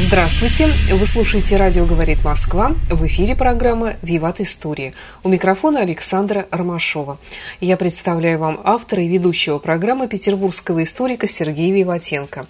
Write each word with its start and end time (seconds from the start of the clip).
Здравствуйте! 0.00 0.68
Вы 0.90 1.04
слушаете 1.04 1.56
«Радио 1.56 1.84
говорит 1.84 2.24
Москва». 2.24 2.74
В 2.88 3.06
эфире 3.06 3.36
программа 3.36 3.96
«Виват 4.00 4.40
История». 4.40 4.94
У 5.22 5.28
микрофона 5.28 5.80
Александра 5.80 6.46
Ромашова. 6.50 7.18
Я 7.60 7.76
представляю 7.76 8.38
вам 8.38 8.60
автора 8.64 9.02
и 9.02 9.08
ведущего 9.08 9.58
программы 9.58 10.08
петербургского 10.08 10.82
историка 10.84 11.26
Сергея 11.26 11.74
Виватенко. 11.74 12.46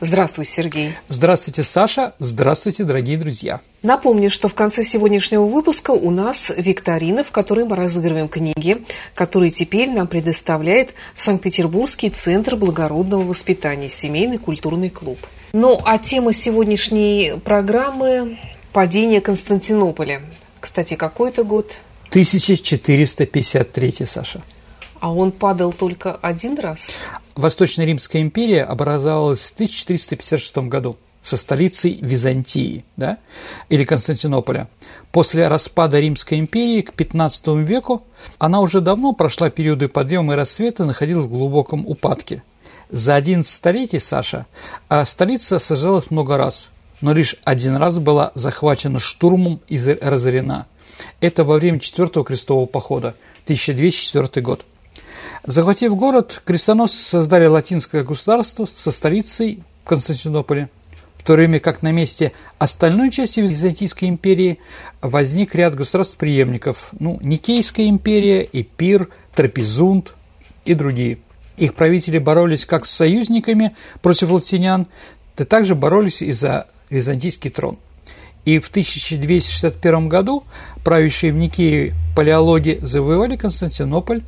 Здравствуй, 0.00 0.44
Сергей! 0.44 0.94
Здравствуйте, 1.08 1.64
Саша! 1.64 2.14
Здравствуйте, 2.20 2.84
дорогие 2.84 3.18
друзья! 3.18 3.60
Напомню, 3.82 4.30
что 4.30 4.46
в 4.46 4.54
конце 4.54 4.84
сегодняшнего 4.84 5.44
выпуска 5.44 5.90
у 5.90 6.10
нас 6.10 6.52
викторина, 6.56 7.24
в 7.24 7.32
которой 7.32 7.66
мы 7.66 7.74
разыгрываем 7.74 8.28
книги, 8.28 8.78
которые 9.16 9.50
теперь 9.50 9.90
нам 9.90 10.06
предоставляет 10.06 10.94
Санкт-Петербургский 11.14 12.10
центр 12.10 12.54
благородного 12.54 13.24
воспитания, 13.24 13.88
семейный 13.88 14.38
культурный 14.38 14.88
клуб. 14.88 15.18
Ну, 15.52 15.78
а 15.84 15.98
тема 15.98 16.32
сегодняшней 16.32 17.38
программы– 17.44 18.38
падение 18.72 19.20
Константинополя. 19.20 20.22
Кстати, 20.60 20.94
какой 20.94 21.28
это 21.28 21.44
год? 21.44 21.78
1453, 22.08 23.94
Саша. 24.06 24.40
А 24.98 25.12
он 25.12 25.30
падал 25.30 25.74
только 25.74 26.14
один 26.14 26.58
раз? 26.58 26.92
Восточная 27.34 27.84
Римская 27.84 28.22
империя 28.22 28.62
образовалась 28.64 29.40
в 29.40 29.52
1456 29.52 30.56
году 30.68 30.96
со 31.20 31.36
столицей 31.36 31.98
Византии, 32.00 32.86
да, 32.96 33.18
или 33.68 33.84
Константинополя. 33.84 34.68
После 35.10 35.48
распада 35.48 36.00
Римской 36.00 36.38
империи 36.38 36.80
к 36.80 36.94
XV 36.94 37.62
веку 37.62 38.02
она 38.38 38.60
уже 38.60 38.80
давно 38.80 39.12
прошла 39.12 39.50
периоды 39.50 39.88
подъема 39.88 40.32
и 40.32 40.36
рассвета 40.36 40.84
и 40.84 40.86
находилась 40.86 41.26
в 41.26 41.30
глубоком 41.30 41.86
упадке– 41.86 42.42
за 42.92 43.14
11 43.14 43.50
столетий, 43.50 43.98
Саша, 43.98 44.46
а 44.88 45.04
столица 45.04 45.58
сажалась 45.58 46.10
много 46.10 46.36
раз, 46.36 46.70
но 47.00 47.12
лишь 47.12 47.36
один 47.42 47.76
раз 47.76 47.98
была 47.98 48.30
захвачена 48.34 49.00
штурмом 49.00 49.60
и 49.66 49.78
разорена. 49.78 50.66
Это 51.20 51.42
во 51.42 51.56
время 51.56 51.80
Четвертого 51.80 52.24
крестового 52.24 52.66
похода, 52.66 53.16
1204 53.44 54.44
год. 54.44 54.64
Захватив 55.44 55.96
город, 55.96 56.42
крестоносцы 56.44 57.02
создали 57.02 57.46
латинское 57.46 58.04
государство 58.04 58.68
со 58.72 58.92
столицей 58.92 59.62
в 59.84 59.88
Константинополе, 59.88 60.68
в 61.16 61.24
то 61.24 61.32
время 61.32 61.60
как 61.60 61.82
на 61.82 61.92
месте 61.92 62.32
остальной 62.58 63.10
части 63.10 63.40
Византийской 63.40 64.08
империи 64.08 64.58
возник 65.00 65.54
ряд 65.54 65.74
государств-преемников, 65.74 66.90
ну, 67.00 67.18
Никейская 67.22 67.88
империя, 67.88 68.46
Эпир, 68.52 69.08
Трапезунд 69.34 70.14
и 70.66 70.74
другие– 70.74 71.18
их 71.56 71.74
правители 71.74 72.18
боролись 72.18 72.66
как 72.66 72.86
с 72.86 72.90
союзниками 72.90 73.72
против 74.00 74.30
латинян, 74.30 74.86
да 75.36 75.44
также 75.44 75.74
боролись 75.74 76.22
и 76.22 76.32
за 76.32 76.66
византийский 76.90 77.50
трон. 77.50 77.78
И 78.44 78.58
в 78.58 78.68
1261 78.68 80.08
году 80.08 80.42
правящие 80.84 81.32
в 81.32 81.36
Никее 81.36 81.94
палеологи 82.16 82.78
завоевали 82.82 83.36
Константинополь 83.36 84.22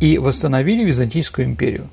и 0.00 0.18
восстановили 0.18 0.84
Византийскую 0.84 1.46
империю. 1.46 1.88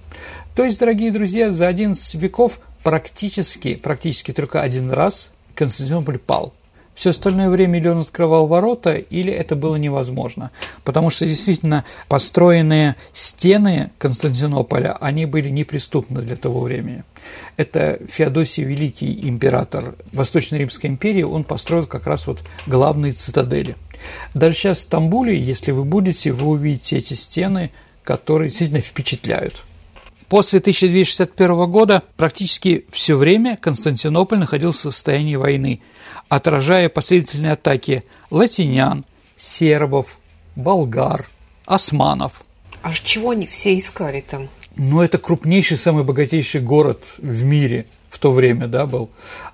То 0.53 0.65
есть, 0.65 0.79
дорогие 0.79 1.11
друзья, 1.11 1.51
за 1.53 1.67
11 1.67 2.15
веков 2.15 2.59
практически, 2.83 3.75
практически 3.75 4.33
только 4.33 4.61
один 4.61 4.91
раз 4.91 5.29
Константинополь 5.55 6.17
пал– 6.17 6.53
все 6.95 7.11
остальное 7.11 7.49
время 7.49 7.79
или 7.79 7.87
он 7.87 8.01
открывал 8.01 8.47
ворота, 8.47 8.93
или 8.93 9.31
это 9.31 9.55
было 9.55 9.75
невозможно. 9.75 10.51
Потому 10.83 11.09
что 11.09 11.25
действительно 11.25 11.85
построенные 12.07 12.95
стены 13.13 13.91
Константинополя, 13.97 14.97
они 14.99 15.25
были 15.25 15.49
неприступны 15.49 16.21
для 16.21 16.35
того 16.35 16.61
времени. 16.61 17.03
Это 17.57 17.99
Феодосий 18.09 18.63
Великий, 18.63 19.27
император 19.27 19.95
Восточной 20.11 20.59
Римской 20.59 20.89
империи, 20.89 21.23
он 21.23 21.43
построил 21.43 21.85
как 21.85 22.07
раз 22.07 22.27
вот 22.27 22.43
главные 22.67 23.13
цитадели. 23.13 23.75
Даже 24.33 24.55
сейчас 24.55 24.79
в 24.79 24.81
Стамбуле, 24.81 25.39
если 25.39 25.71
вы 25.71 25.83
будете, 25.83 26.31
вы 26.31 26.47
увидите 26.47 26.97
эти 26.97 27.13
стены, 27.13 27.71
которые 28.03 28.49
действительно 28.49 28.81
впечатляют. 28.81 29.63
После 30.31 30.59
1261 30.59 31.69
года 31.69 32.03
практически 32.15 32.85
все 32.89 33.17
время 33.17 33.57
Константинополь 33.57 34.39
находился 34.39 34.89
в 34.89 34.93
состоянии 34.93 35.35
войны, 35.35 35.81
отражая 36.29 36.87
последовательные 36.87 37.51
атаки 37.51 38.05
латинян, 38.29 39.03
сербов, 39.35 40.19
болгар, 40.55 41.29
османов. 41.65 42.45
А 42.81 42.93
чего 42.93 43.31
они 43.31 43.45
все 43.45 43.77
искали 43.77 44.21
там? 44.21 44.47
Ну, 44.77 45.01
это 45.01 45.17
крупнейший, 45.17 45.75
самый 45.75 46.05
богатейший 46.05 46.61
город 46.61 47.15
в 47.17 47.43
мире– 47.43 47.87
в 48.11 48.19
то 48.19 48.31
время, 48.31 48.67
да, 48.67 48.85
был, 48.85 49.09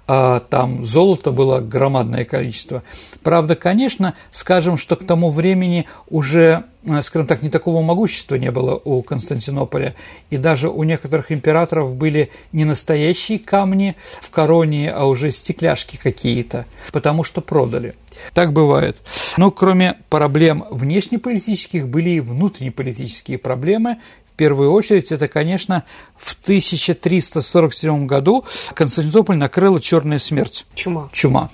а 0.07 0.40
там 0.40 0.84
золота 0.84 1.31
было 1.31 1.59
громадное 1.59 2.25
количество. 2.25 2.81
Правда, 3.22 3.56
конечно, 3.56 4.16
скажем, 4.31 4.78
что 4.78 4.95
к 4.95 5.06
тому 5.06 5.29
времени 5.29 5.85
уже, 6.09 6.63
э, 6.84 7.01
скажем 7.03 7.28
так, 7.28 7.44
не 7.44 7.50
такого 7.50 7.84
могущества 7.84 8.35
не 8.35 8.50
было 8.50 8.81
у 8.84 9.03
Константинополя, 9.03 9.94
и 10.31 10.38
даже 10.38 10.69
у 10.69 10.84
некоторых 10.84 11.31
императоров 11.31 11.96
были 11.96 12.31
не 12.51 12.66
настоящие 12.66 13.38
камни 13.38 13.96
в 14.22 14.31
короне, 14.31 14.91
а 14.91 15.06
уже 15.06 15.29
стекляшки 15.29 15.97
какие-то, 15.97 16.66
потому 16.91 17.23
что 17.23 17.41
продали. 17.41 17.94
Так 18.34 18.53
бывает. 18.53 18.97
Но 19.38 19.51
кроме 19.51 19.97
проблем 20.09 20.66
внешнеполитических 20.72 21.88
были 21.88 22.09
и 22.09 22.19
внутреннеполитические 22.19 23.38
проблемы, 23.38 23.97
первую 24.38 24.72
очередь, 24.72 25.12
это, 25.12 25.28
конечно, 25.28 25.84
в 26.16 26.38
1347 26.42 28.06
году 28.06 28.46
Константинополь 28.74 29.36
накрыла 29.36 29.81
черная 29.81 30.20
смерть. 30.20 30.66
Чума. 30.75 31.09
Чума. 31.12 31.50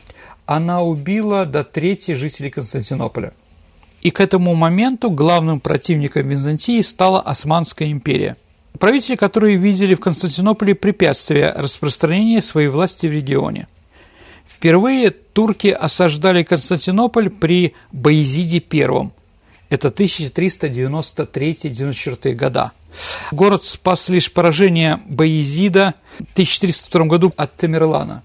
Она 0.45 0.83
убила 0.83 1.45
до 1.45 1.63
трети 1.63 2.11
жителей 2.11 2.51
Константинополя. 2.51 3.33
И 4.01 4.11
к 4.11 4.19
этому 4.19 4.53
моменту 4.53 5.09
главным 5.09 5.61
противником 5.61 6.27
Византии 6.27 6.81
стала 6.81 7.21
Османская 7.21 7.89
империя. 7.89 8.35
Правители, 8.77 9.15
которые 9.15 9.55
видели 9.55 9.95
в 9.95 10.01
Константинополе 10.01 10.75
препятствия 10.75 11.53
распространения 11.55 12.41
своей 12.41 12.67
власти 12.67 13.07
в 13.07 13.11
регионе. 13.11 13.67
Впервые 14.45 15.11
турки 15.11 15.67
осаждали 15.67 16.43
Константинополь 16.43 17.29
при 17.29 17.73
Боязиде 17.93 18.61
I– 18.71 19.09
это 19.73 19.87
1393-94 19.87 22.33
года. 22.33 22.73
Город 23.31 23.63
спас 23.63 24.07
лишь 24.07 24.31
поражение 24.31 24.99
Баезида 25.07 25.95
в 26.19 26.33
1302 26.33 27.05
году 27.05 27.33
от 27.35 27.57
Тамерлана. 27.57 28.21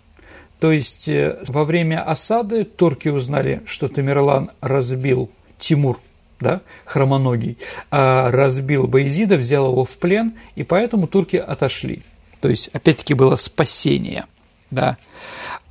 То 0.61 0.71
есть 0.73 1.09
э, 1.09 1.39
во 1.49 1.65
время 1.65 2.03
осады 2.03 2.65
турки 2.65 3.09
узнали, 3.09 3.63
что 3.65 3.89
Тамерлан 3.89 4.51
разбил 4.61 5.31
Тимур, 5.57 5.99
да, 6.39 6.61
хромоногий, 6.85 7.57
а 7.91 8.31
разбил 8.31 8.87
Баезида, 8.87 9.39
взял 9.39 9.71
его 9.71 9.87
в 9.87 9.97
плен, 9.97 10.35
и 10.55 10.65
поэтому 10.65 11.07
турки 11.07 11.37
отошли. 11.37 12.03
То 12.43 12.51
есть, 12.51 12.69
опять-таки, 12.75 13.15
было 13.15 13.37
спасение. 13.37 14.27
Да. 14.71 14.99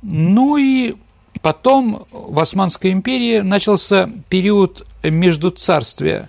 Ну 0.02 0.56
и 0.56 0.96
Потом 1.42 2.06
в 2.10 2.38
Османской 2.38 2.92
империи 2.92 3.40
начался 3.40 4.10
период 4.28 4.86
между 5.02 5.50
царствия. 5.50 6.28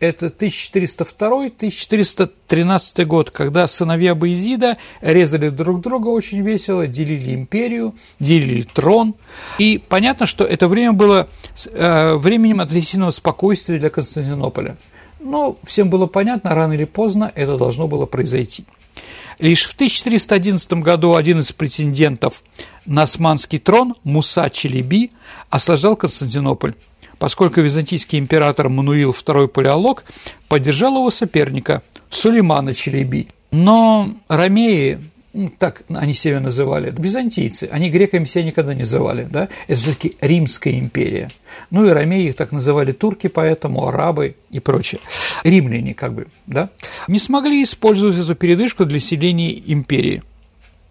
Это 0.00 0.26
1402-1413 0.26 3.04
год, 3.04 3.30
когда 3.30 3.66
сыновья 3.66 4.14
Баизида 4.14 4.76
резали 5.00 5.48
друг 5.48 5.80
друга 5.80 6.06
очень 6.08 6.42
весело, 6.42 6.86
делили 6.86 7.34
империю, 7.34 7.94
делили 8.20 8.62
трон. 8.62 9.16
И 9.58 9.78
понятно, 9.78 10.26
что 10.26 10.44
это 10.44 10.68
время 10.68 10.92
было 10.92 11.26
э, 11.66 12.14
временем 12.14 12.60
относительного 12.60 13.10
спокойствия 13.10 13.80
для 13.80 13.90
Константинополя. 13.90 14.76
Но 15.18 15.56
всем 15.64 15.90
было 15.90 16.06
понятно, 16.06 16.54
рано 16.54 16.74
или 16.74 16.84
поздно 16.84 17.32
это 17.34 17.56
должно 17.56 17.88
было 17.88 18.06
произойти. 18.06 18.64
Лишь 19.38 19.64
в 19.64 19.74
1411 19.74 20.72
году 20.74 21.14
один 21.14 21.40
из 21.40 21.52
претендентов 21.52 22.42
на 22.86 23.02
османский 23.02 23.58
трон, 23.58 23.94
Муса 24.04 24.50
Челеби, 24.50 25.12
осаждал 25.50 25.96
Константинополь, 25.96 26.74
поскольку 27.18 27.60
византийский 27.60 28.18
император 28.18 28.68
Мануил 28.68 29.12
II 29.12 29.48
Палеолог 29.48 30.04
поддержал 30.48 30.96
его 30.96 31.10
соперника 31.10 31.82
Сулеймана 32.10 32.74
Челеби. 32.74 33.28
Но 33.50 34.10
ромеи 34.28 35.00
так 35.58 35.82
они 35.88 36.14
себя 36.14 36.40
называли, 36.40 36.92
византийцы, 36.96 37.68
они 37.70 37.90
греками 37.90 38.24
себя 38.24 38.44
никогда 38.44 38.72
не 38.72 38.80
называли, 38.80 39.26
да, 39.30 39.48
это 39.66 39.80
все-таки 39.80 40.16
Римская 40.20 40.78
империя. 40.78 41.30
Ну 41.70 41.86
и 41.86 41.90
ромеи 41.90 42.28
их 42.28 42.36
так 42.36 42.50
называли 42.50 42.92
турки, 42.92 43.26
поэтому 43.26 43.86
арабы 43.86 44.36
и 44.50 44.58
прочее. 44.58 45.00
Римляне, 45.44 45.94
как 45.94 46.14
бы, 46.14 46.28
да, 46.46 46.70
не 47.08 47.18
смогли 47.18 47.62
использовать 47.62 48.16
эту 48.16 48.34
передышку 48.34 48.84
для 48.86 48.98
селения 49.00 49.52
империи. 49.52 50.22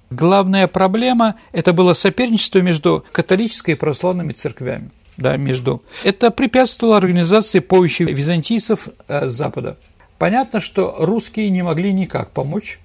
Главная 0.10 0.68
проблема– 0.68 1.36
это 1.52 1.74
было 1.74 1.94
соперничество 1.94 2.60
между 2.60 3.04
католической 3.12 3.72
и 3.72 3.76
православными 3.76 4.32
церквями. 4.32 4.92
Да, 5.18 5.36
между. 5.36 5.82
Это 6.04 6.30
препятствовало 6.30 6.98
организации 6.98 7.60
помощи 7.60 8.04
византийцев 8.04 8.88
э, 9.08 9.28
с 9.28 9.34
Запада. 9.34 9.78
Понятно, 10.20 10.60
что 10.60 10.96
русские 11.00 11.50
не 11.50 11.64
могли 11.64 11.92
никак 11.92 12.30
помочь 12.30 12.80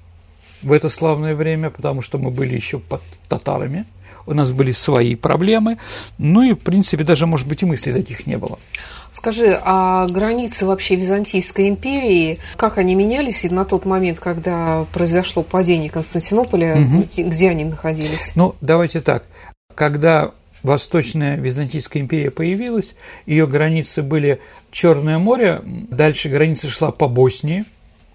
в 0.63 0.73
это 0.73 0.89
славное 0.89 1.35
время, 1.35 1.71
потому 1.71 2.03
что 2.03 2.19
мы 2.19 2.31
были 2.31 2.55
еще 2.55 2.79
под 2.79 3.03
татарами, 3.29 3.85
у 4.27 4.35
нас 4.35 4.53
были 4.53 4.73
свои 4.73 5.15
проблемы, 5.15 5.79
ну 6.19 6.43
и, 6.43 6.53
в 6.53 6.59
принципе, 6.59 7.05
даже, 7.05 7.27
может 7.27 7.49
быть, 7.49 7.63
и 7.63 7.67
мыслей 7.67 7.93
таких 7.93 8.27
не 8.27 8.39
было. 8.39 8.59
Скажи, 9.11 9.59
а 9.63 10.07
границы 10.09 10.65
вообще 10.65 10.97
Византийской 10.97 11.69
империи, 11.69 12.39
как 12.57 12.79
они 12.79 12.95
менялись 12.95 13.45
и 13.45 13.51
на 13.51 13.67
тот 13.67 13.85
момент, 13.85 14.21
когда 14.21 14.87
произошло 14.93 15.43
падение 15.43 15.91
Константинополя, 15.91 16.77
угу. 16.77 17.05
где 17.17 17.51
они 17.51 17.65
находились? 17.65 18.33
Ну, 18.37 18.55
давайте 18.63 19.03
так. 19.03 19.25
Когда 19.75 20.31
Восточная 20.63 21.37
Византийская 21.37 22.03
империя 22.03 22.31
появилась, 22.31 22.95
ее 23.27 23.47
границы 23.47 24.03
были 24.03 24.41
Черное 24.71 25.19
море, 25.19 25.61
дальше 25.65 26.31
граница 26.31 26.69
шла 26.69 26.91
по 26.91 27.07
Боснии, 27.07 27.67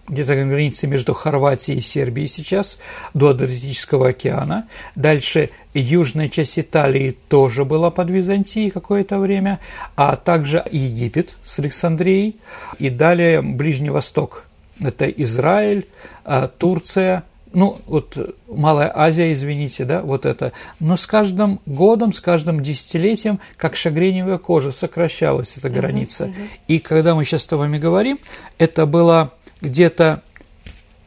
где-то 0.07 0.35
на 0.35 0.45
границе 0.45 0.87
между 0.87 1.13
Хорватией 1.13 1.79
и 1.79 1.81
Сербией 1.81 2.27
сейчас, 2.27 2.77
до 3.13 3.29
Адриатического 3.29 4.09
океана. 4.09 4.67
Дальше 4.95 5.49
южная 5.73 6.29
часть 6.29 6.57
Италии 6.57 7.17
тоже 7.29 7.65
была 7.65 7.91
под 7.91 8.09
Византией 8.09 8.69
какое-то 8.69 9.19
время, 9.19 9.59
а 9.95 10.15
также 10.15 10.63
Египет 10.71 11.37
с 11.43 11.59
Александрией, 11.59 12.37
и 12.79 12.89
далее 12.89 13.41
Ближний 13.41 13.89
Восток. 13.89 14.45
Это 14.79 15.09
Израиль, 15.09 15.87
а, 16.23 16.47
Турция, 16.47 17.23
ну, 17.53 17.79
вот 17.87 18.17
Малая 18.47 18.91
Азия, 18.93 19.31
извините, 19.31 19.85
да, 19.85 20.01
вот 20.01 20.25
это. 20.25 20.51
Но 20.79 20.97
с 20.97 21.07
каждым 21.07 21.59
годом, 21.65 22.13
с 22.13 22.19
каждым 22.19 22.61
десятилетием, 22.61 23.39
как 23.55 23.75
шагреневая 23.75 24.37
кожа, 24.37 24.71
сокращалась 24.71 25.57
эта 25.57 25.69
граница. 25.69 26.25
Uh-huh, 26.25 26.33
uh-huh. 26.33 26.47
И 26.67 26.79
когда 26.79 27.15
мы 27.15 27.25
сейчас 27.25 27.43
с 27.43 27.51
вами 27.51 27.77
говорим, 27.77 28.19
это 28.57 28.85
было 28.85 29.31
где-то, 29.61 30.21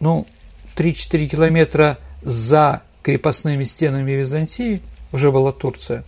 ну, 0.00 0.26
3-4 0.76 1.26
километра 1.26 1.98
за 2.22 2.82
крепостными 3.02 3.64
стенами 3.64 4.12
Византии 4.12 4.82
уже 5.12 5.30
была 5.30 5.52
Турция. 5.52 6.04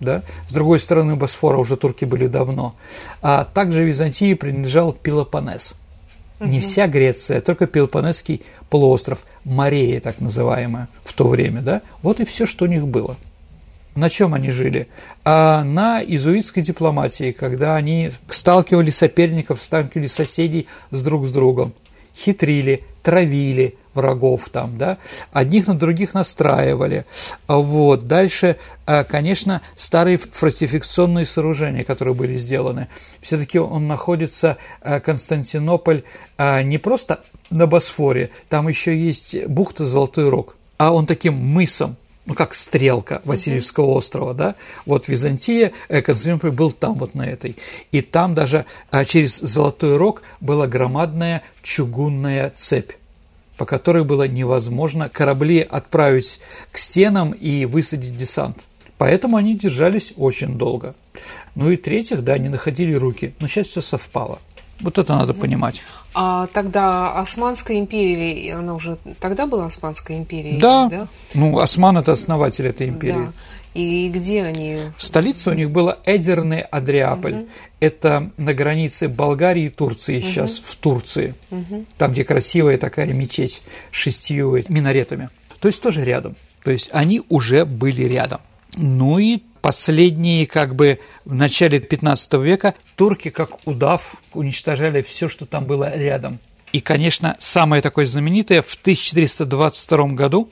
Да? 0.00 0.22
С 0.48 0.52
другой 0.52 0.78
стороны 0.80 1.14
Босфора 1.14 1.58
уже 1.58 1.76
турки 1.76 2.04
были 2.04 2.26
давно. 2.26 2.74
А 3.20 3.44
также 3.44 3.84
Византии 3.84 4.34
принадлежал 4.34 4.92
Пелопонес. 4.92 5.76
Не 6.40 6.58
вся 6.58 6.88
Греция, 6.88 7.40
только 7.40 7.68
Пелопонесский 7.68 8.42
полуостров, 8.68 9.24
Морея 9.44 10.00
так 10.00 10.20
называемая 10.20 10.88
в 11.04 11.12
то 11.12 11.28
время. 11.28 11.60
Да? 11.60 11.82
Вот 12.02 12.18
и 12.18 12.24
все, 12.24 12.46
что 12.46 12.64
у 12.64 12.68
них 12.68 12.88
было. 12.88 13.16
На 13.94 14.08
чем 14.10 14.34
они 14.34 14.50
жили? 14.50 14.88
А 15.24 15.62
на 15.62 16.02
изуитской 16.02 16.62
дипломатии, 16.64 17.30
когда 17.30 17.76
они 17.76 18.10
сталкивали 18.28 18.90
соперников, 18.90 19.62
сталкивали 19.62 20.08
соседей 20.08 20.66
с 20.90 21.02
друг 21.02 21.26
с 21.26 21.30
другом 21.30 21.74
хитрили, 22.16 22.84
травили 23.02 23.76
врагов 23.94 24.48
там, 24.48 24.78
да, 24.78 24.98
одних 25.32 25.66
на 25.66 25.74
других 25.74 26.14
настраивали. 26.14 27.04
Вот. 27.46 28.06
Дальше, 28.06 28.56
а, 28.86 29.04
конечно, 29.04 29.60
старые 29.76 30.18
фортификационные 30.18 31.26
сооружения, 31.26 31.84
которые 31.84 32.14
были 32.14 32.36
сделаны. 32.36 32.88
Все-таки 33.20 33.58
он 33.58 33.86
находится, 33.88 34.56
а, 34.80 35.00
Константинополь, 35.00 36.04
а, 36.38 36.62
не 36.62 36.78
просто 36.78 37.20
на 37.50 37.66
Босфоре, 37.66 38.30
там 38.48 38.68
еще 38.68 38.96
есть 38.96 39.44
бухта 39.46 39.84
Золотой 39.84 40.28
Рог, 40.28 40.56
а 40.78 40.92
он 40.92 41.06
таким 41.06 41.34
мысом 41.34 41.96
ну, 42.24 42.34
как 42.34 42.54
стрелка 42.54 43.20
Васильевского 43.24 43.86
uh-huh. 43.86 43.96
острова, 43.96 44.34
да, 44.34 44.54
вот 44.86 45.08
Византия, 45.08 45.72
э, 45.88 46.02
Константинополь 46.02 46.52
был 46.52 46.70
там 46.70 46.94
вот 46.94 47.14
на 47.14 47.26
этой, 47.26 47.56
и 47.90 48.00
там 48.00 48.34
даже 48.34 48.64
а, 48.90 49.04
через 49.04 49.38
Золотой 49.38 49.96
Рог 49.96 50.22
была 50.40 50.66
громадная 50.66 51.42
чугунная 51.62 52.52
цепь, 52.54 52.92
по 53.56 53.66
которой 53.66 54.04
было 54.04 54.28
невозможно 54.28 55.08
корабли 55.08 55.60
отправить 55.60 56.40
к 56.70 56.78
стенам 56.78 57.32
и 57.32 57.64
высадить 57.64 58.16
десант. 58.16 58.64
Поэтому 58.98 59.36
они 59.36 59.56
держались 59.56 60.12
очень 60.16 60.56
долго. 60.56 60.94
Ну 61.56 61.70
и 61.70 61.76
третьих, 61.76 62.22
да, 62.22 62.34
они 62.34 62.48
находили 62.48 62.92
руки, 62.94 63.34
но 63.40 63.48
сейчас 63.48 63.66
все 63.66 63.80
совпало. 63.80 64.38
Вот 64.80 64.98
это 64.98 65.14
надо 65.14 65.34
понимать. 65.34 65.82
А 66.14 66.46
тогда 66.48 67.18
Османская 67.18 67.78
империя, 67.78 68.54
она 68.54 68.74
уже 68.74 68.98
тогда 69.20 69.46
была 69.46 69.66
Османской 69.66 70.18
империей? 70.18 70.58
Да. 70.58 70.88
да? 70.88 71.08
Ну, 71.34 71.58
Осман– 71.58 71.96
это 71.98 72.12
основатель 72.12 72.66
этой 72.66 72.88
империи. 72.88 73.26
Да. 73.26 73.32
И 73.74 74.10
где 74.10 74.42
они? 74.42 74.78
Столица 74.98 75.50
у 75.50 75.54
них 75.54 75.70
была 75.70 75.96
Эдерный 76.04 76.60
Адриаполь. 76.60 77.34
Угу. 77.34 77.48
Это 77.80 78.30
на 78.36 78.52
границе 78.52 79.08
Болгарии 79.08 79.64
и 79.64 79.68
Турции 79.70 80.18
угу. 80.18 80.26
сейчас, 80.26 80.58
в 80.58 80.76
Турции. 80.76 81.34
Угу. 81.50 81.86
Там, 81.96 82.12
где 82.12 82.24
красивая 82.24 82.76
такая 82.76 83.12
мечеть 83.14 83.62
с 83.90 83.96
шестью 83.96 84.62
минаретами. 84.68 85.30
То 85.60 85.68
есть 85.68 85.80
тоже 85.80 86.04
рядом. 86.04 86.36
То 86.64 86.70
есть 86.70 86.90
они 86.92 87.22
уже 87.28 87.64
были 87.64 88.02
рядом. 88.02 88.40
Ну 88.76 89.18
и 89.18 89.42
последние, 89.62 90.46
как 90.46 90.74
бы 90.74 90.98
в 91.24 91.34
начале 91.34 91.80
15 91.80 92.34
века, 92.34 92.74
турки, 92.96 93.30
как 93.30 93.66
удав, 93.66 94.16
уничтожали 94.34 95.00
все, 95.02 95.28
что 95.28 95.46
там 95.46 95.64
было 95.64 95.96
рядом. 95.96 96.38
И, 96.72 96.80
конечно, 96.80 97.36
самое 97.38 97.82
такое 97.82 98.06
знаменитое, 98.06 98.62
в 98.62 98.74
1422 98.74 100.06
году 100.08 100.50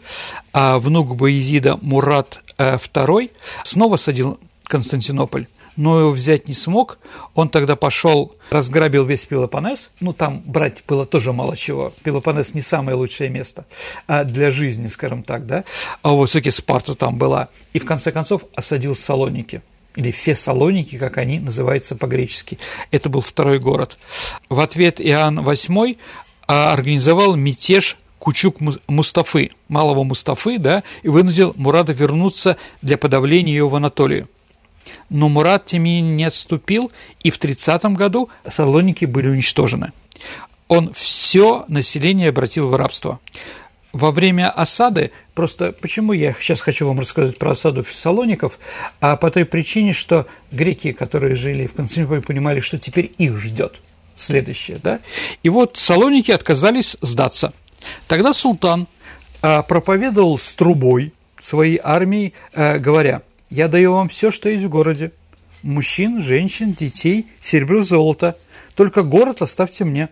а, 0.53 0.79
внук 0.79 1.17
Боязида 1.17 1.79
Мурат 1.81 2.41
II 2.59 3.25
э, 3.25 3.29
снова 3.65 3.97
садил 3.97 4.39
Константинополь 4.65 5.47
но 5.77 6.01
его 6.01 6.11
взять 6.11 6.49
не 6.49 6.55
смог. 6.55 6.99
Он 7.35 7.49
тогда 7.49 7.77
пошел, 7.77 8.37
разграбил 8.51 9.05
весь 9.05 9.25
Пелопонес. 9.25 9.91
Ну, 10.01 10.13
там 10.13 10.43
брать 10.45 10.83
было 10.87 11.07
тоже 11.07 11.33
мало 11.33 11.57
чего. 11.57 11.93
Пелопонес 12.03 12.55
не 12.55 12.61
самое 12.61 12.97
лучшее 12.97 13.31
место 13.31 13.67
а 14.07 14.25
для 14.25 14.51
жизни, 14.51 14.87
скажем 14.87 15.23
так, 15.23 15.47
да. 15.47 15.65
А 16.03 16.11
вот 16.11 16.29
все-таки 16.29 16.51
Спарта 16.51 16.95
там 16.95 17.17
была. 17.17 17.49
И 17.73 17.79
в 17.79 17.85
конце 17.85 18.13
концов 18.13 18.45
осадил 18.55 18.95
Салоники 18.95 19.63
или 19.97 20.11
Фессалоники, 20.11 20.99
как 20.99 21.19
они 21.19 21.39
называются 21.39 21.97
по-гречески. 21.97 22.59
Это 22.91 23.09
был 23.09 23.21
второй 23.21 23.59
город. 23.59 23.99
В 24.49 24.61
ответ 24.61 25.01
Иоанн 25.01 25.41
VIII 25.41 25.99
а, 26.47 26.73
организовал 26.73 27.37
мятеж 27.37 27.97
Кучук 28.19 28.59
Мустафы, 28.87 29.53
малого 29.69 30.05
Мустафы, 30.05 30.59
да, 30.59 30.83
и 31.03 31.09
вынудил 31.09 31.55
Мурада 31.57 31.93
вернуться 31.93 32.59
для 32.83 32.99
подавления 32.99 33.53
ее 33.53 33.69
в 33.69 33.75
Анатолию. 33.75 34.29
Но 35.11 35.29
Мурат 35.29 35.67
Тимин 35.67 36.17
не 36.17 36.25
отступил, 36.25 36.93
и 37.23 37.31
в 37.31 37.39
30 37.39 37.85
году 37.97 38.31
Салоники 38.49 39.05
были 39.05 39.29
уничтожены. 39.29 39.93
Он 40.69 40.93
все 40.95 41.65
население 41.67 42.29
обратил 42.29 42.69
в 42.69 42.77
рабство. 42.77 43.19
Во 43.93 44.13
время 44.13 44.49
осады, 44.51 45.11
просто 45.35 45.73
почему 45.73 46.13
я 46.13 46.33
сейчас 46.41 46.61
хочу 46.61 46.87
вам 46.87 47.01
рассказать 47.01 47.39
про 47.39 47.51
осаду 47.51 47.83
Фессалоников, 47.83 48.61
а 49.01 49.17
по 49.17 49.33
той 49.33 49.45
причине, 49.45 49.93
что 49.93 50.29
греки, 50.53 50.93
которые 50.93 51.35
жили 51.35 51.67
в 51.67 51.75
Константинополе, 51.75 52.23
понимали, 52.23 52.61
что 52.61 52.79
теперь 52.79 53.13
их 53.19 53.37
ждет 53.37 53.81
следующее, 54.15 54.79
да, 54.81 55.01
и 55.43 55.49
вот 55.49 55.77
Салоники 55.77 56.31
отказались 56.31 56.97
сдаться. 57.01 57.53
Тогда 58.07 58.33
султан 58.33 58.87
а, 59.43 59.63
проповедовал 59.63 60.39
с 60.39 60.55
трубой 60.55 61.13
своей 61.41 61.81
армии, 61.83 62.35
а, 62.55 62.79
говоря– 62.79 63.23
я 63.51 63.69
даю 63.69 63.93
вам 63.93 64.09
все, 64.09 64.31
что 64.31 64.49
есть 64.49 64.65
в 64.65 64.69
городе. 64.69 65.13
Мужчин, 65.63 66.23
женщин, 66.23 66.73
детей, 66.73 67.27
серебро, 67.43 67.83
золото. 67.83 68.37
Только 68.75 69.03
город 69.03 69.43
оставьте 69.43 69.85
мне. 69.85 70.09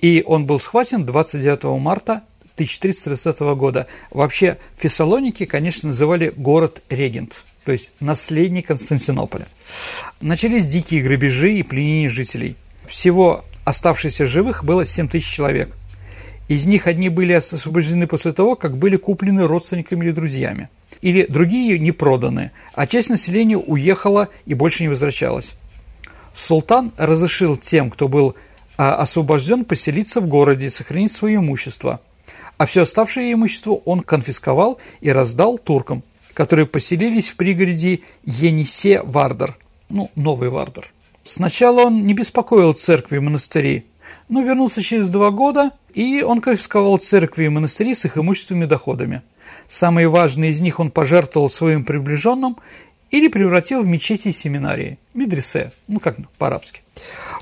И 0.00 0.22
он 0.24 0.44
был 0.44 0.60
схвачен 0.60 1.04
29 1.04 1.80
марта 1.80 2.22
1330 2.54 3.40
года. 3.56 3.86
Вообще 4.10 4.58
Фессалоники, 4.78 5.44
конечно, 5.44 5.88
называли 5.88 6.32
город-регент, 6.36 7.42
то 7.64 7.72
есть 7.72 7.92
наследник 8.00 8.68
Константинополя. 8.68 9.48
Начались 10.20 10.66
дикие 10.66 11.02
грабежи 11.02 11.54
и 11.54 11.62
пленения 11.62 12.10
жителей. 12.10 12.56
Всего 12.86 13.44
оставшихся 13.64 14.26
живых 14.26 14.62
было 14.62 14.86
7 14.86 15.08
тысяч 15.08 15.30
человек. 15.32 15.74
Из 16.48 16.66
них 16.66 16.86
одни 16.86 17.08
были 17.08 17.32
освобождены 17.32 18.06
после 18.06 18.32
того, 18.32 18.54
как 18.54 18.76
были 18.76 18.96
куплены 18.96 19.46
родственниками 19.46 20.04
или 20.04 20.12
друзьями 20.12 20.68
или 21.04 21.26
другие 21.26 21.78
не 21.78 21.92
проданы, 21.92 22.50
а 22.72 22.86
часть 22.86 23.10
населения 23.10 23.58
уехала 23.58 24.30
и 24.46 24.54
больше 24.54 24.82
не 24.82 24.88
возвращалась. 24.88 25.52
Султан 26.34 26.92
разрешил 26.96 27.58
тем, 27.58 27.90
кто 27.90 28.08
был 28.08 28.36
а, 28.78 28.96
освобожден, 28.96 29.66
поселиться 29.66 30.22
в 30.22 30.26
городе 30.26 30.66
и 30.66 30.70
сохранить 30.70 31.12
свое 31.12 31.36
имущество. 31.36 32.00
а 32.56 32.64
все 32.64 32.82
оставшее 32.82 33.34
имущество 33.34 33.72
он 33.84 34.00
конфисковал 34.00 34.80
и 35.02 35.10
раздал 35.10 35.58
туркам, 35.58 36.02
которые 36.32 36.66
поселились 36.66 37.28
в 37.28 37.36
пригороде 37.36 38.00
Енисе-Вардар, 38.24 39.56
ну, 39.90 40.10
Новый 40.14 40.48
Вардар. 40.48 40.90
Сначала 41.22 41.82
он 41.82 42.06
не 42.06 42.14
беспокоил 42.14 42.72
церкви 42.72 43.16
и 43.16 43.20
монастыри, 43.20 43.84
но 44.28 44.40
вернулся 44.40 44.82
через 44.82 45.10
два 45.10 45.30
года, 45.30 45.72
и 45.94 46.22
он 46.22 46.40
конфисковал 46.40 46.98
церкви 46.98 47.44
и 47.44 47.48
монастыри 47.48 47.94
с 47.94 48.04
их 48.04 48.18
имуществами 48.18 48.64
и 48.64 48.68
доходами. 48.68 49.22
Самые 49.68 50.08
важные 50.08 50.50
из 50.50 50.60
них 50.60 50.80
он 50.80 50.90
пожертвовал 50.90 51.48
своим 51.48 51.84
приближенным 51.84 52.56
или 53.10 53.28
превратил 53.28 53.82
в 53.82 53.86
мечети 53.86 54.28
и 54.28 54.32
семинарии, 54.32 54.98
медресе, 55.14 55.72
ну 55.86 56.00
как 56.00 56.16
по-арабски. 56.36 56.82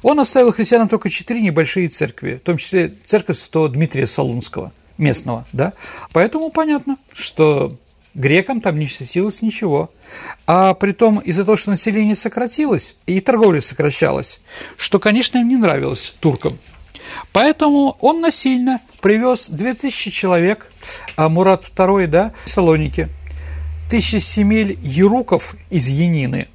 Он 0.02 0.20
оставил 0.20 0.52
христианам 0.52 0.88
только 0.88 1.08
четыре 1.08 1.40
небольшие 1.40 1.88
церкви, 1.88 2.34
в 2.34 2.40
том 2.40 2.58
числе 2.58 2.94
церковь 3.04 3.38
святого 3.38 3.68
Дмитрия 3.68 4.06
Солунского, 4.06 4.72
местного, 4.98 5.46
да. 5.52 5.72
Поэтому 6.12 6.50
понятно, 6.50 6.98
что 7.12 7.76
грекам 8.14 8.60
там 8.60 8.78
не 8.78 8.88
светилось 8.88 9.42
ничего. 9.42 9.90
А 10.46 10.74
при 10.74 10.92
том 10.92 11.18
из-за 11.20 11.44
того, 11.44 11.56
что 11.56 11.70
население 11.70 12.16
сократилось 12.16 12.96
и 13.06 13.20
торговля 13.20 13.60
сокращалась, 13.60 14.40
что, 14.76 14.98
конечно, 14.98 15.38
им 15.38 15.48
не 15.48 15.56
нравилось 15.56 16.14
туркам. 16.20 16.58
Поэтому 17.32 17.96
он 18.00 18.20
насильно 18.20 18.80
привез 19.00 19.48
2000 19.48 20.10
человек, 20.10 20.70
а 21.16 21.28
Мурат 21.28 21.64
II, 21.74 22.06
да, 22.06 22.32
в 22.44 22.48
Салоники, 22.48 23.08
тысячи 23.90 24.16
семель 24.16 24.78
еруков 24.82 25.54
из 25.70 25.88
Янины, 25.88 26.48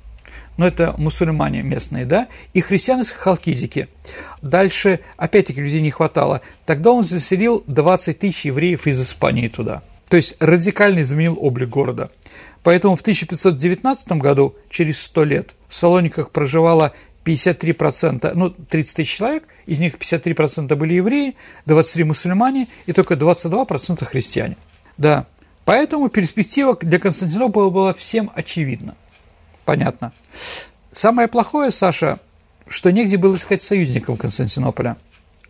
но 0.57 0.67
это 0.67 0.95
мусульмане 0.97 1.61
местные, 1.61 2.05
да, 2.05 2.27
и 2.53 2.61
христиан 2.61 3.01
из 3.01 3.11
Халкидики. 3.11 3.87
Дальше, 4.41 4.99
опять-таки, 5.15 5.61
людей 5.61 5.81
не 5.81 5.91
хватало. 5.91 6.41
Тогда 6.65 6.91
он 6.91 7.03
заселил 7.03 7.63
20 7.67 8.19
тысяч 8.19 8.45
евреев 8.45 8.87
из 8.87 9.01
Испании 9.01 9.47
туда. 9.47 9.83
То 10.09 10.17
есть 10.17 10.35
радикально 10.39 11.01
изменил 11.01 11.37
облик 11.39 11.69
города. 11.69 12.09
Поэтому 12.63 12.95
в 12.95 13.01
1519 13.01 14.13
году, 14.13 14.55
через 14.69 15.01
100 15.01 15.23
лет, 15.25 15.49
в 15.69 15.75
Салониках 15.75 16.31
проживало 16.31 16.93
53%, 17.27 18.31
ну, 18.33 18.49
30 18.49 18.95
тысяч 18.95 19.17
человек, 19.17 19.43
из 19.65 19.79
них 19.79 19.95
53% 19.95 20.73
были 20.75 20.93
евреи, 20.93 21.35
23 21.65 22.05
мусульмане 22.05 22.67
и 22.85 22.93
только 22.93 23.15
22% 23.15 24.05
христиане. 24.05 24.55
Да, 24.97 25.25
поэтому 25.65 26.07
перспектива 26.09 26.77
для 26.81 26.99
Константинополя 26.99 27.69
была 27.69 27.93
всем 27.93 28.31
очевидна. 28.33 28.95
Понятно. 29.65 30.13
Самое 30.93 31.27
плохое, 31.27 31.71
Саша, 31.71 32.19
что 32.67 32.91
негде 32.91 33.17
было 33.17 33.35
искать 33.35 33.61
союзников 33.61 34.17
Константинополя. 34.17 34.95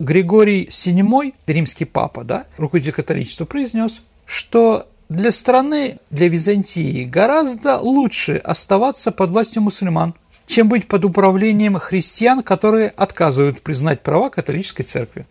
Григорий 0.00 0.68
VII, 0.70 1.34
римский 1.46 1.84
папа, 1.84 2.24
да, 2.24 2.46
руководитель 2.56 2.92
католичества, 2.92 3.44
произнес, 3.44 4.02
что 4.26 4.88
для 5.08 5.30
страны, 5.30 5.98
для 6.10 6.28
Византии, 6.28 7.04
гораздо 7.04 7.78
лучше 7.78 8.36
оставаться 8.36 9.10
под 9.10 9.30
властью 9.30 9.62
мусульман, 9.62 10.14
чем 10.48 10.68
быть 10.68 10.88
под 10.88 11.04
управлением 11.04 11.78
христиан, 11.78 12.42
которые 12.42 12.88
отказывают 12.88 13.60
признать 13.60 14.00
права 14.00 14.30
католической 14.30 14.82
церкви. 14.82 15.26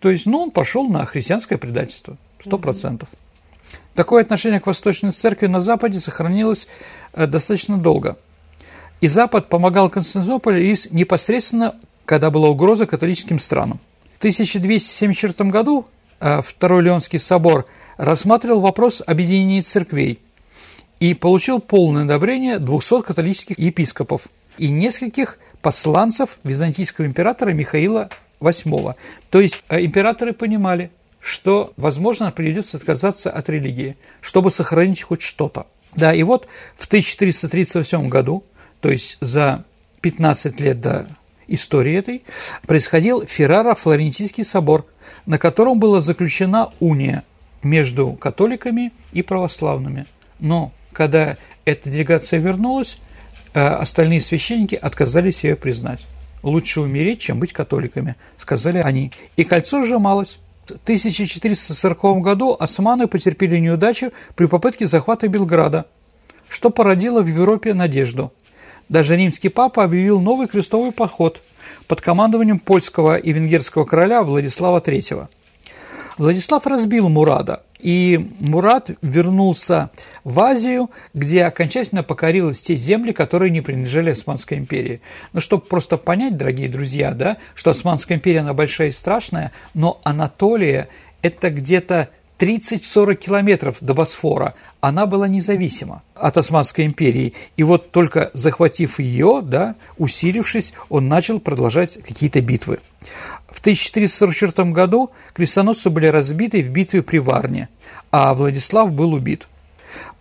То 0.00 0.10
есть, 0.10 0.26
ну, 0.26 0.40
он 0.40 0.50
пошел 0.50 0.88
на 0.88 1.06
христианское 1.06 1.56
предательство, 1.56 2.16
сто 2.44 2.58
процентов. 2.58 3.08
Такое 3.94 4.22
отношение 4.22 4.60
к 4.60 4.66
Восточной 4.66 5.12
Церкви 5.12 5.46
на 5.46 5.60
Западе 5.60 6.00
сохранилось 6.00 6.66
э, 7.12 7.28
достаточно 7.28 7.78
долго. 7.78 8.16
И 9.00 9.06
Запад 9.06 9.48
помогал 9.48 9.88
Константинополю 9.88 10.58
лишь 10.58 10.90
непосредственно, 10.90 11.76
когда 12.04 12.30
была 12.32 12.48
угроза 12.48 12.86
католическим 12.86 13.38
странам. 13.38 13.78
В 14.16 14.18
1274 14.18 15.48
году 15.48 15.86
э, 16.18 16.42
Второй 16.42 16.82
Леонский 16.82 17.20
собор 17.20 17.66
рассматривал 17.96 18.60
вопрос 18.60 19.00
объединения 19.06 19.62
церквей 19.62 20.18
и 21.04 21.14
получил 21.14 21.60
полное 21.60 22.04
одобрение 22.04 22.58
200 22.58 23.02
католических 23.02 23.58
епископов 23.58 24.22
и 24.56 24.70
нескольких 24.70 25.38
посланцев 25.60 26.38
византийского 26.44 27.04
императора 27.04 27.50
Михаила 27.50 28.08
VIII. 28.40 28.94
То 29.30 29.40
есть 29.40 29.62
э, 29.68 29.84
императоры 29.84 30.32
понимали– 30.32 30.90
что, 31.24 31.72
возможно, 31.78 32.30
придется 32.30 32.76
отказаться 32.76 33.30
от 33.30 33.48
религии, 33.48 33.96
чтобы 34.20 34.50
сохранить 34.50 35.02
хоть 35.02 35.22
что-то. 35.22 35.66
Да, 35.96 36.12
и 36.12 36.22
вот 36.22 36.46
в 36.76 36.86
1438 36.86 38.08
году, 38.08 38.44
то 38.80 38.90
есть 38.90 39.16
за 39.22 39.64
15 40.02 40.60
лет 40.60 40.82
до 40.82 41.06
истории 41.48 41.94
этой, 41.94 42.24
происходил 42.66 43.24
Ферраро-Флорентийский 43.24 44.44
собор, 44.44 44.84
на 45.24 45.38
котором 45.38 45.78
была 45.78 46.02
заключена 46.02 46.72
уния 46.78 47.24
между 47.62 48.12
католиками 48.12 48.92
и 49.12 49.22
православными. 49.22 50.04
Но 50.40 50.72
когда 50.94 51.36
эта 51.66 51.90
делегация 51.90 52.40
вернулась, 52.40 52.98
э, 53.52 53.60
остальные 53.60 54.22
священники 54.22 54.74
отказались 54.74 55.44
ее 55.44 55.56
признать. 55.56 56.06
«Лучше 56.42 56.80
умереть, 56.80 57.20
чем 57.20 57.38
быть 57.40 57.52
католиками»,– 57.52 58.16
сказали 58.38 58.78
они. 58.78 59.12
И 59.36 59.44
кольцо 59.44 59.84
сжималось. 59.84 60.38
В 60.66 60.70
1440 60.70 62.20
году 62.20 62.56
османы 62.58 63.06
потерпели 63.06 63.58
неудачу 63.58 64.12
при 64.34 64.46
попытке 64.46 64.86
захвата 64.86 65.28
Белграда, 65.28 65.86
что 66.48 66.70
породило 66.70 67.20
в 67.22 67.26
Европе 67.26 67.74
надежду. 67.74 68.32
Даже 68.88 69.16
римский 69.16 69.48
папа 69.48 69.84
объявил 69.84 70.20
новый 70.20 70.46
крестовый 70.48 70.92
поход 70.92 71.42
под 71.86 72.00
командованием 72.00 72.58
польского 72.58 73.16
и 73.16 73.32
венгерского 73.32 73.84
короля 73.84 74.22
Владислава 74.22 74.80
III. 74.80 75.28
Владислав 76.16 76.66
разбил 76.66 77.08
Мурада, 77.08 77.62
и 77.84 78.30
Мурад 78.40 78.92
вернулся 79.02 79.90
в 80.24 80.40
Азию, 80.40 80.90
где 81.12 81.44
окончательно 81.44 82.02
покорилась 82.02 82.62
те 82.62 82.76
земли, 82.76 83.12
которые 83.12 83.50
не 83.50 83.60
принадлежали 83.60 84.10
Османской 84.10 84.56
империи. 84.56 85.02
Ну, 85.34 85.40
чтобы 85.40 85.66
просто 85.66 85.98
понять, 85.98 86.38
дорогие 86.38 86.70
друзья, 86.70 87.12
да, 87.12 87.36
что 87.54 87.70
Османская 87.70 88.16
империя, 88.16 88.40
она 88.40 88.54
большая 88.54 88.88
и 88.88 88.90
страшная, 88.90 89.52
но 89.74 90.00
Анатолия– 90.02 90.88
это 91.22 91.50
где-то 91.50 92.08
30-40 92.38 93.14
километров 93.16 93.76
до 93.82 93.92
Босфора, 93.92 94.54
она 94.80 95.04
была 95.04 95.28
независима 95.28 96.02
от 96.14 96.38
Османской 96.38 96.86
империи. 96.86 97.34
И 97.58 97.62
вот 97.62 97.90
только 97.90 98.30
захватив 98.32 98.98
ее, 98.98 99.40
да, 99.42 99.76
усилившись, 99.98 100.72
он 100.88 101.08
начал 101.08 101.38
продолжать 101.38 102.02
какие-то 102.02 102.40
битвы. 102.40 102.80
В 103.54 103.60
1444 103.60 104.70
году 104.72 105.10
крестоносцы 105.32 105.88
были 105.88 106.06
разбиты 106.06 106.62
в 106.62 106.70
битве 106.70 107.02
при 107.02 107.18
Варне, 107.18 107.68
а 108.10 108.34
Владислав 108.34 108.90
был 108.92 109.14
убит. 109.14 109.46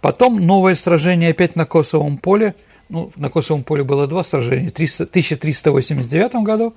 Потом 0.01 0.39
новое 0.39 0.75
сражение 0.75 1.31
опять 1.31 1.55
на 1.55 1.65
Косовом 1.65 2.17
поле. 2.17 2.53
Ну, 2.89 3.11
на 3.15 3.29
Косовом 3.29 3.63
поле 3.63 3.83
было 3.83 4.05
два 4.05 4.23
сражения. 4.23 4.69
В 4.69 4.73
1389 4.73 6.35
году 6.43 6.75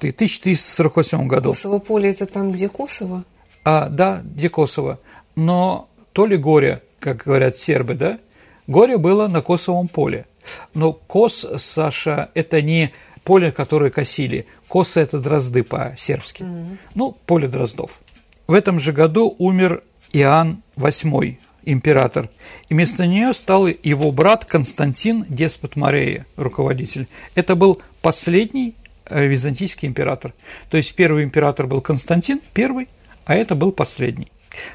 и 0.00 0.08
1348 0.08 1.26
году. 1.26 1.50
Косово 1.50 1.78
поле– 1.78 2.10
это 2.12 2.24
там, 2.24 2.52
где 2.52 2.68
Косово? 2.68 3.24
А, 3.64 3.88
да, 3.88 4.22
где 4.24 4.48
Косово. 4.48 5.00
Но 5.36 5.90
то 6.12 6.24
ли 6.24 6.38
горе, 6.38 6.82
как 7.00 7.24
говорят 7.24 7.58
сербы, 7.58 7.94
да, 7.94 8.18
горе 8.66 8.96
было 8.96 9.28
на 9.28 9.42
Косовом 9.42 9.88
поле. 9.88 10.26
Но 10.72 10.94
Кос, 10.94 11.46
Саша, 11.58 12.30
это 12.32 12.62
не 12.62 12.92
поле, 13.24 13.52
которое 13.52 13.90
косили. 13.90 14.46
Косы– 14.68 15.00
это 15.02 15.18
дрозды 15.18 15.62
по-сербски. 15.62 16.42
Mm-hmm. 16.42 16.78
Ну, 16.94 17.16
поле 17.26 17.48
дроздов. 17.48 18.00
В 18.46 18.52
этом 18.52 18.80
же 18.80 18.92
году 18.92 19.34
умер 19.38 19.82
Иоанн 20.12 20.62
VIII, 20.76 21.38
император, 21.64 22.28
и 22.68 22.74
вместо 22.74 23.06
нее 23.06 23.32
стал 23.32 23.66
его 23.66 24.12
брат 24.12 24.44
Константин 24.44 25.26
Деспот 25.28 25.76
Морея, 25.76 26.26
руководитель. 26.36 27.08
Это 27.34 27.54
был 27.56 27.80
последний 28.00 28.74
э, 29.06 29.26
византийский 29.26 29.88
император. 29.88 30.32
То 30.70 30.76
есть 30.76 30.94
первый 30.94 31.24
император 31.24 31.66
был 31.66 31.80
Константин, 31.80 32.40
первый, 32.54 32.88
а 33.24 33.34
это 33.34 33.54
был 33.54 33.72
последний. 33.72 34.30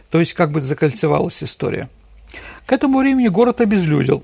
То 0.09 0.19
есть 0.19 0.33
как 0.33 0.51
бы 0.51 0.61
закольцевалась 0.61 1.43
история. 1.43 1.89
К 2.65 2.73
этому 2.73 2.99
времени 2.99 3.27
город 3.27 3.61
обезлюдил, 3.61 4.23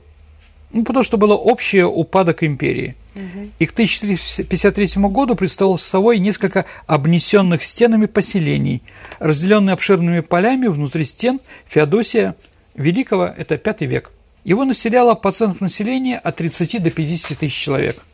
ну, 0.72 0.84
потому 0.84 1.04
что 1.04 1.18
было 1.18 1.36
общее 1.36 1.88
упадок 1.88 2.44
империи. 2.44 2.96
Угу. 3.16 3.50
И 3.60 3.66
к 3.66 3.72
1453 3.72 5.02
году 5.04 5.36
представил 5.36 5.78
собой 5.78 6.20
несколько 6.20 6.66
обнесенных 6.86 7.64
стенами 7.64 8.06
поселений, 8.06 8.84
разделенные 9.20 9.74
обширными 9.74 10.20
полями 10.20 10.68
внутри 10.68 11.06
стен 11.06 11.40
Феодосия 11.68 12.36
Великого, 12.76 13.26
это 13.26 13.60
V 13.64 13.86
век. 13.88 14.12
Его 14.44 14.64
населяло 14.64 15.16
по 15.16 15.30
оценкам 15.30 15.66
населения 15.66 16.18
от 16.18 16.38
30 16.38 16.82
до 16.82 16.92
50 16.92 17.38
тысяч 17.38 17.56
человек. 17.56 18.06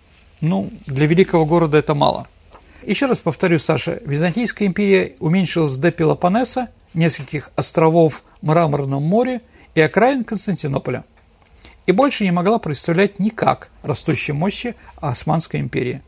Ну, 0.42 0.70
для 0.86 1.08
великого 1.08 1.46
города 1.46 1.78
это 1.78 1.94
мало. 1.94 2.28
Еще 2.86 3.06
раз 3.06 3.20
повторю, 3.20 3.60
Саша, 3.60 4.00
Византийская 4.06 4.68
империя 4.68 5.16
уменьшилась 5.20 5.78
до 5.78 5.92
Пелопоннеса, 5.92 6.70
нескольких 6.94 7.52
островов 7.56 8.24
в 8.42 8.46
Мраморном 8.46 9.04
море 9.04 9.42
и 9.76 9.82
окраин 9.82 10.24
Константинополя. 10.24 11.04
И 11.86 11.92
больше 11.92 12.24
не 12.24 12.32
могла 12.32 12.58
представлять 12.60 13.20
никак 13.20 13.70
растущей 13.84 14.32
мощи 14.32 14.76
Османской 14.98 15.60
империи. 15.60 16.02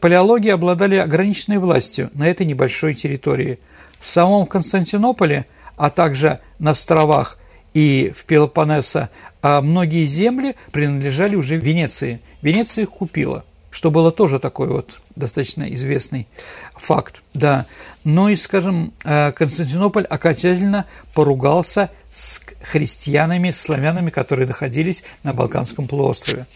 Палеологи 0.00 0.48
обладали 0.48 0.96
ограниченной 0.96 1.58
властью 1.58 2.10
на 2.14 2.26
этой 2.26 2.46
небольшой 2.46 2.94
территории. 2.94 3.58
В 4.00 4.06
самом 4.06 4.46
Константинополе 4.46 5.46
а 5.80 5.88
также 5.88 6.40
на 6.58 6.72
островах 6.72 7.38
и 7.72 8.12
в 8.14 8.26
Пелопоннесе, 8.26 9.08
а 9.40 9.62
многие 9.62 10.04
земли 10.04 10.54
принадлежали 10.72 11.36
уже 11.36 11.56
Венеции. 11.56 12.20
Венеция 12.42 12.82
их 12.82 12.90
купила, 12.90 13.46
что 13.70 13.90
было 13.90 14.10
тоже 14.10 14.38
такой 14.38 14.68
вот 14.68 15.00
достаточно 15.16 15.62
известный 15.72 16.28
факт, 16.76 17.22
да. 17.32 17.64
Но 18.04 18.28
и, 18.28 18.36
скажем, 18.36 18.92
э, 19.04 19.32
Константинополь 19.32 20.04
окончательно 20.04 20.84
поругался 21.14 21.90
с 22.14 22.40
христианами, 22.62 23.50
с 23.50 23.60
славянами, 23.60 24.10
которые 24.10 24.46
находились 24.46 25.04
на 25.22 25.32
Балканском 25.32 25.86
полуострове. 25.86 26.46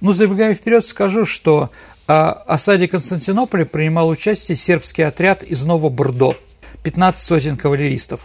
Ну, 0.00 0.12
забегая 0.12 0.54
вперед, 0.54 0.84
скажу, 0.84 1.24
что 1.26 1.70
в 2.06 2.32
осаде 2.46 2.88
Константинополя 2.88 3.64
принимал 3.64 4.08
участие 4.08 4.56
сербский 4.56 5.02
отряд 5.02 5.42
из 5.42 5.64
Новобордо, 5.64 6.34
15 6.82 7.22
сотен 7.22 7.56
кавалеристов. 7.56 8.20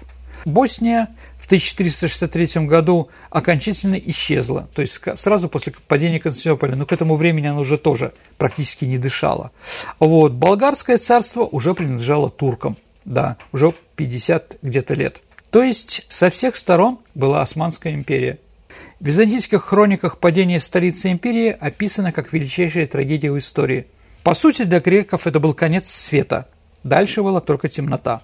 Босния 0.45 1.09
в 1.39 1.45
1463 1.45 2.65
году 2.65 3.09
окончательно 3.29 3.95
исчезла, 3.95 4.67
то 4.73 4.81
есть 4.81 4.99
сразу 5.17 5.49
после 5.49 5.73
падения 5.87 6.19
Константинополя, 6.19 6.75
но 6.75 6.85
к 6.85 6.91
этому 6.91 7.15
времени 7.15 7.47
она 7.47 7.59
уже 7.59 7.77
тоже 7.77 8.13
практически 8.37 8.85
не 8.85 8.97
дышала. 8.97 9.51
Вот, 9.99 10.31
болгарское 10.31 10.97
царство 10.97 11.41
уже 11.41 11.75
принадлежало 11.75 12.31
туркам, 12.31 12.77
да, 13.05 13.37
уже 13.51 13.73
50 13.95 14.57
где-то 14.63 14.93
лет. 14.95 15.21
То 15.55 15.63
есть 15.63 16.05
со 16.09 16.29
всех 16.29 16.57
сторон 16.57 16.99
была 17.13 17.41
Османская 17.41 17.93
империя. 17.93 18.39
В 18.99 19.05
византийских 19.05 19.63
хрониках 19.63 20.17
падение 20.17 20.59
столицы 20.59 21.09
империи 21.09 21.55
описано 21.57 22.11
как 22.11 22.33
величайшая 22.33 22.87
трагедия 22.87 23.31
в 23.31 23.39
истории. 23.39 23.87
По 24.21 24.33
сути, 24.33 24.63
для 24.63 24.81
греков 24.81 25.27
это 25.27 25.39
был 25.39 25.53
конец 25.53 25.89
света. 25.89 26.49
Дальше 26.83 27.23
была 27.23 27.39
только 27.39 27.69
темнота. 27.69 28.21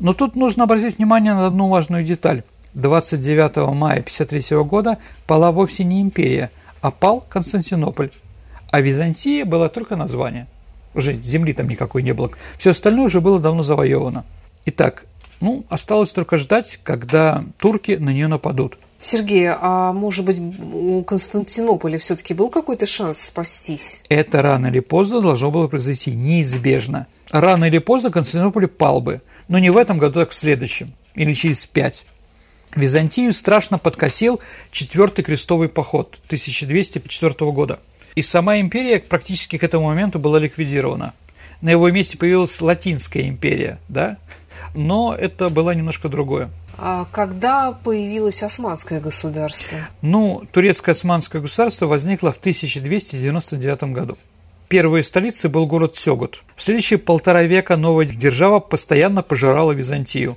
Но 0.00 0.12
тут 0.12 0.34
нужно 0.34 0.64
обратить 0.64 0.98
внимание 0.98 1.34
на 1.34 1.46
одну 1.46 1.68
важную 1.68 2.02
деталь. 2.02 2.42
29 2.74 3.72
мая 3.72 4.00
1953 4.00 4.56
года 4.64 4.98
пала 5.28 5.52
вовсе 5.52 5.84
не 5.84 6.02
империя, 6.02 6.50
а 6.80 6.90
пал 6.90 7.24
Константинополь. 7.28 8.10
А 8.72 8.80
Византия 8.80 9.44
была 9.44 9.68
только 9.68 9.94
название. 9.94 10.48
Уже 10.94 11.16
земли 11.22 11.52
там 11.52 11.68
никакой 11.68 12.02
не 12.02 12.12
было. 12.12 12.32
Все 12.58 12.70
остальное 12.70 13.06
уже 13.06 13.20
было 13.20 13.38
давно 13.38 13.62
завоевано. 13.62 14.24
Итак, 14.66 15.04
ну, 15.40 15.64
осталось 15.68 16.12
только 16.12 16.38
ждать, 16.38 16.78
когда 16.82 17.44
турки 17.58 17.92
на 17.92 18.10
нее 18.10 18.28
нападут. 18.28 18.78
Сергей, 19.00 19.48
а 19.50 19.94
может 19.94 20.26
быть 20.26 20.38
у 20.38 21.02
Константинополя 21.02 21.98
все-таки 21.98 22.34
был 22.34 22.50
какой-то 22.50 22.84
шанс 22.84 23.18
спастись? 23.18 24.00
Это 24.10 24.42
рано 24.42 24.66
или 24.66 24.80
поздно 24.80 25.22
должно 25.22 25.50
было 25.50 25.68
произойти, 25.68 26.10
неизбежно. 26.10 27.06
Рано 27.30 27.64
или 27.64 27.78
поздно 27.78 28.10
Константинополь 28.10 28.68
пал 28.68 29.00
бы. 29.00 29.22
Но 29.48 29.58
не 29.58 29.70
в 29.70 29.78
этом 29.78 29.96
году, 29.96 30.20
так 30.20 30.30
в 30.30 30.34
следующем. 30.34 30.92
Или 31.14 31.32
через 31.32 31.64
пять. 31.66 32.04
Византию 32.76 33.32
страшно 33.32 33.78
подкосил 33.78 34.40
четвертый 34.70 35.22
крестовый 35.22 35.68
поход 35.68 36.18
1204 36.26 37.34
года. 37.50 37.80
И 38.14 38.22
сама 38.22 38.60
империя 38.60 39.00
практически 39.00 39.56
к 39.56 39.64
этому 39.64 39.86
моменту 39.86 40.18
была 40.18 40.38
ликвидирована. 40.38 41.14
На 41.62 41.70
его 41.70 41.90
месте 41.90 42.16
появилась 42.16 42.60
Латинская 42.60 43.28
империя, 43.28 43.78
да? 43.88 44.18
Но 44.74 45.14
это 45.14 45.48
было 45.48 45.70
немножко 45.72 46.08
другое. 46.08 46.50
А 46.76 47.06
когда 47.12 47.72
появилось 47.72 48.42
османское 48.42 49.00
государство? 49.00 49.78
Ну, 50.00 50.44
турецкое 50.52 50.94
османское 50.94 51.42
государство 51.42 51.86
возникло 51.86 52.32
в 52.32 52.38
1299 52.38 53.82
году. 53.92 54.16
Первой 54.68 55.02
столицей 55.02 55.50
был 55.50 55.66
город 55.66 55.96
Сёгут. 55.96 56.42
В 56.56 56.62
следующие 56.62 56.98
полтора 56.98 57.42
века 57.42 57.76
новая 57.76 58.06
держава 58.06 58.60
постоянно 58.60 59.22
пожирала 59.22 59.72
Византию. 59.72 60.36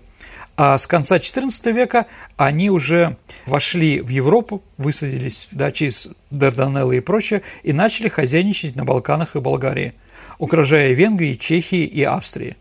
А 0.56 0.78
с 0.78 0.86
конца 0.86 1.18
XIV 1.18 1.72
века 1.72 2.08
они 2.36 2.70
уже 2.70 3.18
вошли 3.46 4.02
в 4.02 4.10
Европу, 4.10 4.64
высадились 4.78 5.48
да, 5.52 5.72
через 5.72 6.10
Дарданеллы 6.30 6.98
и 6.98 7.00
прочее, 7.00 7.42
и 7.64 7.74
начали 7.74 8.08
хозяйничать 8.08 8.76
на 8.76 8.86
Балканах 8.86 9.36
и 9.36 9.40
Болгарии, 9.40 9.94
угрожая 10.38 10.94
Венгрии, 10.94 11.36
Чехии 11.36 11.86
и 11.86 12.04
Австрии. 12.04 12.56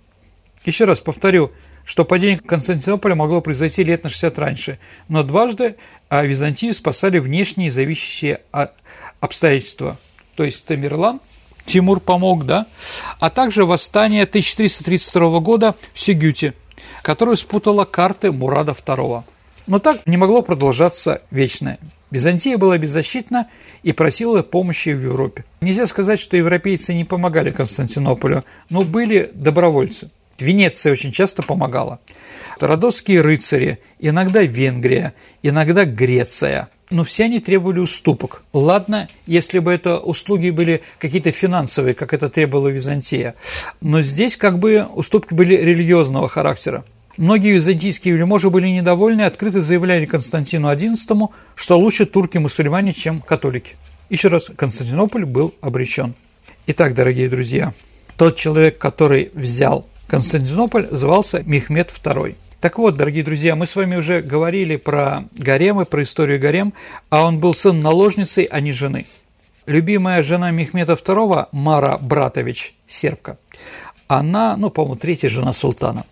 Еще 0.64 0.85
раз 0.85 1.01
повторю, 1.01 1.53
что 1.85 2.05
падение 2.05 2.38
Константинополя 2.38 3.14
могло 3.14 3.40
произойти 3.40 3.83
лет 3.83 4.05
на 4.05 4.11
60 4.11 4.38
раньше, 4.38 4.79
но 5.09 5.22
дважды 5.22 5.77
а 6.09 6.25
Византию 6.25 6.75
спасали 6.75 7.18
внешние 7.18 7.70
зависящие 7.70 8.40
обстоятельства, 9.20 9.98
то 10.37 10.44
есть 10.44 10.64
Тамерлан– 10.66 11.20
Тимур 11.64 12.01
помог, 12.01 12.44
да, 12.44 12.66
а 13.18 13.31
также 13.31 13.64
восстание 13.64 14.25
1332 14.25 15.40
года 15.40 15.75
в 15.92 16.01
Сигюте, 16.01 16.55
которое 17.03 17.37
спутало 17.37 17.85
карты 17.85 18.33
Мурада 18.33 18.72
II. 18.72 19.22
Но 19.66 19.79
так 19.79 20.07
не 20.07 20.16
могло 20.16 20.42
продолжаться 20.42 21.22
вечно. 21.31 21.79
Византия 22.11 22.59
была 22.59 22.77
беззащитна 22.79 23.48
и 23.83 23.92
просила 23.92 24.42
помощи 24.42 24.90
в 24.90 25.03
Европе. 25.03 25.44
Нельзя 25.61 25.87
сказать, 25.87 26.20
что 26.20 26.37
европейцы 26.37 26.92
не 26.92 27.05
помогали 27.05 27.51
Константинополю, 27.51 28.44
но 28.68 28.83
были 28.83 29.31
добровольцы. 29.33 30.11
Венеция 30.38 30.92
очень 30.92 31.12
часто 31.12 31.42
помогала. 31.42 32.00
Родосские 32.60 33.20
рыцари, 33.20 33.78
иногда 33.98 34.42
Венгрия, 34.42 35.14
иногда 35.42 35.84
Греция– 35.84 36.68
но 36.92 37.04
все 37.04 37.24
они 37.24 37.40
требовали 37.40 37.80
уступок. 37.80 38.42
Ладно, 38.52 39.08
если 39.26 39.58
бы 39.58 39.72
это 39.72 39.98
услуги 39.98 40.50
были 40.50 40.82
какие-то 40.98 41.32
финансовые, 41.32 41.94
как 41.94 42.12
это 42.12 42.28
требовала 42.28 42.68
Византия, 42.68 43.34
но 43.80 44.02
здесь 44.02 44.36
как 44.36 44.58
бы 44.58 44.86
уступки 44.94 45.34
были 45.34 45.56
религиозного 45.56 46.28
характера. 46.28 46.84
Многие 47.16 47.52
византийские 47.52 48.14
вельможи 48.14 48.48
были 48.48 48.68
недовольны 48.68 49.22
и 49.22 49.24
открыто 49.24 49.60
заявляли 49.60 50.06
Константину 50.06 50.72
XI, 50.72 51.28
что 51.54 51.78
лучше 51.78 52.06
турки-мусульмане, 52.06 52.92
чем 52.92 53.20
католики. 53.20 53.76
Еще 54.08 54.28
раз, 54.28 54.50
Константинополь 54.54 55.24
был 55.24 55.54
обречен. 55.60 56.14
Итак, 56.66 56.94
дорогие 56.94 57.28
друзья, 57.28 57.72
тот 58.16 58.36
человек, 58.36 58.78
который 58.78 59.30
взял 59.34 59.86
Константинополь, 60.12 60.88
звался 60.90 61.42
Мехмед 61.46 61.90
II. 61.90 62.37
Так 62.61 62.77
вот, 62.77 62.98
дорогие 62.98 63.25
друзья, 63.25 63.57
мы 63.57 63.66
с 63.66 63.75
вами 63.75 63.96
уже 63.96 64.20
говорили 64.20 64.77
про 64.77 65.25
гаремы, 65.33 65.87
про 65.87 66.03
историю 66.03 66.38
гарем, 66.38 66.75
а 67.09 67.25
он 67.25 67.38
был 67.38 67.55
сын 67.55 67.81
наложницы, 67.81 68.46
а 68.51 68.61
не 68.61 68.72
жены. 68.72 69.07
Любимая 69.64 70.22
жена 70.22 70.51
Мехмеда 70.51 70.92
II, 71.03 71.46
Мара 71.53 71.96
Братович, 71.96 72.75
сербка, 72.87 73.38
она, 74.07 74.59
ну, 74.59 74.68
по-моему, 74.68 74.96
третья 74.96 75.31
жена 75.31 75.55
султана, 75.55 76.05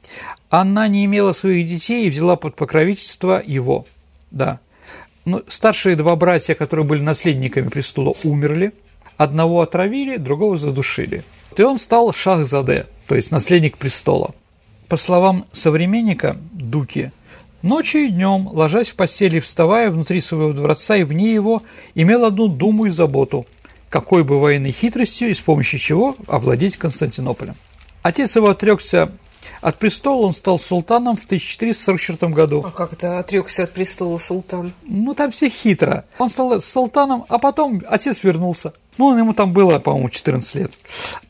она 0.49 0.89
не 0.89 1.05
имела 1.05 1.35
своих 1.35 1.69
детей 1.69 2.07
и 2.07 2.11
взяла 2.11 2.37
под 2.37 2.57
покровительство 2.57 3.43
его, 3.45 3.85
да. 4.31 4.61
Ну, 5.27 5.43
старшие 5.47 5.95
два 5.95 6.17
братья, 6.17 6.55
которые 6.55 6.87
были 6.87 7.03
наследниками 7.03 7.69
престола, 7.69 8.15
умерли, 8.25 8.73
одного 9.21 9.61
отравили, 9.61 10.17
другого 10.17 10.57
задушили. 10.57 11.25
И 11.55 11.63
он 11.63 11.79
стал 11.79 12.11
Шахзаде, 12.15 12.87
то 13.07 13.15
есть 13.15 13.31
наследник 13.31 13.77
престола. 13.77 14.35
По 14.89 14.97
словам 14.97 15.45
современника 15.53 16.39
Дуки, 16.53 17.13
ночью 17.61 18.05
и 18.05 18.09
днем, 18.09 18.49
ложась 18.49 18.89
в 18.89 18.95
постели 18.95 19.37
и 19.37 19.41
вставая 19.41 19.91
внутри 19.91 20.23
своего 20.23 20.55
дворца 20.55 20.97
и 20.97 21.05
вне 21.05 21.35
его, 21.35 21.63
имел 21.95 22.25
одну 22.25 22.49
думу 22.49 22.87
и 22.87 22.91
заботу, 22.91 23.45
какой 23.91 24.25
бы 24.25 24.41
военной 24.41 24.73
хитростью 24.73 25.29
и 25.29 25.35
с 25.35 25.41
помощью 25.41 25.79
чего 25.79 26.17
овладеть 26.27 26.79
Константинополем. 26.79 27.57
Отец 28.01 28.37
его 28.37 28.49
отрекся 28.49 29.13
от 29.61 29.79
престола, 29.79 30.27
он 30.27 30.33
стал 30.33 30.59
султаном 30.59 31.17
в 31.17 31.25
1444 31.25 32.33
году. 32.33 32.63
А 32.67 32.71
как 32.71 32.93
это 32.93 33.19
отрекся 33.19 33.65
от 33.65 33.73
престола 33.73 34.19
султан? 34.19 34.73
Ну, 34.83 35.15
там 35.15 35.31
все 35.31 35.49
хитро. 35.49 36.05
Он 36.19 36.31
стал 36.31 36.61
султаном, 36.61 37.25
а 37.29 37.39
потом 37.39 37.83
отец 37.87 38.23
вернулся. 38.23 38.73
Ну, 38.99 39.17
ему 39.17 39.35
там 39.35 39.53
было, 39.53 39.79
по-моему, 39.79 40.11
14 40.11 40.55
лет. 40.57 40.73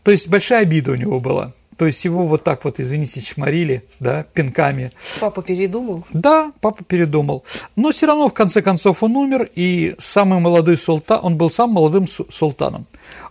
То 0.03 0.11
есть 0.11 0.29
большая 0.29 0.63
обида 0.63 0.93
у 0.93 0.97
него 0.97 1.21
была. 1.21 1.53
То 1.81 1.87
есть 1.87 2.05
его 2.05 2.27
вот 2.27 2.45
так 2.45 2.67
вот, 2.67 2.79
извините, 2.79 3.23
чморили, 3.23 3.85
да, 4.01 4.25
пинками. 4.35 4.93
Папа 5.19 5.41
передумал? 5.41 6.05
Да, 6.13 6.53
папа 6.61 6.85
передумал. 6.85 7.43
Но 7.75 7.91
все 7.91 8.07
равно, 8.07 8.29
в 8.29 8.35
конце 8.35 8.61
концов, 8.61 9.03
он 9.03 9.17
умер, 9.17 9.49
и 9.55 9.95
самый 9.99 10.41
молодой 10.41 10.77
султан, 10.77 11.21
он 11.23 11.37
был 11.39 11.51
самым 11.51 11.77
молодым 11.77 12.07
султаном. 12.07 12.85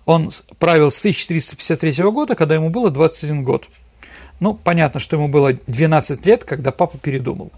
Он 0.07 0.31
правил 0.57 0.89
с 0.89 0.97
1353 0.97 2.03
года, 2.05 2.33
когда 2.33 2.55
ему 2.55 2.71
было 2.71 2.89
21 2.89 3.43
год. 3.43 3.67
Ну, 4.39 4.53
понятно, 4.53 4.99
что 4.99 5.17
ему 5.17 5.27
было 5.27 5.53
12 5.67 6.25
лет, 6.25 6.43
когда 6.43 6.71
папа 6.71 6.97
передумал. 6.97 7.51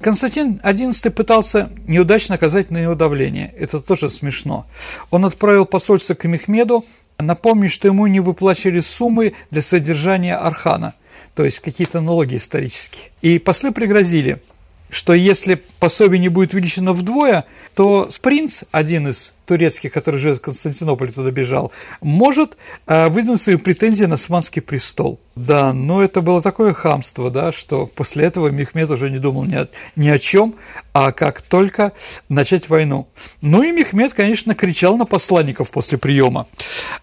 Константин 0.00 0.60
XI 0.62 1.10
пытался 1.10 1.70
неудачно 1.86 2.34
оказать 2.34 2.70
на 2.70 2.78
него 2.78 2.94
давление. 2.94 3.52
Это 3.56 3.80
тоже 3.80 4.10
смешно. 4.10 4.66
Он 5.10 5.24
отправил 5.24 5.66
посольство 5.66 6.14
к 6.14 6.24
Мехмеду 6.24 6.84
Напомню, 7.18 7.70
что 7.70 7.88
ему 7.88 8.06
не 8.06 8.20
выплачивали 8.20 8.80
суммы 8.80 9.34
для 9.50 9.62
содержания 9.62 10.36
Архана, 10.36 10.94
то 11.34 11.44
есть 11.44 11.60
какие-то 11.60 12.00
налоги 12.00 12.36
исторические. 12.36 13.10
И 13.22 13.38
послы 13.38 13.72
пригрозили, 13.72 14.42
что 14.90 15.12
если 15.12 15.62
пособие 15.78 16.18
не 16.20 16.28
будет 16.28 16.52
увеличено 16.52 16.92
вдвое, 16.92 17.44
то 17.74 18.08
принц, 18.22 18.62
один 18.70 19.08
из 19.08 19.32
турецких, 19.46 19.92
который 19.92 20.20
живет 20.20 20.38
в 20.38 20.42
Константинополе, 20.42 21.12
туда 21.12 21.30
бежал, 21.30 21.72
может 22.00 22.56
э, 22.86 23.08
выдвинуть 23.08 23.42
свои 23.42 23.56
претензии 23.56 24.04
на 24.04 24.14
османский 24.14 24.60
престол. 24.60 25.20
Да, 25.34 25.72
но 25.72 26.02
это 26.02 26.20
было 26.20 26.42
такое 26.42 26.72
хамство, 26.72 27.30
да, 27.30 27.52
что 27.52 27.86
после 27.86 28.24
этого 28.24 28.48
Мехмед 28.48 28.90
уже 28.90 29.10
не 29.10 29.18
думал 29.18 29.44
ни 29.44 29.54
о, 29.54 29.68
ни 29.94 30.08
о 30.08 30.18
чем, 30.18 30.54
а 30.92 31.12
как 31.12 31.42
только 31.42 31.92
начать 32.28 32.68
войну. 32.68 33.08
Ну 33.40 33.62
и 33.62 33.72
Мехмед, 33.72 34.14
конечно, 34.14 34.54
кричал 34.54 34.96
на 34.96 35.06
посланников 35.06 35.70
после 35.70 35.98
приема. 35.98 36.46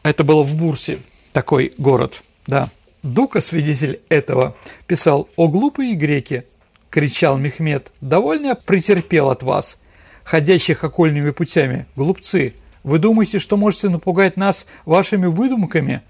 Это 0.03 0.23
было 0.23 0.43
в 0.43 0.53
Бурсе, 0.55 0.99
такой 1.31 1.73
город, 1.77 2.21
да. 2.47 2.69
Дука, 3.03 3.41
свидетель 3.41 3.99
этого, 4.07 4.55
писал 4.87 5.27
«О 5.35 5.49
глупые 5.49 5.95
греки, 5.95 6.45
кричал 6.93 7.39
Мехмед, 7.39 7.91
довольно 8.01 8.53
претерпел 8.53 9.31
от 9.31 9.41
вас, 9.41 9.79
ходящих 10.23 10.83
окольными 10.83 11.31
путями, 11.31 11.87
глупцы. 11.95 12.53
Вы 12.83 12.99
думаете, 12.99 13.39
что 13.39 13.57
можете 13.57 13.89
напугать 13.89 14.37
нас 14.37 14.67
вашими 14.85 15.25
выдумками? 15.25 16.01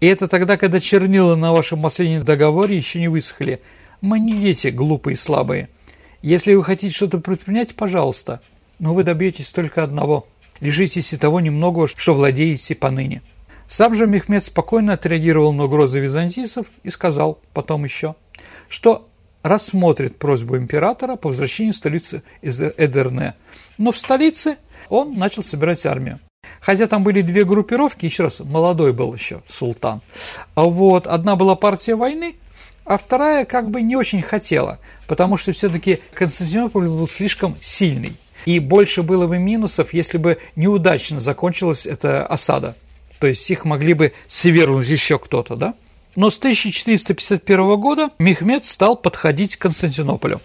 И 0.00 0.06
это 0.08 0.26
тогда, 0.26 0.56
когда 0.56 0.80
чернила 0.80 1.36
на 1.36 1.52
вашем 1.52 1.80
последнем 1.80 2.24
договоре 2.24 2.76
еще 2.76 2.98
не 2.98 3.06
высохли. 3.06 3.60
Мы 4.00 4.18
не 4.18 4.32
дети, 4.32 4.66
глупые 4.66 5.12
и 5.12 5.16
слабые. 5.16 5.68
Если 6.22 6.54
вы 6.54 6.64
хотите 6.64 6.92
что-то 6.92 7.18
предпринять, 7.18 7.76
пожалуйста, 7.76 8.40
но 8.80 8.94
вы 8.94 9.04
добьетесь 9.04 9.52
только 9.52 9.84
одного. 9.84 10.26
Лежитесь 10.58 11.12
и 11.12 11.16
того 11.16 11.38
немного, 11.38 11.86
что 11.86 12.14
владеете 12.14 12.74
поныне. 12.74 13.22
Сам 13.68 13.94
же 13.94 14.08
Мехмед 14.08 14.42
спокойно 14.42 14.94
отреагировал 14.94 15.52
на 15.52 15.66
угрозы 15.66 16.00
византийцев 16.00 16.66
и 16.82 16.90
сказал 16.90 17.38
потом 17.52 17.84
еще, 17.84 18.16
что 18.68 19.06
рассмотрит 19.46 20.16
просьбу 20.16 20.56
императора 20.56 21.16
по 21.16 21.28
возвращению 21.28 21.72
в 21.72 21.76
столицу 21.76 22.22
из 22.42 22.60
Эдерне. 22.60 23.34
Но 23.78 23.92
в 23.92 23.98
столице 23.98 24.56
он 24.88 25.12
начал 25.12 25.44
собирать 25.44 25.86
армию. 25.86 26.18
Хотя 26.60 26.86
там 26.86 27.02
были 27.02 27.22
две 27.22 27.44
группировки, 27.44 28.06
еще 28.06 28.24
раз, 28.24 28.40
молодой 28.40 28.92
был 28.92 29.14
еще 29.14 29.42
султан. 29.46 30.00
А 30.54 30.62
вот 30.62 31.06
одна 31.06 31.36
была 31.36 31.54
партия 31.54 31.94
войны, 31.94 32.36
а 32.84 32.98
вторая 32.98 33.44
как 33.44 33.70
бы 33.70 33.82
не 33.82 33.96
очень 33.96 34.22
хотела, 34.22 34.78
потому 35.06 35.36
что 35.36 35.52
все-таки 35.52 36.00
Константинополь 36.12 36.86
был 36.86 37.08
слишком 37.08 37.56
сильный. 37.60 38.16
И 38.46 38.60
больше 38.60 39.02
было 39.02 39.26
бы 39.26 39.38
минусов, 39.38 39.92
если 39.92 40.18
бы 40.18 40.38
неудачно 40.54 41.18
закончилась 41.20 41.84
эта 41.84 42.24
осада. 42.26 42.76
То 43.18 43.26
есть 43.26 43.48
их 43.50 43.64
могли 43.64 43.94
бы 43.94 44.12
свергнуть 44.28 44.88
еще 44.88 45.18
кто-то, 45.18 45.56
да? 45.56 45.74
Но 46.16 46.30
с 46.30 46.38
1451 46.38 47.76
года 47.78 48.10
Мехмед 48.18 48.64
стал 48.64 48.96
подходить 48.96 49.56
к 49.56 49.60
Константинополю. 49.60 50.40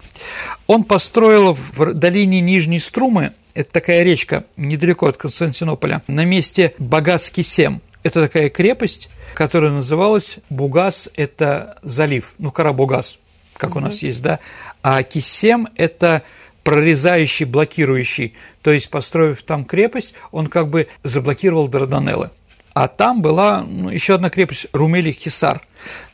Он 0.67 0.83
построил 0.83 1.57
в 1.75 1.93
долине 1.93 2.41
Нижней 2.41 2.79
Струмы, 2.79 3.31
это 3.53 3.71
такая 3.71 4.03
речка 4.03 4.43
недалеко 4.57 5.07
от 5.07 5.17
Константинополя, 5.17 6.03
на 6.07 6.25
месте 6.25 6.73
Багас-Кисем. 6.77 7.81
Это 8.03 8.21
такая 8.21 8.49
крепость, 8.49 9.09
которая 9.33 9.71
называлась 9.71 10.39
Бугас– 10.49 11.09
это 11.15 11.77
залив, 11.83 12.33
ну, 12.37 12.51
Карабугас, 12.51 13.17
как 13.55 13.71
угу. 13.71 13.79
у 13.79 13.81
нас 13.81 14.01
есть, 14.01 14.21
да, 14.21 14.39
а 14.81 15.01
Кисем– 15.03 15.69
это 15.75 16.23
прорезающий, 16.63 17.45
блокирующий, 17.45 18.35
то 18.61 18.71
есть, 18.71 18.89
построив 18.89 19.43
там 19.43 19.65
крепость, 19.65 20.13
он 20.31 20.47
как 20.47 20.69
бы 20.69 20.87
заблокировал 21.03 21.67
Дарданеллы 21.67 22.31
а 22.73 22.87
там 22.87 23.21
была 23.21 23.61
ну, 23.61 23.89
еще 23.89 24.15
одна 24.15 24.29
крепость 24.29 24.67
Румели-Хисар, 24.73 25.61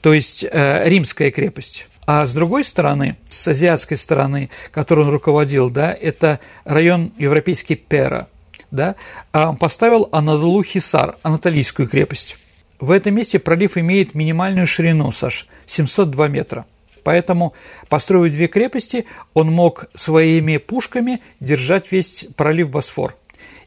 то 0.02 0.13
есть 0.13 0.43
э, 0.43 0.89
римская 0.89 1.32
крепость. 1.32 1.88
А 2.06 2.26
с 2.26 2.34
другой 2.34 2.63
стороны, 2.63 3.17
с 3.30 3.48
азиатской 3.48 3.98
стороны, 3.98 4.50
которой 4.72 5.06
он 5.06 5.12
руководил, 5.12 5.70
да, 5.70 5.91
это 5.91 6.39
район 6.63 7.12
европейский 7.17 7.76
Пера, 7.76 8.28
да, 8.72 8.96
а 9.32 9.50
он 9.50 9.58
поставил 9.58 10.08
Анадолу-Хисар, 10.12 11.17
Анатолийскую 11.22 11.88
крепость. 11.88 12.38
В 12.80 12.91
этом 12.91 13.15
месте 13.15 13.39
пролив 13.39 13.78
имеет 13.78 14.15
минимальную 14.15 14.67
ширину, 14.67 15.12
Саш, 15.12 15.48
702 15.65 16.28
метра. 16.28 16.65
Поэтому, 17.04 17.54
построив 17.89 18.34
две 18.34 18.48
крепости, 18.48 19.06
он 19.34 19.52
мог 19.52 19.86
своими 19.96 20.58
пушками 20.58 21.22
держать 21.39 21.91
весь 21.91 22.26
пролив 22.36 22.70
Босфор. 22.70 23.15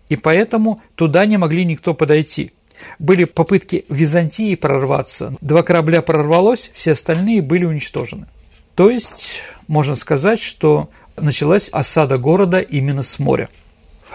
И 0.09 0.17
поэтому 0.17 0.83
туда 0.95 1.25
не 1.27 1.37
могли 1.37 1.65
никто 1.65 1.95
подойти– 1.95 2.53
были 2.99 3.25
попытки 3.25 3.85
Византии 3.89 4.55
прорваться. 4.55 5.35
Два 5.41 5.63
корабля 5.63 6.03
прорвалось, 6.03 6.71
все 6.75 6.93
остальные 6.93 7.43
были 7.43 7.65
уничтожены. 7.65 8.27
То 8.75 8.91
есть, 8.91 9.41
можно 9.69 9.95
сказать, 9.95 10.41
что 10.41 10.91
началась 11.17 11.69
осада 11.69 12.19
города 12.19 12.61
именно 12.61 13.03
с 13.03 13.19
моря. 13.19 13.49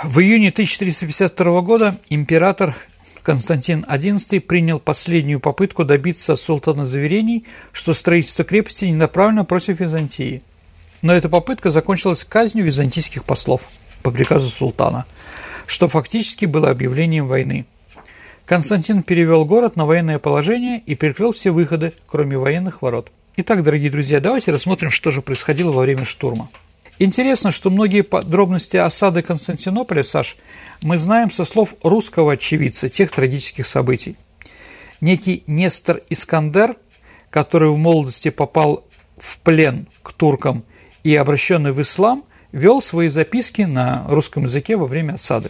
В 0.04 0.20
июне 0.20 0.50
1352 0.50 1.62
года 1.62 1.98
император 2.10 2.76
Константин 3.24 3.86
XI 3.90 4.40
принял 4.40 4.80
последнюю 4.80 5.40
попытку 5.40 5.84
добиться 5.84 6.36
султана 6.36 6.86
заверений, 6.86 7.46
что 7.72 7.94
строительство 7.94 8.46
крепости 8.46 8.86
не 8.86 8.94
направлено 8.94 9.46
против 9.46 9.80
Византии. 9.80 10.44
Но 11.02 11.14
эта 11.14 11.30
попытка 11.30 11.72
закончилась 11.72 12.24
казнью 12.24 12.66
византийских 12.66 13.24
послов 13.24 13.62
по 14.04 14.12
приказу 14.12 14.50
султана, 14.50 15.06
что 15.66 15.88
фактически 15.88 16.46
было 16.46 16.70
объявлением 16.70 17.28
войны. 17.28 17.66
Константин 18.46 19.02
перевел 19.02 19.44
город 19.44 19.76
на 19.76 19.86
военное 19.86 20.20
положение 20.20 20.80
и 20.86 20.94
перекрыл 20.94 21.32
все 21.32 21.50
выходы, 21.50 21.94
кроме 22.06 22.38
военных 22.38 22.84
ворот. 22.84 23.12
Итак, 23.38 23.64
дорогие 23.64 23.90
друзья, 23.90 24.20
давайте 24.20 24.52
рассмотрим, 24.52 24.92
что 24.92 25.10
же 25.10 25.24
происходило 25.24 25.72
во 25.72 25.82
время 25.82 26.06
штурма. 26.06 26.50
Интересно, 27.00 27.50
что 27.50 27.72
многие 27.72 28.02
подробности 28.02 28.78
осады 28.78 29.24
Константинополя, 29.24 30.04
Саш, 30.04 30.38
мы 30.84 30.98
знаем 31.00 31.32
со 31.32 31.44
слов 31.44 31.76
русского 31.82 32.34
очевидца 32.34 32.88
тех 32.88 33.12
трагических 33.12 33.66
событий. 33.66 34.16
Некий 35.02 35.44
Нестор 35.48 36.02
Искандер, 36.10 36.76
который 37.32 37.70
в 37.70 37.78
молодости 37.78 38.30
попал 38.30 38.86
в 39.18 39.40
плен 39.40 39.88
к 40.04 40.14
туркам 40.14 40.64
и 41.04 41.16
обращенный 41.16 41.74
в 41.74 41.82
ислам, 41.82 42.24
вел 42.52 42.82
свои 42.82 43.10
записки 43.10 43.64
на 43.64 44.06
русском 44.08 44.44
языке 44.44 44.78
во 44.78 44.86
время 44.86 45.14
осады. 45.14 45.50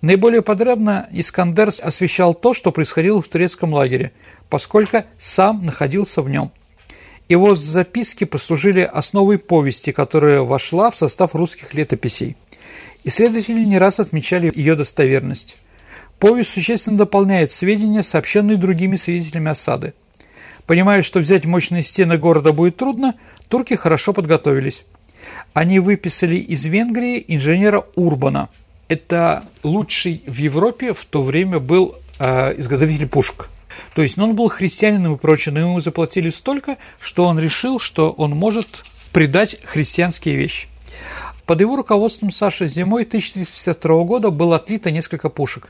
Наиболее 0.00 0.40
подробно 0.40 1.08
Искандер 1.10 1.70
освещал 1.82 2.32
то, 2.32 2.54
что 2.54 2.72
происходило 2.72 3.20
в 3.20 3.28
турецком 3.28 3.74
лагере, 3.74 4.12
поскольку 4.48 5.04
сам 5.18 5.66
находился 5.66 6.22
в 6.22 6.30
нем. 6.30 6.52
Его 7.28 7.54
записки 7.54 8.24
послужили 8.24 8.80
основой 8.80 9.38
повести, 9.38 9.92
которая 9.92 10.40
вошла 10.40 10.90
в 10.90 10.96
состав 10.96 11.34
русских 11.34 11.74
летописей. 11.74 12.36
Исследователи 13.04 13.62
не 13.62 13.78
раз 13.78 14.00
отмечали 14.00 14.50
ее 14.54 14.74
достоверность. 14.74 15.56
Повесть 16.18 16.50
существенно 16.50 16.98
дополняет 16.98 17.50
сведения, 17.50 18.02
сообщенные 18.02 18.56
другими 18.56 18.96
свидетелями 18.96 19.50
осады. 19.50 19.94
Понимая, 20.66 21.02
что 21.02 21.20
взять 21.20 21.44
мощные 21.44 21.82
стены 21.82 22.18
города 22.18 22.52
будет 22.52 22.76
трудно, 22.76 23.16
турки 23.48 23.74
хорошо 23.74 24.12
подготовились. 24.12 24.84
Они 25.52 25.78
выписали 25.78 26.36
из 26.36 26.64
Венгрии 26.64 27.22
инженера 27.28 27.84
Урбана– 27.94 28.48
это 28.90 29.44
лучший 29.62 30.24
в 30.26 30.36
Европе 30.36 30.92
в 30.92 31.04
то 31.04 31.22
время 31.22 31.60
был 31.60 31.94
э, 32.18 32.58
изготовитель 32.58 33.06
пушек. 33.06 33.48
То 33.94 34.02
есть 34.02 34.16
ну, 34.16 34.24
он 34.24 34.34
был 34.34 34.48
христианином 34.48 35.14
и 35.14 35.16
прочее, 35.16 35.52
но 35.54 35.60
ему 35.60 35.80
заплатили 35.80 36.28
столько, 36.28 36.76
что 37.00 37.24
он 37.24 37.38
решил, 37.38 37.78
что 37.78 38.10
он 38.10 38.32
может 38.32 38.84
придать 39.12 39.58
христианские 39.62 40.34
вещи. 40.34 40.66
Под 41.46 41.60
его 41.60 41.76
руководством 41.76 42.32
Саши 42.32 42.66
зимой 42.66 43.04
1952 43.04 44.02
года 44.02 44.30
было 44.30 44.56
отлито 44.56 44.90
несколько 44.90 45.28
пушек. 45.28 45.68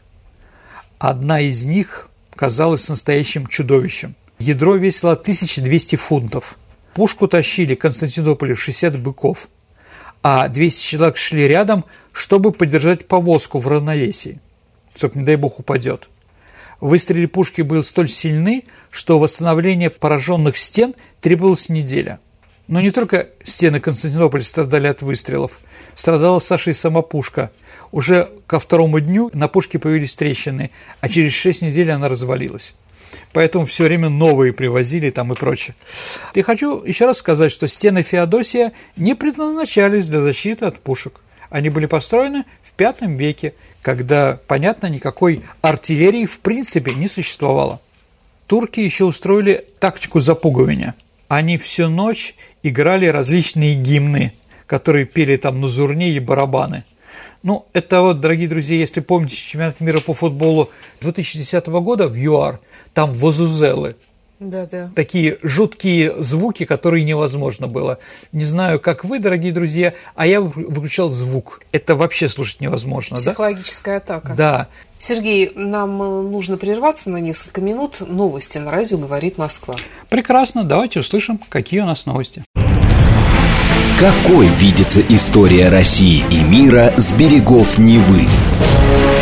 Одна 0.98 1.40
из 1.40 1.62
них 1.64 2.08
казалась 2.34 2.88
настоящим 2.88 3.48
чудовищем. 3.48 4.14
Ядро 4.38 4.76
весило 4.76 5.12
1200 5.12 5.96
фунтов. 5.96 6.58
Пушку 6.94 7.28
тащили 7.28 7.74
к 7.74 7.82
Константинополю 7.82 8.56
60 8.56 8.98
быков– 8.98 9.48
а 10.22 10.48
200 10.48 10.82
человек 10.84 11.16
шли 11.16 11.48
рядом, 11.48 11.84
чтобы 12.12 12.52
поддержать 12.52 13.06
повозку 13.06 13.58
в 13.58 13.68
равновесии, 13.68 14.38
чтобы, 14.94 15.18
не 15.18 15.24
дай 15.24 15.36
бог, 15.36 15.58
упадет. 15.58 16.08
Выстрелы 16.80 17.28
пушки 17.28 17.62
были 17.62 17.82
столь 17.82 18.08
сильны, 18.08 18.64
что 18.90 19.18
восстановление 19.18 19.90
пораженных 19.90 20.56
стен 20.56 20.94
требовалась 21.20 21.68
неделя. 21.68 22.20
Но 22.68 22.80
не 22.80 22.90
только 22.90 23.30
стены 23.44 23.80
Константинополя 23.80 24.42
страдали 24.42 24.86
от 24.86 25.02
выстрелов, 25.02 25.60
страдала 25.94 26.38
Саша 26.38 26.70
и 26.70 26.74
сама 26.74 27.02
пушка. 27.02 27.50
Уже 27.92 28.30
ко 28.46 28.60
второму 28.60 29.00
дню 29.00 29.30
на 29.34 29.48
пушке 29.48 29.78
появились 29.78 30.14
трещины, 30.14 30.70
а 31.00 31.08
через 31.08 31.32
шесть 31.32 31.62
недель 31.62 31.90
она 31.90 32.08
развалилась 32.08 32.74
поэтому 33.32 33.64
все 33.66 33.84
время 33.84 34.08
новые 34.08 34.52
привозили 34.52 35.10
там 35.10 35.32
и 35.32 35.36
прочее. 35.36 35.74
И 36.34 36.42
хочу 36.42 36.82
еще 36.84 37.06
раз 37.06 37.18
сказать, 37.18 37.52
что 37.52 37.66
стены 37.68 38.02
Феодосия 38.02 38.72
не 38.96 39.14
предназначались 39.14 40.08
для 40.08 40.20
защиты 40.20 40.66
от 40.66 40.78
пушек. 40.78 41.20
Они 41.50 41.68
были 41.68 41.86
построены 41.86 42.44
в 42.62 42.80
V 42.80 42.94
веке, 43.16 43.54
когда, 43.82 44.38
понятно, 44.46 44.86
никакой 44.86 45.42
артиллерии 45.60 46.26
в 46.26 46.40
принципе 46.40 46.94
не 46.94 47.08
существовало. 47.08 47.80
Турки 48.46 48.80
еще 48.80 49.04
устроили 49.04 49.64
тактику 49.78 50.20
запугивания. 50.20 50.94
Они 51.28 51.58
всю 51.58 51.88
ночь 51.88 52.34
играли 52.62 53.06
различные 53.06 53.74
гимны, 53.74 54.32
которые 54.66 55.04
пели 55.04 55.36
там 55.36 55.60
на 55.60 55.68
зурне 55.68 56.10
и 56.10 56.18
барабаны. 56.18 56.84
Ну, 57.42 57.66
это 57.72 58.02
вот, 58.02 58.20
дорогие 58.20 58.48
друзья, 58.48 58.76
если 58.76 59.00
помните 59.00 59.36
чемпионат 59.36 59.80
мира 59.80 60.00
по 60.00 60.12
футболу 60.12 60.70
2010 61.00 61.66
года 61.66 62.08
в 62.08 62.14
ЮАР, 62.14 62.60
там 62.92 63.14
вазузелы, 63.14 63.96
да, 64.40 64.64
да. 64.64 64.90
Такие 64.96 65.38
жуткие 65.42 66.22
звуки, 66.22 66.64
которые 66.64 67.04
невозможно 67.04 67.66
было. 67.66 67.98
Не 68.32 68.46
знаю, 68.46 68.80
как 68.80 69.04
вы, 69.04 69.18
дорогие 69.18 69.52
друзья, 69.52 69.92
а 70.14 70.26
я 70.26 70.40
выключал 70.40 71.10
звук. 71.10 71.60
Это 71.72 71.94
вообще 71.94 72.26
слушать 72.26 72.62
невозможно. 72.62 73.18
Психологическая 73.18 74.00
да? 74.00 74.16
атака. 74.16 74.34
Да. 74.34 74.68
Сергей, 74.98 75.52
нам 75.54 76.02
э, 76.02 76.22
нужно 76.22 76.56
прерваться 76.56 77.10
на 77.10 77.18
несколько 77.18 77.60
минут. 77.60 78.00
Новости 78.00 78.56
на 78.56 78.70
радио 78.70 78.96
«Говорит 78.96 79.36
Москва». 79.36 79.76
Прекрасно, 80.08 80.64
давайте 80.64 81.00
услышим, 81.00 81.38
какие 81.50 81.80
у 81.80 81.86
нас 81.86 82.06
новости. 82.06 82.42
Какой 84.00 84.46
видится 84.46 85.02
история 85.02 85.68
России 85.68 86.24
и 86.30 86.42
мира 86.42 86.94
с 86.96 87.12
берегов 87.12 87.76
Невы? 87.76 88.26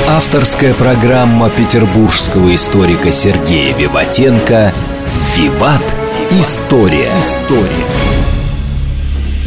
Авторская 0.07 0.73
программа 0.73 1.51
петербургского 1.51 2.55
историка 2.55 3.11
Сергея 3.11 3.77
Виватенко 3.77 4.73
«Виват. 5.35 5.83
История». 6.31 7.11
История. 7.19 7.87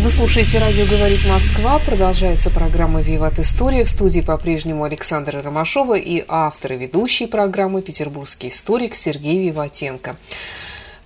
Вы 0.04 0.10
слушаете 0.10 0.60
«Радио 0.60 0.86
говорит 0.86 1.26
Москва». 1.26 1.80
Продолжается 1.80 2.50
программа 2.50 3.02
«Виват 3.02 3.40
История». 3.40 3.86
В 3.86 3.90
студии 3.90 4.20
по-прежнему 4.20 4.84
Александра 4.84 5.42
Ромашова 5.42 5.98
и 5.98 6.26
автор 6.28 6.74
и 6.74 6.78
ведущий 6.78 7.28
программы 7.28 7.82
петербургский 7.82 8.50
историк 8.50 8.96
Сергей 8.96 9.48
Виватенко. 9.48 10.18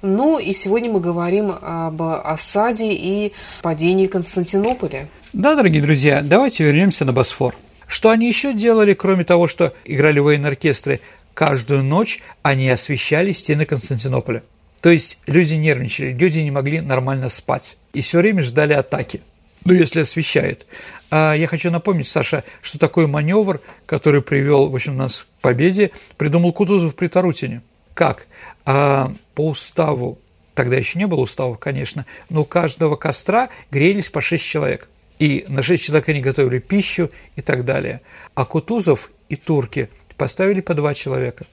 Ну 0.07 0.37
и 0.37 0.53
сегодня 0.53 0.91
мы 0.91 0.99
говорим 0.99 1.51
об 1.59 1.99
осаде 2.03 2.93
и 2.93 3.33
падении 3.63 4.05
Константинополя. 4.05 5.09
Да, 5.33 5.55
дорогие 5.55 5.81
друзья, 5.81 6.21
давайте 6.21 6.63
вернемся 6.63 7.05
на 7.05 7.11
Босфор. 7.11 7.57
Что 7.87 8.11
они 8.11 8.27
еще 8.27 8.53
делали, 8.53 8.93
кроме 8.93 9.23
того, 9.23 9.47
что 9.47 9.73
играли 9.83 10.19
военные 10.19 10.49
оркестры? 10.49 11.01
Каждую 11.33 11.83
ночь 11.83 12.21
они 12.43 12.69
освещали 12.69 13.31
стены 13.31 13.65
Константинополя. 13.65 14.43
То 14.79 14.91
есть 14.91 15.17
люди 15.25 15.55
нервничали, 15.55 16.13
люди 16.13 16.37
не 16.37 16.51
могли 16.51 16.81
нормально 16.81 17.27
спать 17.27 17.75
и 17.93 18.01
все 18.01 18.19
время 18.19 18.43
ждали 18.43 18.73
атаки. 18.73 19.21
Ну, 19.63 19.73
если 19.73 20.01
освещает. 20.01 20.67
А 21.09 21.33
я 21.33 21.47
хочу 21.47 21.71
напомнить, 21.71 22.07
Саша, 22.07 22.43
что 22.61 22.77
такой 22.77 23.07
маневр, 23.07 23.59
который 23.87 24.21
привел, 24.21 24.69
в 24.69 24.75
общем, 24.75 24.97
нас 24.97 25.25
к 25.39 25.41
победе, 25.41 25.89
придумал 26.15 26.53
Кутузов 26.53 26.93
при 26.93 27.07
Тарутине. 27.07 27.63
Как? 27.95 28.27
А 28.65 29.11
по 29.35 29.49
уставу, 29.49 30.19
тогда 30.53 30.75
еще 30.75 30.97
не 30.97 31.07
было 31.07 31.21
уставов, 31.21 31.59
конечно, 31.59 32.05
но 32.29 32.41
у 32.41 32.45
каждого 32.45 32.95
костра 32.95 33.49
грелись 33.71 34.09
по 34.09 34.21
6 34.21 34.43
человек. 34.43 34.89
И 35.19 35.45
на 35.47 35.61
6 35.61 35.83
человек 35.83 36.09
они 36.09 36.21
готовили 36.21 36.59
пищу 36.59 37.11
и 37.35 37.41
так 37.41 37.63
далее. 37.63 38.01
А 38.33 38.45
Кутузов 38.45 39.11
и 39.29 39.35
турки 39.35 39.89
поставили 40.17 40.61
по 40.61 40.73
2 40.73 40.93
человека. 40.93 41.45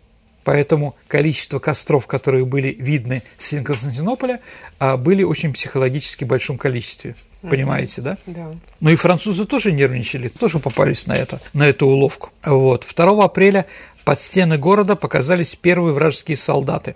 Поэтому 0.44 0.96
количество 1.06 1.58
костров, 1.60 2.06
которые 2.06 2.44
были 2.44 2.76
видны 2.78 3.22
с 3.38 3.50
Константинополя, 3.62 4.40
а, 4.80 4.96
были 4.96 5.22
очень 5.22 5.52
психологически 5.52 6.24
большом 6.24 6.58
количестве. 6.58 7.14
Понимаете, 7.42 8.00
да? 8.02 8.18
Да. 8.26 8.54
Ну 8.80 8.90
и 8.90 8.96
французы 8.96 9.46
тоже 9.46 9.72
нервничали, 9.72 10.28
тоже 10.28 10.60
попались 10.60 11.06
на 11.08 11.14
это, 11.14 11.40
на 11.52 11.66
эту 11.66 11.86
уловку. 11.86 12.30
Вот. 12.44 12.86
2 12.94 13.24
апреля 13.24 13.66
под 14.04 14.20
стены 14.20 14.58
города 14.58 14.96
показались 14.96 15.54
первые 15.54 15.94
вражеские 15.94 16.36
солдаты. 16.36 16.94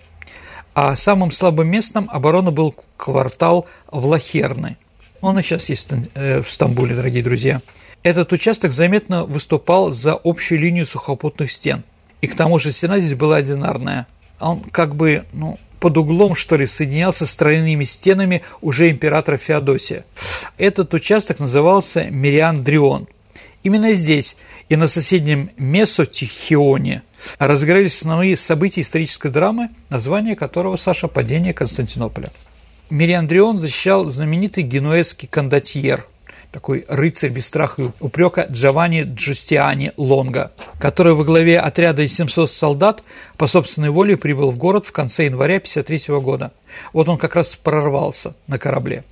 А 0.75 0.95
самым 0.97 1.33
слабым 1.33 1.69
местом 1.69 2.09
обороны 2.13 2.51
был 2.51 2.75
квартал 2.97 3.67
Влахерны. 3.91 4.77
Он 5.21 5.39
и 5.39 5.43
сейчас 5.43 5.69
есть 5.71 5.89
э, 6.15 6.43
в 6.43 6.51
Стамбуле, 6.51 6.95
дорогие 6.95 7.23
друзья. 7.23 7.63
Этот 8.03 8.33
участок 8.33 8.73
заметно 8.73 9.25
выступал 9.25 9.93
за 9.93 10.13
общую 10.23 10.61
линию 10.61 10.85
сухопутных 10.85 11.51
стен. 11.51 11.83
И 12.21 12.27
к 12.27 12.37
тому 12.37 12.59
же 12.59 12.73
стена 12.73 13.01
здесь 13.01 13.17
была 13.17 13.37
одинарная. 13.37 14.07
Он 14.39 14.61
как 14.61 14.95
бы, 14.95 15.25
ну, 15.33 15.59
под 15.81 15.97
углом, 15.97 16.35
что 16.35 16.57
ли, 16.57 16.67
соединялся 16.67 17.27
с 17.27 17.35
тройными 17.35 17.85
стенами 17.85 18.43
уже 18.61 18.91
императора 18.91 19.39
Феодосия. 19.39 20.05
Этот 20.59 20.93
участок 20.95 21.39
назывался 21.39 22.05
Мириандрион. 22.11 23.09
Именно 23.63 23.95
здесь 23.95 24.37
и 24.69 24.77
на 24.77 24.87
соседнем 24.87 25.51
Месотихионе 25.57 27.03
разыгрались 27.39 27.99
основные 27.99 28.37
события 28.37 28.81
исторической 28.81 29.31
драмы, 29.31 29.71
название 29.91 30.37
которого, 30.37 30.77
Саша, 30.77 31.09
«Падение 31.09 31.53
Константинополя». 31.53 32.31
Мириандрион 32.91 33.59
защищал 33.59 34.05
знаменитый 34.05 34.63
генуэзский 34.63 35.29
кондотьер, 35.29 36.07
такой 36.53 36.85
рыцарь 36.89 37.31
без 37.31 37.47
страха 37.47 37.83
и 37.83 37.89
упрека 38.01 38.47
Джованни 38.51 39.03
Джустиани 39.03 39.93
Лонга, 39.97 40.53
который 40.79 41.15
во 41.15 41.25
главе 41.25 41.59
отряда 41.59 42.03
из 42.03 42.15
700 42.15 42.51
солдат 42.51 43.03
по 43.37 43.47
собственной 43.47 43.91
воле 43.91 44.17
прибыл 44.17 44.51
в 44.51 44.57
город 44.57 44.87
в 44.87 44.93
конце 44.93 45.25
января 45.25 45.57
1953 45.57 46.15
года. 46.21 46.53
Вот 46.93 47.09
он 47.09 47.19
как 47.19 47.35
раз 47.35 47.57
прорвался 47.57 48.35
на 48.47 48.59
корабле. 48.59 49.05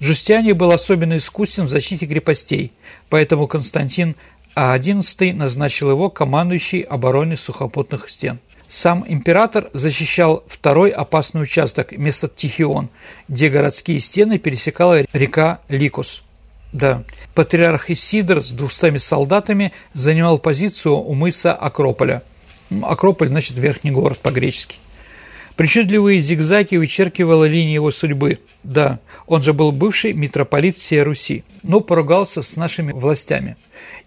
Джустиани 0.00 0.52
был 0.52 0.70
особенно 0.70 1.16
искусен 1.16 1.64
в 1.64 1.68
защите 1.68 2.06
крепостей, 2.06 2.72
поэтому 3.08 3.48
Константин 3.48 4.14
XI 4.58 5.32
назначил 5.32 5.90
его 5.90 6.10
командующий 6.10 6.80
обороной 6.80 7.36
сухопутных 7.36 8.10
стен. 8.10 8.40
Сам 8.68 9.04
император 9.08 9.70
защищал 9.72 10.44
второй 10.46 10.90
опасный 10.90 11.42
участок, 11.42 11.92
место 11.92 12.28
Тихион, 12.28 12.90
где 13.28 13.48
городские 13.48 13.98
стены 14.00 14.38
пересекала 14.38 15.04
река 15.12 15.60
Ликус. 15.68 16.22
Да, 16.72 17.02
патриарх 17.34 17.88
Исидор 17.88 18.42
с 18.42 18.50
двухстами 18.50 18.98
солдатами 18.98 19.72
занимал 19.94 20.38
позицию 20.38 20.96
у 20.96 21.14
мыса 21.14 21.54
Акрополя. 21.54 22.22
Акрополь, 22.82 23.28
значит, 23.28 23.56
верхний 23.56 23.90
город 23.90 24.18
по-гречески. 24.18 24.76
Причудливые 25.58 26.20
зигзаги 26.20 26.76
вычеркивала 26.76 27.44
линии 27.44 27.74
его 27.74 27.90
судьбы. 27.90 28.38
Да, 28.62 29.00
он 29.26 29.42
же 29.42 29.52
был 29.52 29.72
бывший 29.72 30.12
митрополит 30.12 30.78
всей 30.78 31.02
Руси, 31.02 31.42
но 31.64 31.80
поругался 31.80 32.42
с 32.42 32.54
нашими 32.54 32.92
властями. 32.92 33.56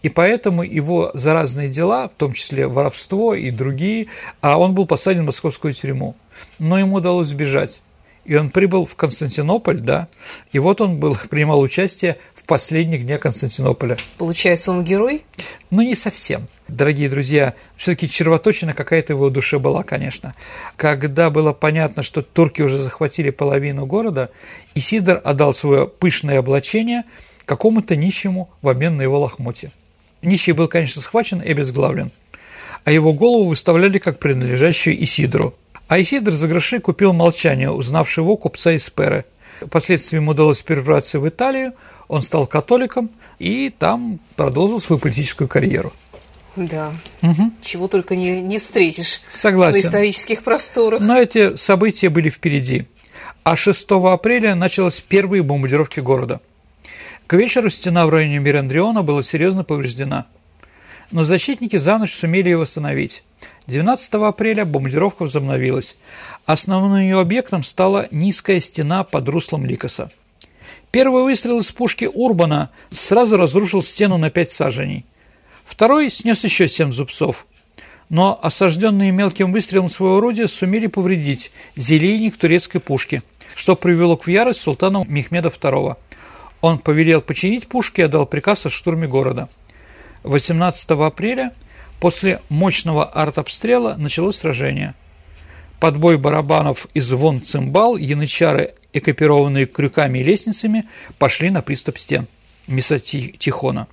И 0.02 0.08
поэтому 0.08 0.64
его 0.64 1.12
за 1.14 1.34
разные 1.34 1.68
дела, 1.68 2.08
в 2.08 2.18
том 2.18 2.32
числе 2.32 2.68
воровство 2.68 3.34
и 3.34 3.52
другие, 3.52 4.08
а 4.40 4.58
он 4.58 4.74
был 4.74 4.86
посажен 4.86 5.24
в 5.24 5.26
московскую 5.26 5.74
тюрьму. 5.74 6.16
Но 6.58 6.80
ему 6.80 6.96
удалось 6.96 7.28
сбежать. 7.28 7.82
И 8.24 8.34
он 8.34 8.50
прибыл 8.50 8.86
в 8.86 8.96
Константинополь, 8.96 9.82
да, 9.82 10.08
и 10.54 10.60
вот 10.60 10.80
он 10.80 11.00
был, 11.02 11.18
принимал 11.30 11.60
участие 11.60 12.18
в 12.34 12.44
последних 12.44 13.06
днях 13.06 13.20
Константинополя. 13.20 13.98
Получается, 14.18 14.72
он 14.72 14.86
герой? 14.86 15.24
Ну, 15.70 15.82
не 15.82 15.96
совсем. 15.96 16.48
Дорогие 16.72 17.10
друзья, 17.10 17.54
все-таки 17.76 18.10
червоточина 18.10 18.74
какая-то 18.74 19.14
в 19.14 19.18
его 19.18 19.30
душе 19.30 19.60
была, 19.60 19.84
конечно. 19.84 20.34
Когда 20.78 21.30
было 21.30 21.52
понятно, 21.52 22.02
что 22.02 22.22
турки 22.22 22.62
уже 22.62 22.78
захватили 22.78 23.30
половину 23.30 23.86
города, 23.86 24.30
Исидор 24.74 25.20
отдал 25.22 25.54
свое 25.54 25.86
пышное 25.86 26.40
облачение 26.40 27.04
какому-то 27.44 27.98
нищему 27.98 28.50
в 28.62 28.70
обмен 28.70 28.96
на 28.96 29.02
его 29.02 29.20
лохмотье. 29.20 29.74
Нищий 30.22 30.54
был, 30.54 30.70
конечно, 30.70 31.02
схвачен 31.02 31.42
и 31.42 31.52
обезглавлен, 31.52 32.10
а 32.86 32.92
его 32.94 33.12
голову 33.12 33.50
выставляли 33.50 34.00
как 34.00 34.20
принадлежащую 34.20 35.04
Исидору. 35.04 35.54
А 35.90 36.02
Исидор 36.02 36.34
за 36.34 36.48
гроши 36.48 36.80
купил 36.80 37.12
молчание, 37.12 37.70
узнавшего 37.70 38.24
его 38.24 38.38
купца 38.38 38.72
из 38.72 38.90
Перы. 38.90 39.26
Впоследствии 39.60 40.16
ему 40.16 40.32
удалось 40.32 40.62
перебраться 40.62 41.20
в 41.20 41.28
Италию, 41.28 41.74
он 42.08 42.22
стал 42.22 42.48
католиком 42.48 43.10
и 43.40 43.70
там 43.78 44.22
продолжил 44.38 44.80
свою 44.80 45.02
политическую 45.02 45.50
карьеру. 45.50 45.92
Да. 46.56 46.94
Угу. 47.22 47.52
Чего 47.62 47.88
только 47.88 48.16
не, 48.16 48.42
не 48.42 48.58
встретишь 48.58 49.22
Согласен. 49.30 49.80
на 49.80 49.82
исторических 49.82 50.44
просторах. 50.44 51.02
Но 51.02 51.18
эти 51.18 51.56
события 51.56 52.10
были 52.10 52.30
впереди. 52.30 52.86
А 53.44 53.56
6 53.56 53.88
апреля 53.90 54.56
началась 54.56 55.00
первые 55.00 55.44
бомбардировки 55.44 56.00
города. 56.00 56.42
К 57.28 57.34
вечеру 57.34 57.70
стена 57.70 58.06
в 58.06 58.10
районе 58.10 58.40
Мирандриона 58.40 59.04
была 59.04 59.24
серьезно 59.24 59.64
повреждена. 59.64 60.26
Но 61.12 61.24
защитники 61.24 61.78
за 61.78 61.98
ночь 61.98 62.14
сумели 62.14 62.50
ее 62.50 62.58
восстановить. 62.58 63.24
12 63.68 64.14
апреля 64.16 64.66
бомбардировка 64.66 65.24
возобновилась. 65.24 65.96
Основным 66.46 66.98
ее 66.98 67.20
объектом 67.20 67.64
стала 67.64 68.08
низкая 68.12 68.60
стена 68.60 69.04
под 69.04 69.30
руслом 69.30 69.66
Ликоса. 69.66 70.12
Первый 70.92 71.24
выстрел 71.24 71.60
из 71.60 71.72
пушки 71.72 72.10
Урбана 72.14 72.70
сразу 72.90 73.38
разрушил 73.38 73.82
стену 73.82 74.18
на 74.18 74.30
пять 74.30 74.52
саженей. 74.52 75.06
Второй 75.72 76.12
снес 76.12 76.44
еще 76.44 76.68
семь 76.68 76.92
зубцов. 76.92 77.48
Но 78.10 78.38
осажденные 78.44 79.12
мелким 79.12 79.54
выстрелом 79.54 79.88
своего 79.88 80.18
орудия 80.18 80.50
сумели 80.50 80.88
повредить 80.88 81.54
зелейник 81.78 82.36
турецкой 82.36 82.80
пушки, 82.80 83.24
что 83.56 83.78
привело 83.78 84.18
к 84.18 84.26
в 84.26 84.28
ярость 84.28 84.60
султана 84.60 85.06
Мехмеда 85.08 85.48
II. 85.48 85.96
Он 86.60 86.78
повелел 86.78 87.22
починить 87.22 87.70
пушки 87.70 88.02
и 88.02 88.04
отдал 88.04 88.26
приказ 88.26 88.66
о 88.66 88.70
штурме 88.70 89.08
города. 89.08 89.48
18 90.24 90.92
апреля 90.92 91.54
после 92.02 92.42
мощного 92.50 93.06
артобстрела 93.06 93.96
началось 93.96 94.40
сражение. 94.40 94.94
Подбой 95.80 96.18
барабанов 96.18 96.88
и 96.94 97.00
звон 97.00 97.42
цимбал 97.42 97.96
янычары 97.96 98.74
экипированные 98.92 99.68
крюками 99.68 100.20
и 100.20 100.24
лестницами, 100.24 100.84
пошли 101.18 101.50
на 101.50 101.62
приступ 101.62 101.98
стен. 101.98 102.28
Месотихона. 102.68 103.88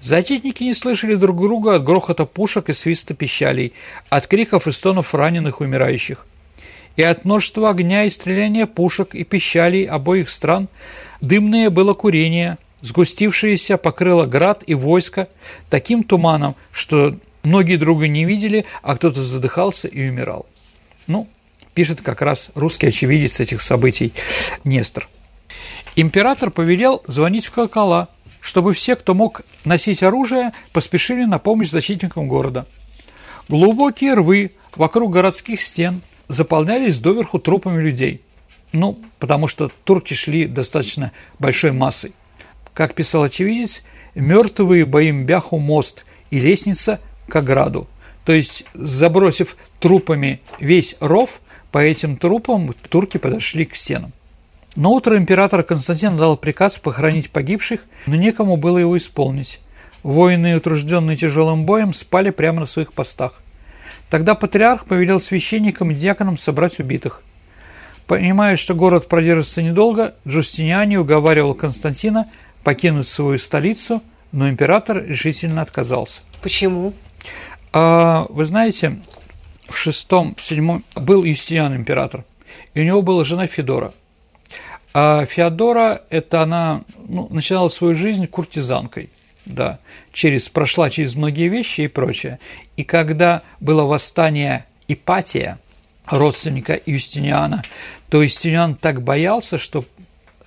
Защитники 0.00 0.62
не 0.62 0.74
слышали 0.74 1.16
друг 1.16 1.40
друга 1.40 1.76
от 1.76 1.82
грохота 1.82 2.24
пушек 2.24 2.68
и 2.68 2.72
свиста 2.72 3.14
пищалей, 3.14 3.72
от 4.08 4.26
криков 4.26 4.68
и 4.68 4.72
стонов 4.72 5.14
раненых 5.14 5.60
и 5.60 5.64
умирающих. 5.64 6.26
И 6.96 7.02
от 7.02 7.24
множества 7.24 7.70
огня 7.70 8.04
и 8.04 8.10
стреляния 8.10 8.66
пушек 8.66 9.14
и 9.14 9.24
пищалей 9.24 9.84
обоих 9.84 10.28
стран 10.30 10.68
дымное 11.20 11.70
было 11.70 11.94
курение, 11.94 12.58
сгустившееся 12.80 13.76
покрыло 13.76 14.24
град 14.26 14.62
и 14.66 14.74
войско 14.74 15.28
таким 15.68 16.04
туманом, 16.04 16.54
что 16.72 17.16
многие 17.42 17.76
друга 17.76 18.06
не 18.06 18.24
видели, 18.24 18.66
а 18.82 18.96
кто-то 18.96 19.22
задыхался 19.22 19.88
и 19.88 20.08
умирал. 20.08 20.46
Ну, 21.08 21.28
пишет 21.74 22.02
как 22.02 22.22
раз 22.22 22.50
русский 22.54 22.88
очевидец 22.88 23.40
этих 23.40 23.60
событий 23.62 24.12
Нестор. 24.62 25.08
Император 25.96 26.50
повелел 26.52 27.02
звонить 27.08 27.46
в 27.46 27.50
колокола– 27.50 28.08
чтобы 28.40 28.72
все, 28.72 28.96
кто 28.96 29.14
мог 29.14 29.42
носить 29.64 30.02
оружие, 30.02 30.52
поспешили 30.72 31.24
на 31.24 31.38
помощь 31.38 31.70
защитникам 31.70 32.28
города. 32.28 32.66
Глубокие 33.48 34.14
рвы 34.14 34.52
вокруг 34.76 35.12
городских 35.12 35.60
стен 35.60 36.02
заполнялись 36.28 36.98
доверху 36.98 37.38
трупами 37.38 37.80
людей. 37.80 38.22
Ну, 38.72 38.98
потому 39.18 39.46
что 39.48 39.70
турки 39.84 40.14
шли 40.14 40.46
достаточно 40.46 41.12
большой 41.38 41.72
массой. 41.72 42.12
Как 42.74 42.94
писал 42.94 43.22
очевидец, 43.22 43.82
мертвые 44.14 44.84
боим 44.84 45.24
бяху 45.24 45.58
мост 45.58 46.04
и 46.30 46.38
лестница 46.38 47.00
к 47.28 47.36
ограду. 47.36 47.88
То 48.24 48.32
есть, 48.32 48.64
забросив 48.74 49.56
трупами 49.80 50.42
весь 50.60 50.96
ров, 51.00 51.40
по 51.72 51.78
этим 51.78 52.16
трупам 52.16 52.74
турки 52.90 53.16
подошли 53.16 53.64
к 53.64 53.74
стенам. 53.74 54.12
Но 54.78 54.92
утро 54.92 55.18
император 55.18 55.64
Константин 55.64 56.16
дал 56.16 56.36
приказ 56.36 56.78
похоронить 56.78 57.30
погибших, 57.30 57.80
но 58.06 58.14
некому 58.14 58.56
было 58.56 58.78
его 58.78 58.96
исполнить. 58.96 59.58
Воины, 60.04 60.56
утружденные 60.56 61.16
тяжелым 61.16 61.64
боем, 61.64 61.92
спали 61.92 62.30
прямо 62.30 62.60
на 62.60 62.66
своих 62.66 62.92
постах. 62.92 63.42
Тогда 64.08 64.36
патриарх 64.36 64.84
повелел 64.84 65.20
священникам 65.20 65.90
и 65.90 65.94
диаконам 65.94 66.38
собрать 66.38 66.78
убитых. 66.78 67.22
Понимая, 68.06 68.56
что 68.56 68.76
город 68.76 69.08
продержится 69.08 69.62
недолго, 69.62 70.14
Джустиниани 70.24 70.94
уговаривал 70.94 71.54
Константина 71.54 72.30
покинуть 72.62 73.08
свою 73.08 73.40
столицу, 73.40 74.00
но 74.30 74.48
император 74.48 75.04
решительно 75.04 75.62
отказался. 75.62 76.20
Почему? 76.40 76.94
А, 77.72 78.26
вы 78.28 78.44
знаете, 78.44 79.00
в 79.68 79.76
шестом, 79.76 80.36
седьмом 80.38 80.84
был 80.94 81.24
Юстиниан 81.24 81.74
император, 81.74 82.22
и 82.74 82.80
у 82.80 82.84
него 82.84 83.02
была 83.02 83.24
жена 83.24 83.48
Федора– 83.48 83.92
а 85.00 85.26
Феодора, 85.26 86.02
это 86.10 86.42
она 86.42 86.82
ну, 87.06 87.28
начинала 87.30 87.68
свою 87.68 87.94
жизнь 87.94 88.26
куртизанкой, 88.26 89.10
да, 89.46 89.78
через, 90.12 90.48
прошла 90.48 90.90
через 90.90 91.14
многие 91.14 91.46
вещи 91.46 91.82
и 91.82 91.86
прочее. 91.86 92.40
И 92.76 92.82
когда 92.82 93.42
было 93.60 93.84
восстание 93.84 94.64
Ипатия, 94.88 95.60
родственника 96.04 96.80
Юстиниана, 96.84 97.62
то 98.10 98.24
Юстиниан 98.24 98.74
так 98.74 99.00
боялся, 99.02 99.56
что 99.56 99.84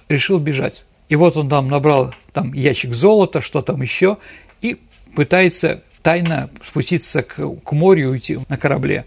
решил 0.09 0.37
бежать. 0.37 0.83
И 1.07 1.15
вот 1.15 1.37
он 1.37 1.47
там 1.47 1.69
набрал 1.69 2.13
там 2.33 2.51
ящик 2.51 2.93
золота, 2.93 3.39
что 3.39 3.61
там 3.61 3.81
еще, 3.81 4.17
и 4.61 4.81
пытается 5.15 5.81
тайно 6.03 6.49
спуститься 6.67 7.23
к, 7.23 7.35
к 7.37 7.71
морю 7.71 8.01
и 8.01 8.11
уйти 8.11 8.39
на 8.49 8.57
корабле. 8.57 9.05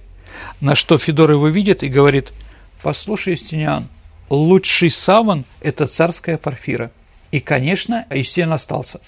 На 0.63 0.75
что 0.75 0.97
Федор 0.97 1.33
его 1.33 1.49
видит 1.49 1.83
и 1.83 1.89
говорит, 1.89 2.33
послушай, 2.81 3.33
Юстиниан, 3.35 3.89
лучший 4.31 4.91
саван– 4.91 5.45
это 5.61 5.87
царская 5.87 6.39
порфира. 6.39 6.91
И, 7.31 7.41
конечно, 7.41 8.07
Юстин 8.11 8.53
остался. 8.53 9.01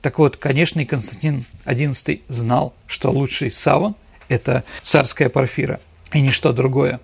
Так 0.00 0.18
вот, 0.18 0.36
конечно, 0.36 0.80
и 0.80 0.84
Константин 0.84 1.44
XI 1.64 2.20
знал, 2.28 2.74
что 2.86 3.10
лучший 3.10 3.50
саван– 3.50 3.94
это 4.28 4.64
царская 4.82 5.28
порфира 5.28 5.80
и 6.12 6.20
ничто 6.20 6.52
другое. 6.52 7.00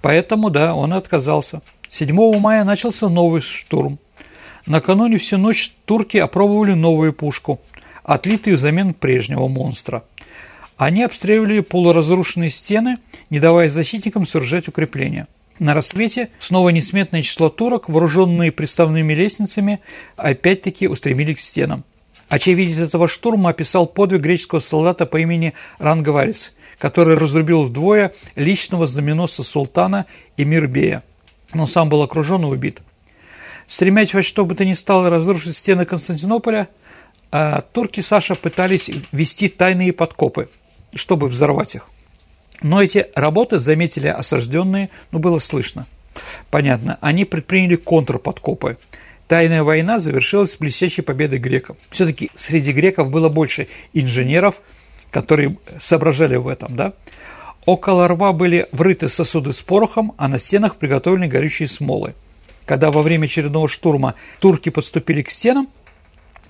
Поэтому, 0.00 0.50
да, 0.50 0.74
он 0.74 0.92
отказался. 0.92 1.62
7 1.88 2.38
мая 2.38 2.64
начался 2.64 3.08
новый 3.08 3.40
штурм. 3.40 3.98
Накануне 4.66 5.18
всю 5.18 5.38
ночь 5.38 5.72
турки 5.84 6.16
опробовали 6.18 6.72
новую 6.72 7.12
пушку, 7.12 7.60
отлитую 8.04 8.56
взамен 8.56 8.94
прежнего 8.94 9.48
монстра. 9.48 10.04
Они 10.76 11.02
обстреливали 11.02 11.60
полуразрушенные 11.60 12.50
стены, 12.50 12.96
не 13.28 13.40
давая 13.40 13.68
защитникам 13.68 14.26
сооружать 14.26 14.68
укрепления– 14.68 15.26
на 15.58 15.74
рассвете 15.74 16.30
снова 16.40 16.70
несметное 16.70 17.22
число 17.22 17.48
турок, 17.48 17.88
вооруженные 17.88 18.52
приставными 18.52 19.12
лестницами, 19.12 19.80
опять-таки 20.16 20.88
устремились 20.88 21.38
к 21.38 21.40
стенам. 21.40 21.84
Очевидец 22.28 22.78
этого 22.78 23.08
штурма 23.08 23.50
описал 23.50 23.86
подвиг 23.86 24.22
греческого 24.22 24.60
солдата 24.60 25.04
по 25.04 25.18
имени 25.18 25.52
Рангаварис, 25.78 26.56
который 26.78 27.16
разрубил 27.16 27.64
вдвое 27.64 28.14
личного 28.36 28.86
знаменосца 28.86 29.42
султана 29.42 30.06
Эмирбея, 30.36 31.02
но 31.52 31.66
сам 31.66 31.88
был 31.88 32.02
окружен 32.02 32.42
и 32.42 32.46
убит. 32.46 32.80
Стремясь 33.66 34.14
во 34.14 34.22
что 34.22 34.44
бы 34.44 34.54
то 34.54 34.64
ни 34.64 34.72
стало 34.72 35.10
разрушить 35.10 35.56
стены 35.56 35.84
Константинополя, 35.84 36.68
а, 37.30 37.60
турки 37.60 38.00
Саша 38.00 38.34
пытались 38.34 38.90
вести 39.12 39.48
тайные 39.48 39.92
подкопы, 39.92 40.48
чтобы 40.94 41.28
взорвать 41.28 41.74
их. 41.74 41.91
Но 42.60 42.82
эти 42.82 43.06
работы 43.14 43.58
заметили 43.58 44.08
осажденные, 44.08 44.90
ну, 45.10 45.18
было 45.18 45.38
слышно. 45.38 45.86
Понятно, 46.50 46.98
они 47.00 47.24
предприняли 47.24 47.76
контрподкопы. 47.76 48.78
Тайная 49.28 49.62
война 49.62 49.98
завершилась 49.98 50.56
блестящей 50.56 51.02
победой 51.02 51.38
греков. 51.38 51.76
Все-таки 51.90 52.30
среди 52.34 52.72
греков 52.72 53.10
было 53.10 53.28
больше 53.28 53.68
инженеров, 53.94 54.56
которые 55.10 55.56
соображали 55.80 56.36
в 56.36 56.48
этом, 56.48 56.76
да? 56.76 56.92
Около 57.64 58.08
рва 58.08 58.32
были 58.32 58.68
врыты 58.72 59.08
сосуды 59.08 59.52
с 59.52 59.60
порохом, 59.60 60.14
а 60.16 60.28
на 60.28 60.38
стенах 60.38 60.76
приготовлены 60.76 61.28
горючие 61.28 61.68
смолы. 61.68 62.14
Когда 62.66 62.90
во 62.90 63.02
время 63.02 63.26
очередного 63.26 63.68
штурма 63.68 64.14
турки 64.40 64.68
подступили 64.68 65.22
к 65.22 65.30
стенам, 65.30 65.68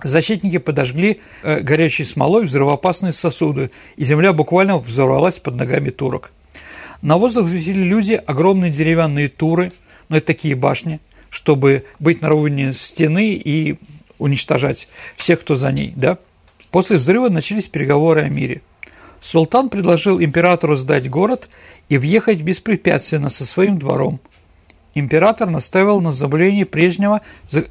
Защитники 0.03 0.57
подожгли 0.57 1.21
э, 1.43 1.61
горячей 1.61 2.03
смолой 2.03 2.45
взрывоопасные 2.45 3.13
сосуды, 3.13 3.71
и 3.95 4.03
земля 4.03 4.33
буквально 4.33 4.77
взорвалась 4.77 5.39
под 5.39 5.55
ногами 5.55 5.89
турок. 5.89 6.31
На 7.01 7.17
воздух 7.17 7.45
взлетели 7.45 7.83
люди, 7.83 8.13
огромные 8.13 8.71
деревянные 8.71 9.29
туры, 9.29 9.71
но 10.09 10.17
это 10.17 10.27
такие 10.27 10.55
башни, 10.55 10.99
чтобы 11.29 11.85
быть 11.99 12.21
на 12.21 12.33
уровне 12.33 12.73
стены 12.73 13.33
и 13.33 13.77
уничтожать 14.19 14.89
всех, 15.15 15.41
кто 15.41 15.55
за 15.55 15.71
ней. 15.71 15.93
Да? 15.95 16.17
После 16.69 16.97
взрыва 16.97 17.29
начались 17.29 17.65
переговоры 17.65 18.23
о 18.23 18.29
мире. 18.29 18.61
Султан 19.21 19.69
предложил 19.69 20.21
императору 20.21 20.75
сдать 20.75 21.09
город 21.09 21.49
и 21.87 21.97
въехать 21.97 22.41
беспрепятственно 22.41 23.29
со 23.29 23.45
своим 23.45 23.79
двором. 23.79 24.19
Император 24.95 25.49
настаивал 25.49 26.01
на 26.01 26.11
заблюдении 26.11 26.65
прежнего 26.65 27.21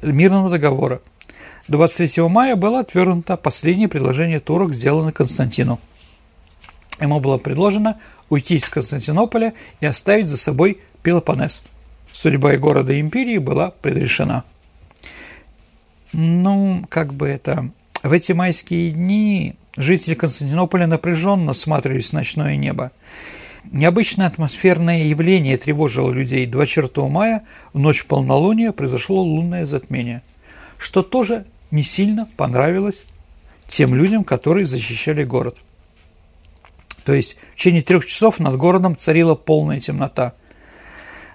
мирного 0.01 0.49
договора– 0.49 0.99
23 1.67 2.27
мая 2.27 2.55
было 2.55 2.81
отвергнуто 2.81 3.37
последнее 3.37 3.87
предложение 3.87 4.39
турок, 4.39 4.73
сделанное 4.73 5.13
Константину. 5.13 5.79
Ему 6.99 7.19
было 7.19 7.37
предложено 7.37 7.97
уйти 8.29 8.55
из 8.55 8.67
Константинополя 8.67 9.53
и 9.79 9.85
оставить 9.85 10.27
за 10.27 10.37
собой 10.37 10.79
Пелопонес. 11.03 11.61
Судьба 12.11 12.53
и 12.53 12.57
города 12.57 12.99
империи 12.99 13.37
была 13.37 13.71
предрешена. 13.71 14.43
Ну, 16.11 16.85
как 16.89 17.13
бы 17.13 17.27
это... 17.27 17.69
В 18.03 18.11
эти 18.11 18.33
майские 18.33 18.91
дни 18.91 19.55
жители 19.77 20.13
Константинополя 20.13 20.87
напряженно 20.87 21.53
всматривались 21.53 22.09
в 22.09 22.13
ночное 22.13 22.57
небо. 22.57 22.91
Необычное 23.71 24.27
атмосферное 24.27 25.05
явление 25.05 25.57
тревожило 25.57 26.11
людей. 26.11 26.45
24 26.45 27.07
мая, 27.07 27.43
в 27.71 27.79
ночь 27.79 28.05
полнолуния, 28.05 28.73
произошло 28.73 29.23
лунное 29.23 29.65
затмение, 29.65 30.21
что 30.77 31.01
тоже 31.01 31.45
не 31.73 31.83
сильно 31.83 32.29
понравилось 32.37 33.03
тем 33.67 33.95
людям, 33.95 34.23
которые 34.23 34.67
защищали 34.67 35.23
город. 35.23 35.57
То 37.03 37.13
есть 37.13 37.35
в 37.53 37.57
течение 37.57 37.81
трех 37.81 38.05
часов 38.05 38.39
над 38.39 38.57
городом 38.57 38.95
царила 38.95 39.33
полная 39.33 39.79
темнота. 39.79 40.33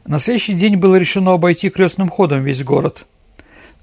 На 0.07 0.21
следующий 0.21 0.55
день 0.55 0.77
было 0.77 0.95
решено 0.95 1.33
обойти 1.33 1.71
крестным 1.71 2.09
ходом 2.09 2.45
весь 2.45 2.63
город. 2.63 3.05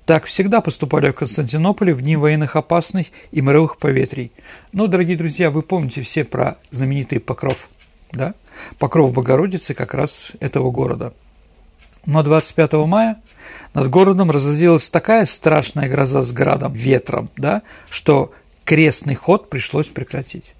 Так 0.05 0.25
всегда 0.25 0.61
поступали 0.61 1.11
в 1.11 1.15
Константинополе 1.15 1.93
в 1.93 2.01
дни 2.01 2.15
военных 2.15 2.55
опасных 2.55 3.07
и 3.31 3.41
мировых 3.41 3.77
поветрий. 3.77 4.31
Но, 4.71 4.87
дорогие 4.87 5.17
друзья, 5.17 5.51
вы 5.51 5.61
помните 5.61 6.03
все 6.03 6.23
про 6.23 6.57
знаменитый 6.71 7.19
покров, 7.19 7.67
да? 8.13 8.33
Покров 8.79 9.11
Богородицы 9.11 9.73
как 9.73 9.93
раз 9.93 10.31
этого 10.39 10.71
города. 10.71 11.13
Но 12.05 12.23
25 12.23 12.73
мая 12.85 13.17
над 13.73 13.89
городом 13.89 14.31
разразилась 14.31 14.89
такая 14.89 15.25
страшная 15.25 15.89
гроза 15.89 16.21
с 16.21 16.31
градом, 16.31 16.73
ветром, 16.73 17.29
да, 17.35 17.61
что 17.89 18.31
крестный 18.63 19.15
ход 19.15 19.49
пришлось 19.49 19.87
прекратить. 19.87 20.53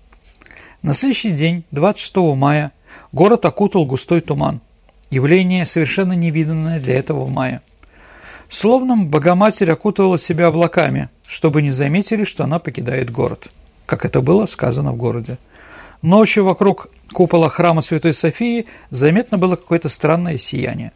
На 0.82 0.94
следующий 0.94 1.32
день, 1.32 1.64
26 1.72 2.16
мая, 2.36 2.72
город 3.12 3.46
окутал 3.46 3.86
густой 3.86 4.22
туман. 4.22 4.62
Явление 5.10 5.66
совершенно 5.66 6.14
невиданное 6.14 6.80
для 6.80 6.96
этого 6.96 7.28
мая. 7.28 7.62
Словно 8.50 8.98
Богоматерь 8.98 9.72
окутывала 9.72 10.20
себя 10.20 10.48
облаками, 10.48 11.10
чтобы 11.28 11.62
не 11.62 11.72
заметили, 11.72 12.24
что 12.24 12.44
она 12.44 12.60
покидает 12.60 13.10
город, 13.10 13.48
как 13.86 14.06
это 14.06 14.22
было 14.22 14.46
сказано 14.46 14.92
в 14.92 14.98
городе. 14.98 15.38
Ночью 16.02 16.44
вокруг 16.44 16.88
купола 17.14 17.50
храма 17.50 17.82
Святой 17.82 18.14
Софии 18.14 18.68
заметно 18.92 19.38
было 19.38 19.56
какое-то 19.56 19.90
странное 19.90 20.38
сияние. 20.38 20.92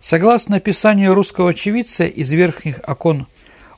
Согласно 0.00 0.56
описанию 0.56 1.14
русского 1.14 1.50
очевидца, 1.50 2.04
из 2.04 2.30
верхних 2.30 2.80
окон, 2.86 3.26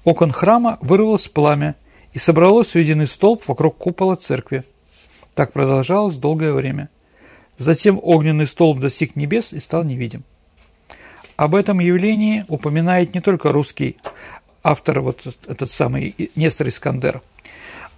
окон 0.05 0.33
храма 0.33 0.79
вырвалось 0.81 1.29
пламя 1.29 1.77
и 2.13 2.19
собралось 2.19 2.75
в 2.75 3.07
столб 3.07 3.47
вокруг 3.47 3.77
купола 3.77 4.17
церкви. 4.17 4.65
Так 5.35 5.53
продолжалось 5.53 6.17
долгое 6.17 6.53
время. 6.53 6.89
Затем 7.59 7.99
огненный 8.03 8.47
столб 8.47 8.81
достиг 8.81 9.17
небес 9.17 9.53
и 9.53 9.61
стал 9.61 9.85
невидим. 9.85 10.25
Об 11.37 11.55
этом 11.55 11.79
явлении 11.79 12.45
упоминает 12.49 13.15
не 13.15 13.21
только 13.21 13.53
русский 13.53 13.97
автор, 14.63 15.01
вот 15.01 15.25
этот 15.47 15.71
самый 15.71 16.15
Нестор 16.35 16.69
Искандер, 16.69 17.23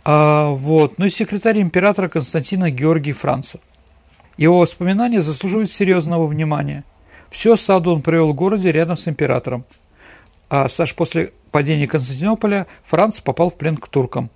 а, 0.04 0.50
вот, 0.50 0.98
но 0.98 1.06
и 1.06 1.10
секретарь 1.10 1.60
императора 1.60 2.08
Константина 2.08 2.70
Георгий 2.70 3.12
Францев. 3.12 3.60
Его 4.36 4.58
воспоминания 4.58 5.22
заслуживают 5.22 5.70
серьезного 5.70 6.26
внимания. 6.26 6.84
Все 7.30 7.56
саду 7.56 7.94
он 7.94 8.02
провел 8.02 8.32
в 8.32 8.34
городе 8.34 8.72
рядом 8.72 8.96
с 8.96 9.08
императором. 9.08 9.64
А 10.48 10.68
Саш 10.68 10.94
после 10.94 11.32
падения 11.52 11.86
Константинополя 11.86 12.66
Франц 12.84 13.20
попал 13.20 13.50
в 13.50 13.54
плен 13.54 13.76
к 13.76 13.88
туркам. 13.88 14.30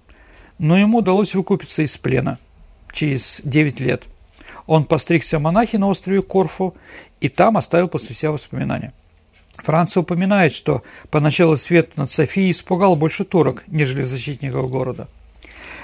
Но 0.59 0.79
ему 0.79 0.99
удалось 0.99 1.35
выкупиться 1.35 1.83
из 1.83 1.97
плена 1.97 2.39
через 2.93 3.41
9 3.45 3.81
лет– 3.81 4.05
он 4.67 4.85
постригся 4.85 5.39
монахи 5.39 5.77
на 5.77 5.89
острове 5.89 6.23
Корфу 6.23 6.75
и 7.21 7.29
там 7.29 7.57
оставил 7.57 7.89
после 7.89 8.15
себя 8.15 8.33
воспоминания. 8.33 8.93
Франция 9.57 10.01
упоминает, 10.01 10.53
что 10.53 10.83
поначалу 11.11 11.57
свет 11.57 11.97
над 11.97 12.11
Софией 12.11 12.51
испугал 12.51 12.97
больше 12.97 13.25
турок, 13.25 13.63
нежели 13.69 14.03
защитников 14.03 14.71
города. 14.71 15.09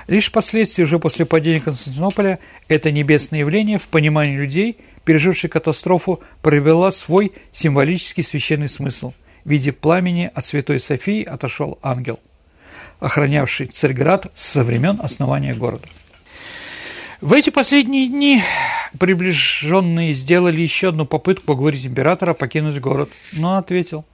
Лишь 0.08 0.28
впоследствии, 0.28 0.82
уже 0.82 0.98
после 0.98 1.24
падения 1.24 1.60
Константинополя, 1.60 2.38
это 2.68 2.90
небесное 2.90 3.40
явление 3.40 3.78
в 3.78 3.86
понимании 3.86 4.36
людей, 4.36 4.78
переживших 5.04 5.50
катастрофу, 5.50 6.20
провело 6.42 6.90
свой 6.90 7.32
символический 7.52 8.22
священный 8.22 8.68
смысл. 8.68 9.12
В 9.44 9.50
виде 9.50 9.72
пламени 9.72 10.30
от 10.34 10.44
Святой 10.44 10.80
Софии 10.80 11.24
отошел 11.24 11.78
ангел, 11.82 12.20
охранявший 12.98 13.66
Царьград 13.66 14.30
со 14.34 14.62
времен 14.62 14.98
основания 15.02 15.54
города. 15.54 15.88
В 17.20 17.34
эти 17.34 17.50
последние 17.50 18.08
дни 18.08 18.42
приближенные 18.98 20.14
сделали 20.14 20.60
еще 20.60 20.88
одну 20.88 21.04
попытку 21.04 21.46
поговорить 21.46 21.84
императора 21.84 22.32
покинуть 22.32 22.80
город, 22.80 23.10
но 23.32 23.58
ответил. 23.58 24.04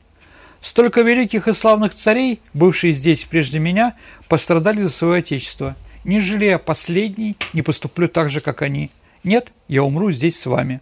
Столько 0.61 1.03
великих 1.03 1.49
и 1.49 1.53
славных 1.53 1.95
царей, 1.95 2.41
бывшие 2.55 2.93
здесь 2.93 3.25
прежде 3.25 3.59
меня, 3.59 3.95
пострадали 4.29 4.83
за 4.83 4.91
свое 4.91 5.21
отечество. 5.21 5.77
Не 6.05 6.21
жалея 6.21 6.59
последний, 6.59 7.37
не 7.53 7.63
поступлю 7.63 8.09
так 8.09 8.31
же, 8.31 8.41
как 8.41 8.63
они. 8.63 8.91
Нет, 9.25 9.53
я 9.69 9.83
умру 9.83 10.13
здесь 10.13 10.39
с 10.39 10.47
вами. 10.47 10.81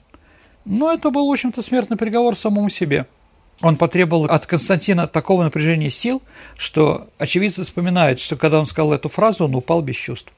Но 0.64 0.93
это 0.93 1.11
был, 1.11 1.29
в 1.29 1.33
общем-то, 1.33 1.62
смертный 1.62 1.97
приговор 1.97 2.37
самому 2.37 2.70
себе. 2.70 3.07
Он 3.61 3.77
потребовал 3.77 4.25
от 4.25 4.47
Константина 4.47 5.07
такого 5.07 5.45
напряжения 5.45 5.91
сил, 5.91 6.22
что 6.57 7.09
очевидцы 7.18 7.64
вспоминают, 7.64 8.20
что 8.20 8.37
когда 8.37 8.59
он 8.59 8.66
сказал 8.66 8.93
эту 8.93 9.09
фразу, 9.09 9.45
он 9.45 9.55
упал 9.55 9.81
без 9.81 9.97
чувств. 9.97 10.33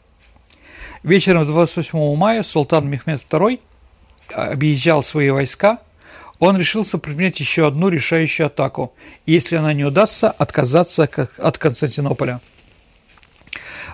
Вечером 1.03 1.47
28 1.47 2.17
мая 2.17 2.43
султан 2.43 2.89
Мехмед 2.89 3.23
II 3.29 3.61
объезжал 4.33 5.03
свои 5.03 5.31
войска, 5.31 5.79
он 6.39 6.59
решился 6.59 6.99
предпринять 6.99 7.41
еще 7.41 7.67
одну 7.67 7.89
решающую 7.89 8.47
атаку, 8.47 8.95
если 9.25 9.57
она 9.57 9.73
не 9.73 9.85
удастся, 9.85 10.31
отказаться 10.31 11.09
от 11.39 11.59
Константинополя. 11.59 12.41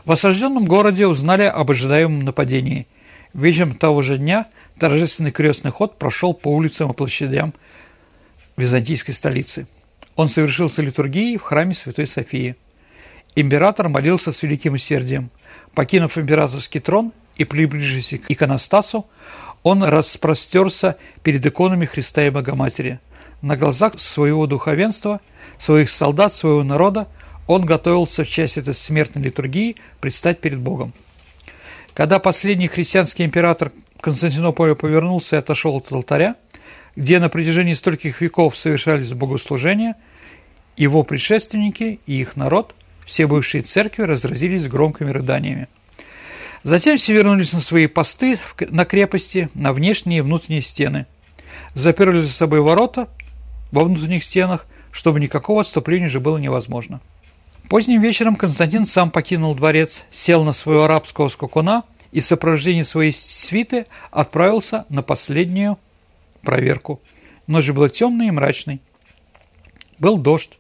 В 0.05 0.13
осажденном 0.13 0.65
городе 0.65 1.07
узнали 1.07 1.45
об 1.45 1.71
ожидаемом 1.71 2.25
нападении. 2.25 2.87
Вечером 3.35 3.77
того 3.77 4.03
же 4.03 4.19
дня 4.19 4.47
торжественный 4.79 5.31
крестный 5.31 5.71
ход 5.71 5.99
прошел 5.99 6.35
по 6.35 6.49
улицам 6.49 6.91
и 6.91 6.95
площадям 6.95 7.55
византийской 8.57 9.15
столицы. 9.15 9.67
Он 10.17 10.29
совершился 10.29 10.83
литургией 10.83 11.39
в 11.39 11.43
храме 11.43 11.75
Святой 11.75 12.07
Софии. 12.07 12.57
Император 13.35 13.89
молился 13.89 14.33
с 14.33 14.43
великим 14.43 14.75
усердием– 14.75 15.31
Покинув 15.75 16.19
императорский 16.19 16.81
трон 16.81 17.13
и 17.37 17.45
приближившись 17.45 18.21
к 18.21 18.31
иконостасу, 18.31 19.07
он 19.63 19.83
распростерся 19.85 20.97
перед 21.23 21.45
иконами 21.47 21.85
Христа 21.85 22.27
и 22.27 22.31
Богоматери. 22.31 22.99
На 23.41 23.57
глазах 23.57 24.01
своего 24.01 24.47
духовенства, 24.47 25.21
своих 25.59 25.91
солдат, 25.91 26.33
своего 26.33 26.63
народа 26.63 27.09
он 27.47 27.65
готовился 27.67 28.25
в 28.25 28.29
часть 28.29 28.57
этой 28.57 28.75
смертной 28.75 29.25
литургии 29.25 29.77
предстать 30.01 30.41
перед 30.41 30.59
Богом. 30.59 30.93
Когда 31.95 32.19
последний 32.19 32.69
христианский 32.69 33.25
император 33.25 33.73
Константинополя 34.01 34.75
повернулся 34.75 35.37
и 35.37 35.39
отошел 35.39 35.77
от 35.77 35.91
алтаря, 35.93 36.37
где 36.97 37.19
на 37.19 37.29
протяжении 37.29 37.75
стольких 37.75 38.21
веков 38.21 38.57
совершались 38.57 39.13
богослужения, 39.13 39.97
его 40.77 41.03
предшественники 41.05 42.01
и 42.07 42.21
их 42.21 42.37
народ 42.37 42.75
все 43.07 43.27
бывшие 43.27 43.63
церкви 43.63 44.03
разразились 44.03 44.69
громкими 44.69 45.11
рыданиями. 45.11 45.69
Затем 46.65 46.97
все 46.97 47.13
вернулись 47.13 47.53
на 47.53 47.61
свои 47.61 47.87
посты 47.87 48.39
на 48.61 48.85
крепости, 48.85 49.51
на 49.55 49.73
внешние 49.73 50.19
и 50.19 50.23
внутренние 50.23 50.63
стены. 50.63 51.07
Заперли 51.75 52.21
за 52.21 52.31
собой 52.31 52.61
ворота 52.61 53.09
во 53.73 53.85
внутренних 53.85 54.23
стенах, 54.23 54.67
чтобы 54.93 55.19
никакого 55.21 55.63
отступления 55.63 56.07
уже 56.07 56.21
было 56.21 56.39
невозможно. 56.39 57.01
Поздним 57.69 58.01
вечером 58.01 58.37
Константин 58.37 58.85
сам 58.85 59.11
покинул 59.11 59.55
дворец, 59.55 60.05
сел 60.11 60.45
на 60.45 60.53
своего 60.53 60.85
арабского 60.85 61.29
скакуна 61.29 61.85
и 62.13 62.21
в 62.21 62.25
сопровождении 62.25 62.83
своей 62.83 63.13
свиты 63.13 63.87
отправился 64.11 64.85
на 64.89 65.03
последнюю 65.03 65.79
проверку. 66.43 67.01
Ночь 67.47 67.71
была 67.71 67.89
темной 67.89 68.29
и 68.29 68.31
мрачной. 68.31 68.81
Был 69.99 70.19
дождь. 70.19 70.59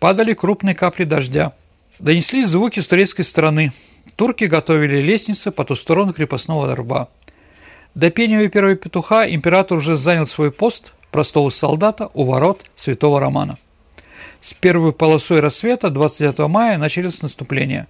Падали 0.00 0.34
крупные 0.34 0.74
капли 0.74 1.04
дождя. 1.04 1.52
Донеслись 1.98 2.48
звуки 2.48 2.80
с 2.80 2.86
турецкой 2.86 3.22
стороны. 3.22 3.72
Турки 4.18 4.46
готовили 4.46 5.00
лестницы 5.00 5.52
по 5.52 5.64
ту 5.64 5.76
сторону 5.76 6.12
крепостного 6.12 6.74
рва. 6.74 7.08
До 7.94 8.10
пения 8.10 8.48
первого 8.48 8.74
петуха 8.74 9.32
император 9.32 9.78
уже 9.78 9.94
занял 9.94 10.26
свой 10.26 10.50
пост 10.50 10.92
простого 11.12 11.50
солдата 11.50 12.10
у 12.14 12.24
ворот 12.24 12.64
святого 12.74 13.20
Романа. 13.20 13.58
С 14.40 14.54
первой 14.54 14.92
полосой 14.92 15.38
рассвета 15.38 15.88
29 15.88 16.48
мая 16.48 16.78
начались 16.78 17.22
наступления. 17.22 17.86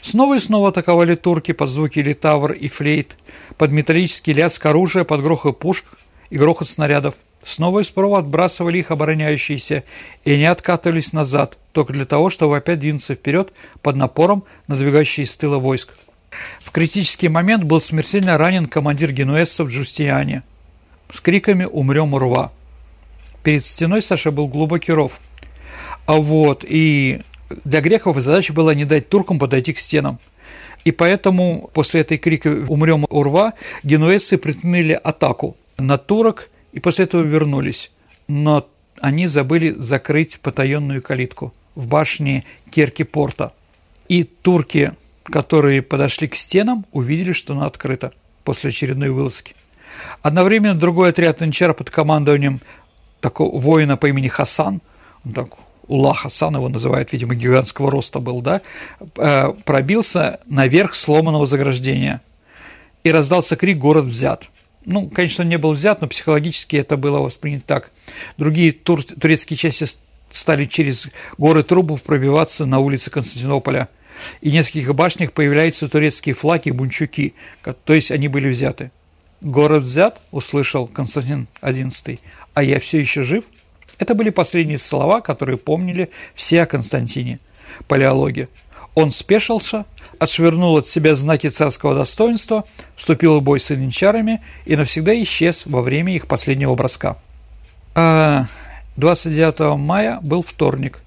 Снова 0.00 0.34
и 0.34 0.40
снова 0.40 0.70
атаковали 0.70 1.14
турки 1.14 1.52
под 1.52 1.70
звуки 1.70 2.00
литавр 2.00 2.50
и 2.50 2.66
флейт, 2.66 3.16
под 3.56 3.70
металлический 3.70 4.32
лязг 4.32 4.66
оружия, 4.66 5.04
под 5.04 5.22
грохот 5.22 5.60
пушек 5.60 5.86
и 6.30 6.38
грохот 6.38 6.68
снарядов– 6.68 7.14
Снова 7.44 7.80
и 7.80 7.84
справа 7.84 8.18
отбрасывали 8.18 8.78
их 8.78 8.90
обороняющиеся, 8.90 9.84
и 10.24 10.32
они 10.32 10.44
откатывались 10.44 11.12
назад, 11.12 11.58
только 11.72 11.92
для 11.92 12.04
того, 12.04 12.30
чтобы 12.30 12.56
опять 12.56 12.78
двинуться 12.78 13.14
вперед 13.14 13.52
под 13.80 13.96
напором 13.96 14.44
надвигающей 14.66 15.24
с 15.24 15.36
тыла 15.36 15.58
войск. 15.58 15.94
В 16.60 16.70
критический 16.70 17.28
момент 17.28 17.64
был 17.64 17.80
смертельно 17.80 18.38
ранен 18.38 18.66
командир 18.66 19.12
генуэзцев 19.12 19.68
Джустиане 19.68 20.42
с 21.12 21.20
криками 21.20 21.64
«Умрем, 21.64 22.14
урва!». 22.14 22.52
Перед 23.42 23.66
стеной 23.66 24.02
Саша 24.02 24.30
был 24.30 24.48
глубокий 24.48 24.92
ров. 24.92 25.20
А 26.06 26.14
вот, 26.16 26.64
и 26.66 27.20
для 27.64 27.80
греков 27.80 28.18
задача 28.20 28.52
была 28.52 28.74
не 28.74 28.84
дать 28.84 29.08
туркам 29.08 29.38
подойти 29.38 29.72
к 29.72 29.78
стенам. 29.78 30.18
И 30.84 30.90
поэтому 30.90 31.70
после 31.74 32.00
этой 32.00 32.18
крика 32.18 32.48
«Умрем, 32.68 33.06
урва!» 33.08 33.54
генуэзцы 33.82 34.38
предприняли 34.38 34.92
атаку 34.92 35.56
на 35.76 35.98
турок 35.98 36.50
и 36.72 36.80
после 36.80 37.04
этого 37.04 37.22
вернулись. 37.22 37.90
Но 38.28 38.66
они 39.00 39.26
забыли 39.26 39.70
закрыть 39.70 40.40
потаенную 40.40 41.02
калитку 41.02 41.52
в 41.74 41.86
башне 41.86 42.44
Керки 42.70 43.02
порта. 43.02 43.52
И 44.08 44.24
турки, 44.24 44.92
которые 45.24 45.82
подошли 45.82 46.28
к 46.28 46.34
стенам, 46.34 46.86
увидели, 46.92 47.32
что 47.32 47.54
она 47.54 47.66
открыта 47.66 48.12
после 48.44 48.70
очередной 48.70 49.10
вылазки. 49.10 49.54
Одновременно 50.22 50.78
другой 50.78 51.10
отряд 51.10 51.42
Анчара 51.42 51.74
под 51.74 51.90
командованием 51.90 52.60
такого 53.20 53.58
воина 53.58 53.96
по 53.96 54.06
имени 54.06 54.28
Хасан, 54.28 54.80
он 55.24 55.32
так 55.32 55.48
Ула 55.88 56.14
Хасан 56.14 56.54
его 56.56 56.68
называют, 56.68 57.12
видимо, 57.12 57.34
гигантского 57.34 57.90
роста 57.90 58.18
был, 58.18 58.40
да, 58.40 58.62
э, 59.16 59.52
пробился 59.64 60.40
наверх 60.46 60.94
сломанного 60.94 61.46
заграждения. 61.46 62.22
И 63.04 63.10
раздался 63.10 63.56
крик 63.56 63.78
«Город 63.78 64.04
взят!». 64.04 64.48
Ну, 64.84 65.08
конечно, 65.08 65.42
он 65.42 65.48
не 65.48 65.58
был 65.58 65.72
взят, 65.72 66.00
но 66.00 66.08
психологически 66.08 66.76
это 66.76 66.96
было 66.96 67.18
воспринято 67.18 67.64
так. 67.66 67.90
Другие 68.36 68.72
тур 68.72 69.02
турецкие 69.02 69.56
части 69.56 69.86
стали 70.32 70.64
через 70.64 71.08
горы 71.38 71.62
трубов 71.62 72.02
пробиваться 72.02 72.66
на 72.66 72.80
улицы 72.80 73.10
Константинополя. 73.10 73.88
И 74.40 74.50
в 74.50 74.52
нескольких 74.52 74.94
башнях 74.94 75.32
появляются 75.32 75.88
турецкие 75.88 76.34
флаги 76.34 76.68
и 76.68 76.72
бунчуки, 76.72 77.34
то 77.62 77.94
есть 77.94 78.10
они 78.10 78.28
были 78.28 78.48
взяты. 78.48 78.90
«Город 79.40 79.82
взят»,– 79.82 80.20
услышал 80.30 80.86
Константин 80.86 81.48
XI,– 81.62 82.20
«а 82.54 82.62
я 82.62 82.78
все 82.78 83.00
еще 83.00 83.22
жив». 83.22 83.44
Это 83.98 84.14
были 84.14 84.30
последние 84.30 84.78
слова, 84.78 85.20
которые 85.20 85.58
помнили 85.58 86.10
все 86.34 86.62
о 86.62 86.66
Константине. 86.66 87.40
палеологи. 87.88 88.48
Он 88.94 89.10
спешился, 89.10 89.86
отшвырнул 90.18 90.76
от 90.76 90.86
себя 90.86 91.14
знаки 91.16 91.48
царского 91.48 91.94
достоинства, 91.94 92.64
вступил 92.96 93.40
в 93.40 93.42
бой 93.42 93.58
с 93.60 93.70
ильничарами 93.70 94.42
и 94.66 94.76
навсегда 94.76 95.20
исчез 95.22 95.64
во 95.64 95.80
время 95.80 96.14
их 96.14 96.26
последнего 96.26 96.74
броска. 96.74 97.16
29 99.02 99.54
а 99.58 99.76
мая 99.76 100.20
был 100.22 100.44
вторник. 100.44 101.00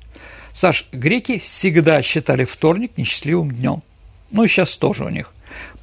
Саш, 0.53 0.85
греки 0.91 1.39
всегда 1.39 2.01
считали 2.01 2.43
вторник 2.43 2.91
несчастливым 2.97 3.51
днем. 3.51 3.83
Ну 4.31 4.43
и 4.43 4.49
сейчас 4.49 4.75
тоже 4.75 5.05
у 5.05 5.09
них. 5.09 5.33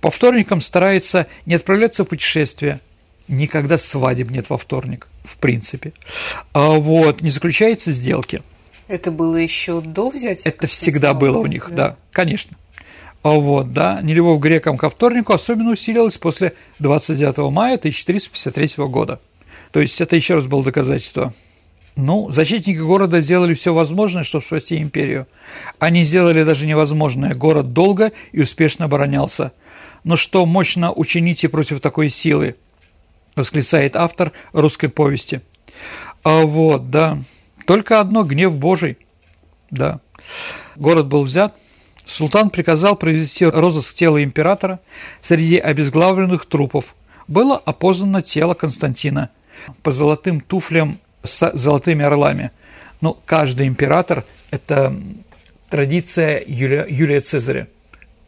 По 0.02 0.10
вторникам 0.10 0.60
стараются 0.60 1.26
не 1.46 1.54
отправляться 1.54 2.04
в 2.04 2.08
путешествие. 2.08 2.80
Никогда 3.28 3.78
свадеб 3.78 4.30
нет 4.30 4.50
во 4.50 4.58
вторник, 4.58 5.08
в 5.24 5.38
принципе. 5.38 5.94
А 6.52 6.72
вот, 6.72 7.22
не 7.22 7.30
заключаются 7.30 7.92
сделки. 7.92 8.42
Это 8.88 9.10
было 9.10 9.36
еще 9.36 9.80
до 9.80 10.10
взятия? 10.10 10.50
Это 10.50 10.66
всегда 10.66 11.14
было 11.14 11.38
у 11.38 11.46
них, 11.46 11.70
да, 11.70 11.88
да 11.88 11.96
конечно. 12.10 12.58
А 13.22 13.30
вот, 13.30 13.72
да, 13.72 14.02
нелюбовь 14.02 14.38
к 14.38 14.42
грекам 14.42 14.76
ко 14.76 14.90
вторнику 14.90 15.32
особенно 15.32 15.70
усилилась 15.70 16.18
после 16.18 16.52
29 16.78 17.50
мая 17.50 17.76
1453 17.76 18.84
года. 18.88 19.18
То 19.70 19.80
есть 19.80 19.98
это 20.02 20.14
еще 20.14 20.34
раз 20.34 20.44
было 20.44 20.62
доказательство. 20.62 21.32
Ну, 21.94 22.30
защитники 22.30 22.78
города 22.78 23.20
сделали 23.20 23.54
все 23.54 23.74
возможное, 23.74 24.22
чтобы 24.24 24.44
спасти 24.44 24.78
империю. 24.78 25.26
Они 25.78 26.04
сделали 26.04 26.42
даже 26.42 26.66
невозможное. 26.66 27.34
Город 27.34 27.72
долго 27.72 28.12
и 28.32 28.40
успешно 28.40 28.86
оборонялся. 28.86 29.52
Но 30.04 30.16
что 30.16 30.46
мощно 30.46 30.92
учините 30.92 31.48
против 31.48 31.80
такой 31.80 32.08
силы? 32.08 32.56
Восклицает 33.36 33.94
автор 33.96 34.32
русской 34.52 34.88
повести. 34.88 35.42
А 36.22 36.42
вот, 36.42 36.90
да, 36.90 37.18
только 37.66 38.00
одно– 38.00 38.22
гнев 38.24 38.56
Божий. 38.56 38.96
Да. 39.70 40.00
Город 40.76 41.06
был 41.06 41.24
взят. 41.24 41.56
Султан 42.04 42.50
приказал 42.50 42.96
провести 42.96 43.44
розыск 43.44 43.94
тела 43.94 44.22
императора. 44.22 44.80
Среди 45.20 45.58
обезглавленных 45.58 46.46
трупов 46.46 46.94
было 47.28 47.56
опознано 47.56 48.22
тело 48.22 48.54
Константина 48.54 49.30
по 49.82 49.92
золотым 49.92 50.40
туфлям 50.40 50.98
с 51.22 51.50
золотыми 51.54 52.04
орлами. 52.04 52.50
Ну, 53.00 53.18
каждый 53.26 53.66
император– 53.66 54.24
это 54.50 54.94
традиция 55.68 56.42
Юлия, 56.46 56.86
Юлия 56.88 57.20
Цезаря. 57.20 57.68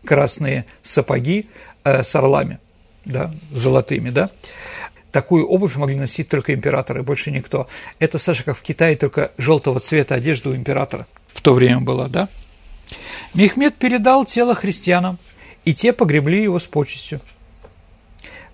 Красные 0.05 0.66
сапоги 0.82 1.47
э, 1.84 2.03
с 2.03 2.14
орлами, 2.14 2.59
да, 3.05 3.32
золотыми, 3.51 4.11
да. 4.11 4.30
Такую 5.12 5.47
обувь 5.47 5.76
могли 5.76 5.95
носить 5.95 6.28
только 6.28 6.53
императоры, 6.53 7.03
больше 7.03 7.30
никто. 7.30 7.68
Это, 8.01 8.18
Саша, 8.18 8.42
как 8.42 8.59
в 8.59 8.62
Китае, 8.62 8.97
только 8.97 9.30
желтого 9.38 9.80
цвета 9.80 10.16
одежда 10.16 10.51
у 10.51 10.55
императора 10.57 11.07
в 11.32 11.40
то 11.40 11.55
время 11.55 11.80
была, 11.80 12.09
да? 12.09 12.28
Мехмед 13.32 13.76
передал 13.76 14.24
тело 14.24 14.55
христианам, 14.55 15.18
и 15.64 15.74
те 15.74 15.92
погребли 15.92 16.42
его 16.42 16.59
с 16.59 16.64
почестью. 16.64 17.20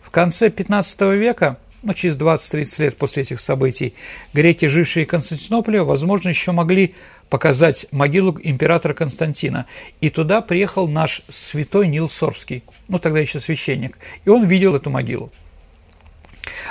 В 0.02 0.10
конце 0.10 0.50
15 0.50 1.00
века, 1.12 1.58
ну, 1.82 1.94
через 1.94 2.18
20-30 2.18 2.82
лет 2.82 2.96
после 2.96 3.22
этих 3.22 3.40
событий, 3.40 3.94
греки, 4.32 4.66
жившие 4.66 5.06
в 5.06 5.08
Константинополе, 5.08 5.82
возможно, 5.82 6.28
еще 6.28 6.52
могли 6.52 6.94
показать 7.28 7.86
могилу 7.92 8.36
императора 8.42 8.92
Константина. 8.92 9.66
И 10.00 10.10
туда 10.10 10.40
приехал 10.40 10.88
наш 10.88 11.22
святой 11.28 11.88
Нил 11.88 12.10
Сорский, 12.10 12.62
ну, 12.88 12.98
тогда 12.98 13.20
еще 13.20 13.40
священник, 13.40 13.98
и 14.24 14.30
он 14.30 14.46
видел 14.46 14.74
эту 14.74 14.90
могилу. 14.90 15.32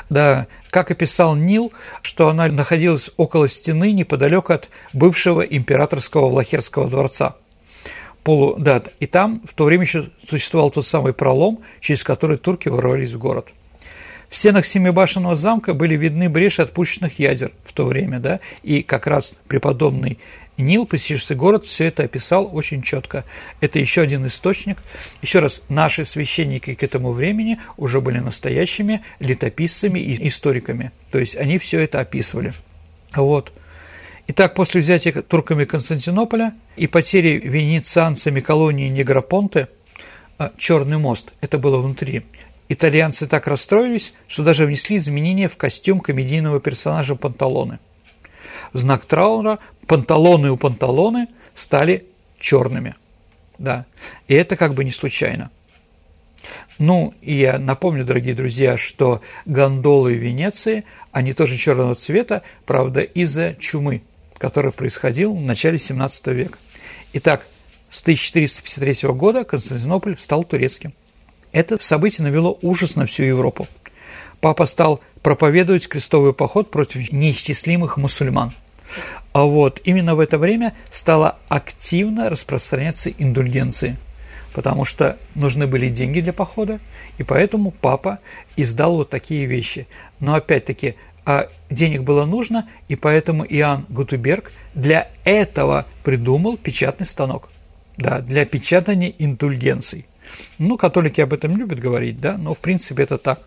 Да, 0.09 0.47
как 0.71 0.91
описал 0.91 1.35
Нил, 1.35 1.71
что 2.01 2.27
она 2.27 2.47
находилась 2.47 3.11
около 3.17 3.47
стены 3.47 3.91
неподалеку 3.91 4.53
от 4.53 4.69
бывшего 4.93 5.41
императорского 5.41 6.29
Влахерского 6.29 6.87
дворца. 6.87 7.35
Полу, 8.23 8.55
да, 8.57 8.83
и 8.99 9.05
там 9.05 9.41
в 9.45 9.53
то 9.53 9.63
время 9.63 9.83
еще 9.83 10.09
существовал 10.27 10.71
тот 10.71 10.85
самый 10.85 11.13
пролом, 11.13 11.61
через 11.79 12.03
который 12.03 12.37
турки 12.37 12.67
ворвались 12.67 13.13
в 13.13 13.19
город. 13.19 13.49
В 14.29 14.37
стенах 14.37 14.65
Семибашенного 14.65 15.35
замка 15.35 15.73
были 15.73 15.95
видны 15.95 16.29
бреши 16.29 16.61
отпущенных 16.61 17.19
ядер 17.19 17.51
в 17.65 17.73
то 17.73 17.85
время, 17.85 18.19
да, 18.19 18.39
и 18.63 18.83
как 18.83 19.07
раз 19.07 19.33
преподобный 19.47 20.19
Нил, 20.59 20.85
посетивший 20.85 21.37
город, 21.37 21.65
все 21.65 21.85
это 21.85 22.03
описал 22.03 22.49
очень 22.53 22.81
четко. 22.81 23.23
Это 23.61 23.79
еще 23.79 24.01
один 24.01 24.27
источник. 24.27 24.77
Еще 25.21 25.39
раз, 25.39 25.61
наши 25.69 26.03
священники 26.03 26.73
к 26.73 26.83
этому 26.83 27.13
времени 27.13 27.59
уже 27.77 28.01
были 28.01 28.19
настоящими 28.19 29.01
летописцами 29.21 29.99
и 29.99 30.27
историками. 30.27 30.91
То 31.11 31.19
есть 31.19 31.37
они 31.37 31.59
все 31.59 31.79
это 31.79 32.01
описывали. 32.01 32.53
Вот. 33.15 33.53
Итак, 34.27 34.53
после 34.53 34.81
взятия 34.81 35.13
турками 35.21 35.63
Константинополя 35.63 36.53
и 36.75 36.87
потери 36.87 37.39
венецианцами 37.39 38.41
колонии 38.41 38.89
Негропонте, 38.89 39.69
а, 40.37 40.51
Черный 40.57 40.97
мост, 40.97 41.31
это 41.39 41.57
было 41.57 41.77
внутри, 41.77 42.23
итальянцы 42.69 43.27
так 43.27 43.47
расстроились, 43.47 44.13
что 44.27 44.43
даже 44.43 44.65
внесли 44.65 44.97
изменения 44.97 45.49
в 45.49 45.57
костюм 45.57 45.99
комедийного 45.99 46.59
персонажа 46.61 47.15
Панталоны. 47.15 47.79
В 48.71 48.77
знак 48.77 49.05
траура 49.05 49.59
панталоны 49.87 50.51
у 50.51 50.57
панталоны 50.57 51.27
стали 51.55 52.05
черными. 52.39 52.95
Да, 53.57 53.85
и 54.27 54.35
это 54.35 54.55
как 54.55 54.73
бы 54.73 54.85
не 54.85 54.91
случайно. 54.91 55.49
Ну, 56.77 57.13
и 57.21 57.35
я 57.35 57.59
напомню, 57.59 58.05
дорогие 58.05 58.33
друзья, 58.33 58.77
что 58.77 59.21
гондолы 59.45 60.13
Венеции, 60.13 60.85
они 61.11 61.33
тоже 61.33 61.57
черного 61.57 61.95
цвета, 61.95 62.43
правда, 62.65 63.01
из-за 63.01 63.55
чумы, 63.55 64.03
которая 64.37 64.71
происходила 64.71 65.33
в 65.33 65.41
начале 65.41 65.77
17 65.77 66.27
века. 66.27 66.57
Итак, 67.11 67.45
с 67.89 68.01
1453 68.01 69.09
года 69.09 69.43
Константинополь 69.43 70.17
стал 70.17 70.45
турецким. 70.45 70.93
Это 71.51 71.81
событие 71.83 72.23
навело 72.23 72.57
ужас 72.61 72.95
на 72.95 73.05
всю 73.05 73.23
Европу. 73.23 73.67
Папа 74.39 74.65
стал 74.65 75.01
проповедовать 75.21 75.87
крестовый 75.87 76.33
поход 76.33 76.71
против 76.71 77.11
неисчислимых 77.11 77.97
мусульман– 77.97 78.53
а 79.31 79.43
вот 79.43 79.81
именно 79.83 80.15
в 80.15 80.19
это 80.19 80.37
время 80.37 80.73
стала 80.91 81.37
активно 81.49 82.29
распространяться 82.29 83.09
индульгенции, 83.09 83.97
потому 84.53 84.85
что 84.85 85.17
нужны 85.35 85.67
были 85.67 85.89
деньги 85.89 86.21
для 86.21 86.33
похода, 86.33 86.79
и 87.17 87.23
поэтому 87.23 87.71
папа 87.71 88.19
издал 88.55 88.97
вот 88.97 89.09
такие 89.09 89.45
вещи. 89.45 89.87
Но 90.19 90.33
опять-таки, 90.33 90.95
а 91.25 91.47
денег 91.69 92.01
было 92.01 92.25
нужно, 92.25 92.67
и 92.87 92.95
поэтому 92.95 93.45
Иоанн 93.45 93.85
Гутуберг 93.89 94.51
для 94.73 95.09
этого 95.23 95.85
придумал 96.03 96.57
печатный 96.57 97.05
станок, 97.05 97.49
да, 97.97 98.21
для 98.21 98.45
печатания 98.45 99.13
индульгенций. 99.17 100.05
Ну, 100.57 100.77
католики 100.77 101.21
об 101.21 101.33
этом 101.33 101.57
любят 101.57 101.79
говорить, 101.79 102.19
да, 102.19 102.37
но 102.37 102.53
в 102.53 102.59
принципе 102.59 103.03
это 103.03 103.17
так. 103.17 103.41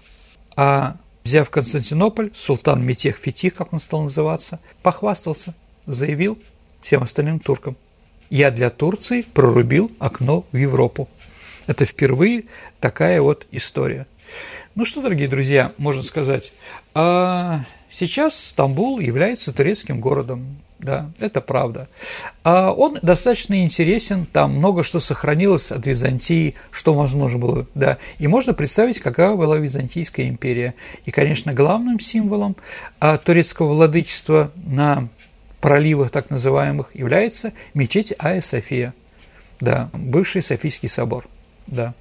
А 0.57 0.97
взяв 1.25 1.51
Константинополь, 1.51 2.31
султан 2.35 2.85
Метех 2.85 3.17
Фетих, 3.17 3.55
как 3.55 3.73
он 3.73 3.81
стал 3.81 4.03
называться, 4.03 4.61
похвастался 4.83 5.55
заявил 5.87 6.39
всем 6.83 7.03
остальным 7.03 7.39
туркам, 7.39 7.77
я 8.31 8.51
для 8.51 8.71
Турции 8.71 9.23
прорубил 9.23 9.91
окно 9.99 10.45
в 10.53 10.57
Европу. 10.57 11.09
Это 11.67 11.85
впервые 11.85 12.45
такая 12.81 13.21
вот 13.21 13.47
история. 13.51 14.07
Ну 14.75 14.85
что, 14.85 15.03
дорогие 15.03 15.29
друзья, 15.29 15.71
можно 15.77 16.03
сказать, 16.03 16.53
а 16.95 17.65
сейчас 17.91 18.39
Стамбул 18.39 18.99
является 19.01 19.53
турецким 19.53 20.01
городом. 20.01 20.57
Да, 20.83 21.11
это 21.21 21.41
правда. 21.41 21.89
А 22.43 22.73
он 22.73 22.99
достаточно 23.03 23.63
интересен, 23.63 24.27
там 24.27 24.57
много 24.57 24.83
что 24.83 24.99
сохранилось 24.99 25.71
от 25.71 25.87
Византии, 25.87 26.57
что 26.73 26.93
возможно 26.93 27.39
было, 27.39 27.67
да. 27.77 27.99
И 28.19 28.27
можно 28.27 28.53
представить, 28.53 28.99
какая 28.99 29.37
была 29.37 29.59
Византийская 29.59 30.29
империя. 30.29 30.75
И, 31.05 31.13
конечно, 31.13 31.53
главным 31.53 32.01
символом 32.01 32.57
а, 32.99 33.17
турецкого 33.17 33.75
владычества 33.75 34.51
на 34.57 35.09
проливах 35.61 36.11
так 36.11 36.31
называемых 36.31 36.91
является 36.95 37.53
мечеть 37.75 38.13
Айя 38.19 38.41
София, 38.41 38.93
да, 39.61 39.89
бывший 39.93 40.43
Софийский 40.43 40.89
собор. 40.89 41.29
Да. 41.69 41.95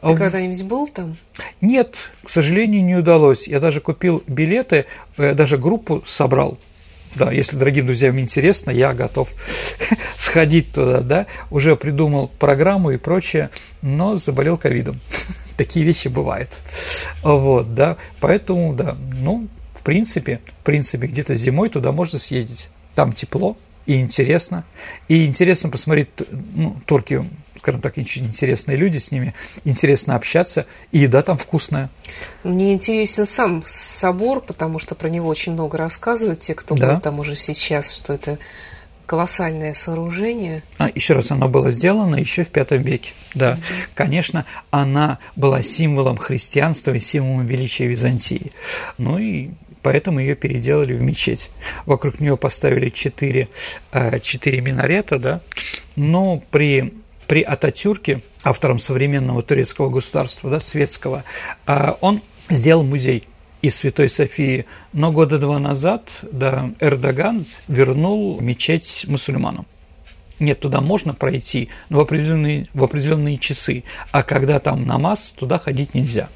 Ты 0.00 0.14
когда-нибудь 0.14 0.62
был 0.62 0.86
там? 0.86 1.16
Нет, 1.60 1.96
к 2.22 2.30
сожалению, 2.30 2.84
не 2.84 2.94
удалось. 2.94 3.48
Я 3.48 3.58
даже 3.58 3.80
купил 3.80 4.22
билеты, 4.28 4.86
э, 5.16 5.34
даже 5.34 5.58
группу 5.58 6.04
собрал. 6.06 6.56
Да, 7.14 7.30
если 7.30 7.56
дорогим 7.56 7.86
друзьям 7.86 8.18
интересно, 8.18 8.70
я 8.70 8.94
готов 8.94 9.28
сходить 10.16 10.72
туда, 10.72 11.00
да. 11.00 11.26
Уже 11.50 11.76
придумал 11.76 12.30
программу 12.38 12.90
и 12.90 12.96
прочее, 12.96 13.50
но 13.82 14.16
заболел 14.16 14.56
ковидом. 14.56 14.98
Такие 15.56 15.84
вещи 15.84 16.08
бывают. 16.08 16.50
Вот, 17.22 17.74
да. 17.74 17.96
Поэтому, 18.20 18.72
да, 18.74 18.96
ну, 19.20 19.48
в 19.74 19.82
принципе, 19.82 20.40
в 20.60 20.64
принципе, 20.64 21.06
где-то 21.06 21.34
зимой 21.34 21.68
туда 21.68 21.92
можно 21.92 22.18
съездить 22.18 22.68
там 22.94 23.12
тепло 23.12 23.56
и 23.86 24.00
интересно. 24.00 24.64
И 25.08 25.24
интересно 25.24 25.70
посмотреть, 25.70 26.08
ну, 26.54 26.76
турки, 26.86 27.24
скажем 27.58 27.80
так, 27.80 27.96
очень 27.96 28.26
интересные 28.26 28.76
люди, 28.76 28.98
с 28.98 29.10
ними 29.10 29.34
интересно 29.64 30.16
общаться, 30.16 30.66
и 30.90 31.00
еда 31.00 31.22
там 31.22 31.36
вкусная. 31.36 31.90
Мне 32.44 32.72
интересен 32.72 33.24
сам 33.24 33.62
собор, 33.66 34.40
потому 34.40 34.78
что 34.78 34.94
про 34.94 35.08
него 35.08 35.28
очень 35.28 35.52
много 35.52 35.78
рассказывают 35.78 36.40
те, 36.40 36.54
кто 36.54 36.74
да. 36.74 36.92
был 36.92 37.00
там 37.00 37.20
уже 37.20 37.36
сейчас, 37.36 37.94
что 37.94 38.14
это 38.14 38.38
колоссальное 39.06 39.74
сооружение. 39.74 40.62
А, 40.78 40.88
еще 40.94 41.14
раз, 41.14 41.30
оно 41.30 41.48
было 41.48 41.70
сделано 41.70 42.16
еще 42.16 42.44
в 42.44 42.54
V 42.54 42.78
веке. 42.78 43.12
Да, 43.34 43.52
mm-hmm. 43.52 43.88
конечно, 43.94 44.46
она 44.70 45.18
была 45.36 45.62
символом 45.62 46.16
христианства 46.16 46.92
и 46.92 46.98
символом 46.98 47.46
величия 47.46 47.86
Византии. 47.86 48.52
Ну 48.98 49.18
и 49.18 49.50
поэтому 49.82 50.20
ее 50.20 50.34
переделали 50.34 50.94
в 50.94 51.02
мечеть. 51.02 51.50
Вокруг 51.86 52.20
нее 52.20 52.36
поставили 52.36 52.88
четыре, 52.88 53.48
э, 53.92 54.20
четыре 54.20 54.60
минарета, 54.60 55.18
да, 55.18 55.40
но 55.96 56.42
при, 56.50 56.94
при 57.26 57.42
Ататюрке, 57.42 58.22
автором 58.44 58.78
современного 58.78 59.42
турецкого 59.42 59.90
государства, 59.90 60.50
да, 60.50 60.60
светского, 60.60 61.24
э, 61.66 61.92
он 62.00 62.20
сделал 62.48 62.84
музей 62.84 63.24
из 63.62 63.76
Святой 63.76 64.08
Софии, 64.08 64.66
но 64.92 65.12
года 65.12 65.38
два 65.38 65.58
назад 65.58 66.08
да, 66.22 66.72
Эрдоган 66.80 67.46
вернул 67.68 68.40
мечеть 68.40 69.04
мусульманам. 69.06 69.66
Нет, 70.40 70.58
туда 70.58 70.80
можно 70.80 71.14
пройти, 71.14 71.68
но 71.88 71.98
в 71.98 72.00
определенные, 72.00 72.66
в 72.74 72.82
определенные 72.82 73.38
часы, 73.38 73.84
а 74.10 74.24
когда 74.24 74.58
там 74.58 74.84
намаз, 74.84 75.32
туда 75.36 75.58
ходить 75.58 75.94
нельзя. 75.94 76.28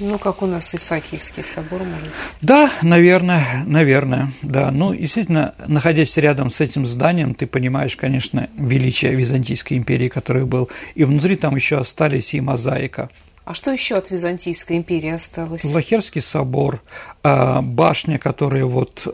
Ну, 0.00 0.18
как 0.18 0.42
у 0.42 0.46
нас 0.46 0.74
Исаакиевский 0.74 1.44
собор, 1.44 1.82
может 1.82 2.04
быть. 2.04 2.12
Да, 2.40 2.72
наверное, 2.80 3.62
наверное, 3.66 4.32
да. 4.40 4.70
Ну, 4.70 4.94
действительно, 4.94 5.54
находясь 5.66 6.16
рядом 6.16 6.50
с 6.50 6.60
этим 6.60 6.86
зданием, 6.86 7.34
ты 7.34 7.46
понимаешь, 7.46 7.96
конечно, 7.96 8.48
величие 8.56 9.14
Византийской 9.14 9.76
империи, 9.76 10.08
который 10.08 10.46
был. 10.46 10.70
И 10.94 11.04
внутри 11.04 11.36
там 11.36 11.54
еще 11.54 11.76
остались 11.78 12.32
и 12.32 12.40
мозаика. 12.40 13.10
А 13.44 13.52
что 13.52 13.72
еще 13.72 13.96
от 13.96 14.10
Византийской 14.10 14.78
империи 14.78 15.10
осталось? 15.10 15.64
Лахерский 15.64 16.22
собор, 16.22 16.80
а, 17.22 17.60
башня, 17.60 18.18
которая 18.18 18.64
вот 18.64 19.06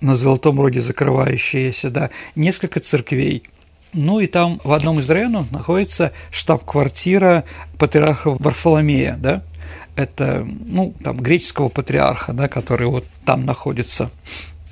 на 0.00 0.16
Золотом 0.16 0.60
Роге 0.60 0.80
закрывающаяся, 0.80 1.90
да, 1.90 2.10
несколько 2.34 2.80
церквей. 2.80 3.42
Ну 3.92 4.20
и 4.20 4.26
там 4.26 4.60
в 4.64 4.72
одном 4.72 5.00
из 5.00 5.10
районов 5.10 5.50
находится 5.50 6.12
штаб-квартира 6.30 7.44
патриарха 7.78 8.30
Варфоломея, 8.38 9.16
да, 9.16 9.42
это, 9.96 10.46
ну, 10.66 10.94
там, 11.02 11.18
греческого 11.18 11.68
патриарха, 11.68 12.32
да, 12.32 12.48
который 12.48 12.88
вот 12.88 13.06
там 13.24 13.44
находится. 13.44 14.10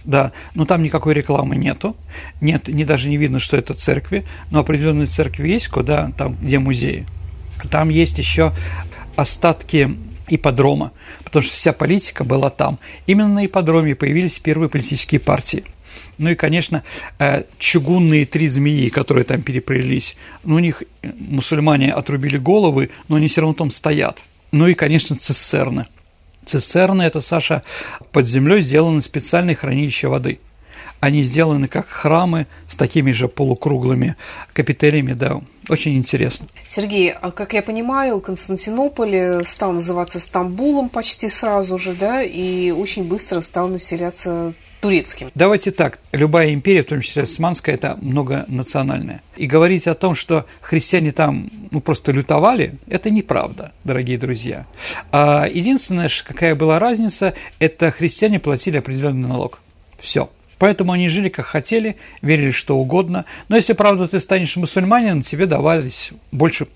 Да, 0.04 0.32
но 0.54 0.64
там 0.64 0.82
никакой 0.82 1.14
рекламы 1.14 1.54
нету, 1.54 1.96
нет, 2.40 2.66
не 2.66 2.84
даже 2.84 3.08
не 3.08 3.16
видно, 3.16 3.38
что 3.38 3.56
это 3.56 3.72
церкви, 3.74 4.24
но 4.50 4.58
определенные 4.58 5.06
церкви 5.06 5.48
есть, 5.48 5.68
куда 5.68 6.10
там, 6.18 6.36
где 6.42 6.58
музеи. 6.58 7.06
Там 7.70 7.88
есть 7.88 8.18
еще 8.18 8.52
остатки 9.14 9.96
ипподрома, 10.26 10.90
потому 11.22 11.44
что 11.44 11.54
вся 11.54 11.72
политика 11.72 12.24
была 12.24 12.50
там. 12.50 12.80
Именно 13.06 13.28
на 13.28 13.46
ипподроме 13.46 13.94
появились 13.94 14.40
первые 14.40 14.68
политические 14.68 15.20
партии. 15.20 15.64
Ну 16.18 16.30
и, 16.30 16.34
конечно, 16.34 16.82
э, 17.18 17.44
чугунные 17.58 18.26
три 18.26 18.48
змеи, 18.48 18.88
которые 18.88 19.24
там 19.24 19.42
переплелись. 19.42 20.16
Ну, 20.44 20.56
у 20.56 20.58
них 20.58 20.82
мусульмане 21.02 21.92
отрубили 21.92 22.38
головы, 22.38 22.90
но 23.08 23.16
они 23.16 23.28
все 23.28 23.40
равно 23.40 23.54
там 23.54 23.70
стоят. 23.70 24.20
Ну 24.52 24.68
и, 24.68 24.74
конечно, 24.74 25.16
цистерны. 25.16 25.86
Цистерны– 26.44 27.02
это, 27.04 27.20
Саша, 27.20 27.62
под 28.12 28.26
землей 28.26 28.62
сделаны 28.62 29.02
специальные 29.02 29.56
хранилища 29.56 30.08
воды– 30.08 30.40
они 31.02 31.22
сделаны 31.24 31.66
как 31.66 31.88
храмы 31.88 32.46
с 32.68 32.76
такими 32.76 33.10
же 33.10 33.26
полукруглыми 33.26 34.14
капителями, 34.52 35.14
да, 35.14 35.40
очень 35.68 35.96
интересно. 35.96 36.46
Сергей, 36.68 37.10
а 37.10 37.32
как 37.32 37.54
я 37.54 37.62
понимаю, 37.62 38.20
Константинополь 38.20 39.44
стал 39.44 39.72
называться 39.72 40.20
Стамбулом 40.20 40.88
почти 40.88 41.28
сразу 41.28 41.76
же, 41.76 41.94
да, 41.94 42.22
и 42.22 42.70
очень 42.70 43.02
быстро 43.02 43.40
стал 43.40 43.66
населяться 43.66 44.54
турецким. 44.80 45.32
Давайте 45.34 45.72
так, 45.72 45.98
любая 46.12 46.54
империя, 46.54 46.84
в 46.84 46.86
том 46.86 47.00
числе 47.00 47.24
османская, 47.24 47.74
это 47.74 47.98
многонациональная. 48.00 49.22
И 49.36 49.48
говорить 49.48 49.88
о 49.88 49.96
том, 49.96 50.14
что 50.14 50.46
христиане 50.60 51.10
там 51.10 51.50
ну, 51.72 51.80
просто 51.80 52.12
лютовали, 52.12 52.76
это 52.86 53.10
неправда, 53.10 53.72
дорогие 53.82 54.18
друзья. 54.18 54.66
А 55.10 55.48
единственное, 55.48 56.08
какая 56.24 56.54
была 56.54 56.78
разница, 56.78 57.34
это 57.58 57.90
христиане 57.90 58.38
платили 58.38 58.76
определенный 58.76 59.28
налог. 59.28 59.58
Все. 59.98 60.30
Поэтому 60.62 60.92
они 60.92 61.08
жили 61.08 61.28
как 61.28 61.46
хотели, 61.46 61.96
верили 62.20 62.52
что 62.52 62.78
угодно. 62.78 63.24
Но 63.48 63.56
если, 63.56 63.72
правда, 63.72 64.06
ты 64.06 64.20
станешь 64.20 64.54
мусульманином, 64.54 65.22
тебе 65.22 65.46
давались 65.46 66.12
больше 66.30 66.68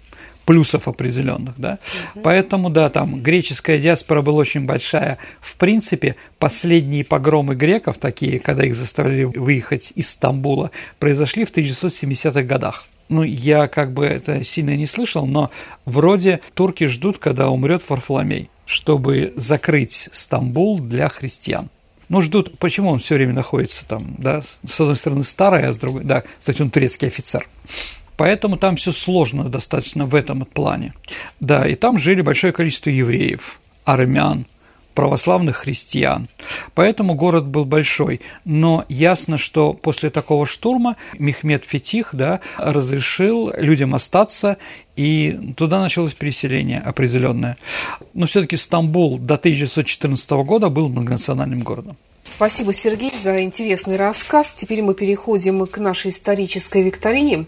плюсов 0.44 0.88
определенных, 0.88 1.54
да. 1.56 1.78
Угу. 2.16 2.22
Поэтому, 2.24 2.68
да, 2.68 2.88
там 2.88 3.22
греческая 3.22 3.78
диаспора 3.78 4.22
была 4.22 4.38
очень 4.38 4.66
большая. 4.66 5.18
В 5.40 5.54
принципе, 5.54 6.16
последние 6.40 7.04
погромы 7.04 7.54
греков, 7.54 7.98
такие, 7.98 8.40
когда 8.40 8.64
их 8.64 8.74
заставляли 8.74 9.22
выехать 9.22 9.92
из 9.94 10.10
Стамбула, 10.10 10.72
произошли 10.98 11.44
в 11.44 11.52
1970-х 11.52 12.42
годах. 12.42 12.86
Ну, 13.08 13.22
я 13.22 13.68
как 13.68 13.92
бы 13.92 14.04
это 14.04 14.42
сильно 14.42 14.76
не 14.76 14.86
слышал, 14.86 15.26
но 15.26 15.52
вроде 15.84 16.40
турки 16.54 16.88
ждут, 16.88 17.18
когда 17.18 17.50
умрет 17.50 17.84
Варфоломей, 17.88 18.50
чтобы 18.64 19.32
закрыть 19.36 20.08
Стамбул 20.10 20.80
для 20.80 21.08
христиан. 21.08 21.68
Ну, 22.08 22.22
ждут, 22.22 22.58
почему 22.58 22.90
он 22.90 22.98
все 22.98 23.16
время 23.16 23.32
находится 23.32 23.86
там, 23.86 24.14
да, 24.18 24.42
с 24.42 24.80
одной 24.80 24.96
стороны 24.96 25.24
старый, 25.24 25.66
а 25.66 25.72
с 25.72 25.78
другой, 25.78 26.04
да, 26.04 26.22
кстати, 26.38 26.62
он 26.62 26.70
турецкий 26.70 27.08
офицер. 27.08 27.48
Поэтому 28.16 28.56
там 28.56 28.76
все 28.76 28.92
сложно 28.92 29.48
достаточно 29.48 30.06
в 30.06 30.14
этом 30.14 30.44
плане. 30.44 30.94
Да, 31.40 31.66
и 31.66 31.74
там 31.74 31.98
жили 31.98 32.22
большое 32.22 32.52
количество 32.52 32.90
евреев, 32.90 33.60
армян, 33.84 34.46
православных 34.94 35.56
христиан. 35.58 36.28
Поэтому 36.74 37.14
город 37.14 37.46
был 37.46 37.66
большой. 37.66 38.22
Но 38.44 38.86
ясно, 38.88 39.36
что 39.36 39.74
после 39.74 40.08
такого 40.10 40.46
штурма 40.46 40.96
Мехмед 41.18 41.64
Фетих 41.66 42.08
да, 42.12 42.40
разрешил 42.56 43.52
людям 43.56 43.94
остаться, 43.94 44.56
и 44.96 45.54
туда 45.56 45.80
началось 45.80 46.14
переселение 46.14 46.80
определенное. 46.80 47.56
Но 48.14 48.26
все-таки 48.26 48.56
Стамбул 48.56 49.18
до 49.18 49.34
1914 49.34 50.30
года 50.30 50.68
был 50.70 50.88
многонациональным 50.88 51.60
городом. 51.60 51.96
Спасибо, 52.28 52.72
Сергей, 52.72 53.12
за 53.14 53.42
интересный 53.42 53.96
рассказ. 53.96 54.52
Теперь 54.52 54.82
мы 54.82 54.94
переходим 54.94 55.66
к 55.66 55.78
нашей 55.78 56.10
исторической 56.10 56.82
викторине, 56.82 57.46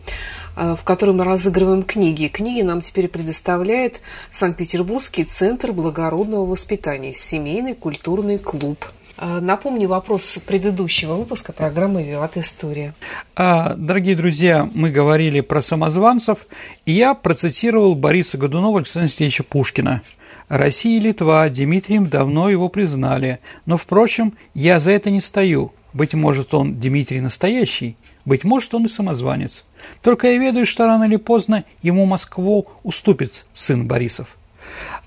э, 0.56 0.76
в 0.76 0.84
которой 0.84 1.10
мы 1.10 1.24
разыгрываем 1.24 1.82
книги. 1.82 2.28
Книги 2.28 2.62
нам 2.62 2.80
теперь 2.80 3.08
предоставляет 3.08 4.00
Санкт-Петербургский 4.30 5.24
центр 5.24 5.72
благородного 5.72 6.46
воспитания, 6.46 7.12
семейный 7.12 7.74
культурный 7.74 8.38
клуб. 8.38 8.86
Э, 9.18 9.40
напомню 9.40 9.88
вопрос 9.88 10.38
предыдущего 10.46 11.14
выпуска 11.14 11.52
программы 11.52 12.02
«Виват 12.02 12.36
История». 12.36 12.94
А, 13.36 13.74
дорогие 13.74 14.16
друзья, 14.16 14.68
мы 14.74 14.90
говорили 14.90 15.40
про 15.40 15.60
самозванцев, 15.60 16.38
и 16.86 16.92
я 16.92 17.14
процитировал 17.14 17.94
Бориса 17.94 18.38
Годунова 18.38 18.78
Александра 18.78 19.08
Сергеевича 19.08 19.42
Пушкина– 19.42 20.02
Россия 20.48 20.96
и 20.96 21.00
Литва 21.00 21.48
Дмитрием 21.50 22.06
давно 22.06 22.48
его 22.48 22.70
признали, 22.70 23.40
но, 23.66 23.76
впрочем, 23.76 24.34
я 24.54 24.80
за 24.80 24.92
это 24.92 25.10
не 25.10 25.20
стою. 25.20 25.72
Быть 25.92 26.14
может, 26.14 26.54
он 26.54 26.80
Дмитрий 26.80 27.20
настоящий, 27.20 27.96
быть 28.24 28.44
может, 28.44 28.74
он 28.74 28.86
и 28.86 28.88
самозванец. 28.88 29.64
Только 30.02 30.28
я 30.28 30.38
ведаю, 30.38 30.64
что 30.64 30.86
рано 30.86 31.04
или 31.04 31.16
поздно 31.16 31.64
ему 31.82 32.06
Москву 32.06 32.66
уступит 32.82 33.44
сын 33.52 33.86
Борисов. 33.86 34.36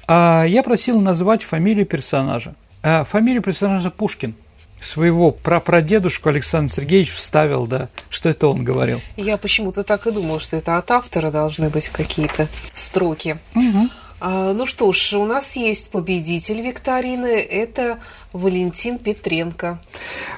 А 0.08 0.44
я 0.44 0.64
просил 0.64 1.02
назвать 1.02 1.44
фамилию 1.44 1.86
персонажа. 1.86 2.56
А 2.84 3.04
фамилию 3.04 3.42
персонажа 3.42 3.90
Пушкин– 3.90 4.36
своего 4.82 5.32
прапрадедушку 5.32 6.30
Александр 6.30 6.74
Сергеевич 6.74 7.12
вставил, 7.12 7.68
да, 7.68 7.90
что 8.10 8.30
это 8.30 8.48
он 8.48 8.64
говорил. 8.64 9.00
Я 9.16 9.38
почему-то 9.38 9.84
так 9.84 10.08
и 10.08 10.12
думал, 10.12 10.40
что 10.40 10.58
это 10.58 10.78
от 10.78 10.90
автора 10.92 11.32
должны 11.32 11.70
быть 11.70 11.90
какие-то 11.90 12.48
строки. 12.74 13.38
Угу. 13.56 13.90
А, 14.20 14.54
ну 14.54 14.66
что 14.66 14.92
ж, 14.92 15.14
у 15.14 15.26
нас 15.26 15.56
есть 15.56 15.92
победитель 15.92 16.62
викторины, 16.62 17.40
это 17.40 18.00
Валентин 18.34 18.98
Петренко. 18.98 19.80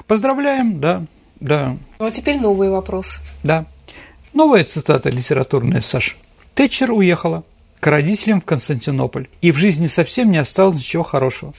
Поздравляем, 0.06 0.80
да, 0.80 1.04
да. 1.40 1.76
Ну 1.98 2.06
а 2.06 2.10
теперь 2.10 2.40
новый 2.40 2.70
вопрос. 2.70 3.20
Да. 3.42 3.66
Новая 4.32 4.64
цитата 4.64 5.10
литературная, 5.10 5.80
Саш. 5.80 6.16
Тэтчер 6.54 6.92
уехала 6.92 7.44
к 7.80 7.86
родителям 7.86 8.40
в 8.40 8.44
Константинополь, 8.44 9.28
и 9.40 9.52
в 9.52 9.56
жизни 9.56 9.86
совсем 9.86 10.30
не 10.30 10.38
осталось 10.38 10.76
ничего 10.76 11.02
хорошего. 11.02 11.54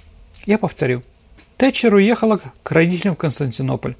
Я 0.45 0.57
повторю. 0.57 1.03
Тэтчер 1.57 1.93
уехала 1.93 2.39
к 2.63 2.71
родителям 2.71 3.15
в 3.15 3.17
Константинополь, 3.17 3.95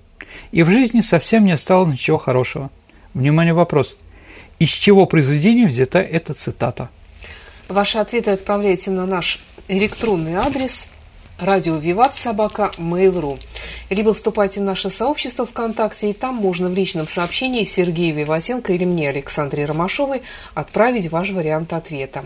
и 0.51 0.63
в 0.63 0.69
жизни 0.69 1.01
совсем 1.01 1.45
не 1.45 1.53
осталось 1.53 1.93
ничего 1.93 2.17
хорошего. 2.17 2.69
Внимание, 3.13 3.53
вопрос. 3.53 3.95
Из 4.59 4.69
чего 4.69 5.05
произведения 5.05 5.67
взята 5.67 5.99
эта 5.99 6.33
цитата? 6.33 6.89
Ваши 7.67 7.97
ответы 7.97 8.31
отправляйте 8.31 8.91
на 8.91 9.05
наш 9.05 9.39
электронный 9.67 10.35
адрес 10.35 10.89
радио 11.39 11.77
Виват 11.77 12.13
собака 12.13 12.71
Mail.ru 12.77 13.39
либо 13.89 14.13
вступайте 14.13 14.59
в 14.59 14.63
наше 14.63 14.89
сообщество 14.89 15.45
ВКонтакте, 15.45 16.09
и 16.09 16.13
там 16.13 16.35
можно 16.35 16.69
в 16.69 16.73
личном 16.73 17.07
сообщении 17.07 17.63
Сергею 17.63 18.15
Виватенко 18.15 18.73
или 18.73 18.85
мне, 18.85 19.09
Александре 19.09 19.65
Ромашовой, 19.65 20.23
отправить 20.53 21.11
ваш 21.11 21.29
вариант 21.29 21.73
ответа. 21.73 22.25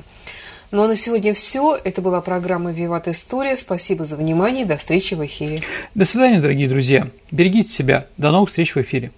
Ну 0.72 0.84
а 0.84 0.88
на 0.88 0.96
сегодня 0.96 1.34
все. 1.34 1.76
Это 1.84 2.02
была 2.02 2.22
программа 2.22 2.72
«Виват 2.72 3.08
История». 3.08 3.58
Спасибо 3.58 4.04
за 4.04 4.16
внимание. 4.16 4.66
До 4.66 4.78
встречи 4.78 5.16
в 5.16 5.26
эфире. 5.26 5.62
До 5.96 6.06
свидания, 6.06 6.40
дорогие 6.40 6.70
друзья. 6.70 7.08
Берегите 7.32 7.70
себя. 7.70 8.06
До 8.18 8.32
новых 8.32 8.50
встреч 8.50 8.76
в 8.76 8.78
эфире. 8.82 9.12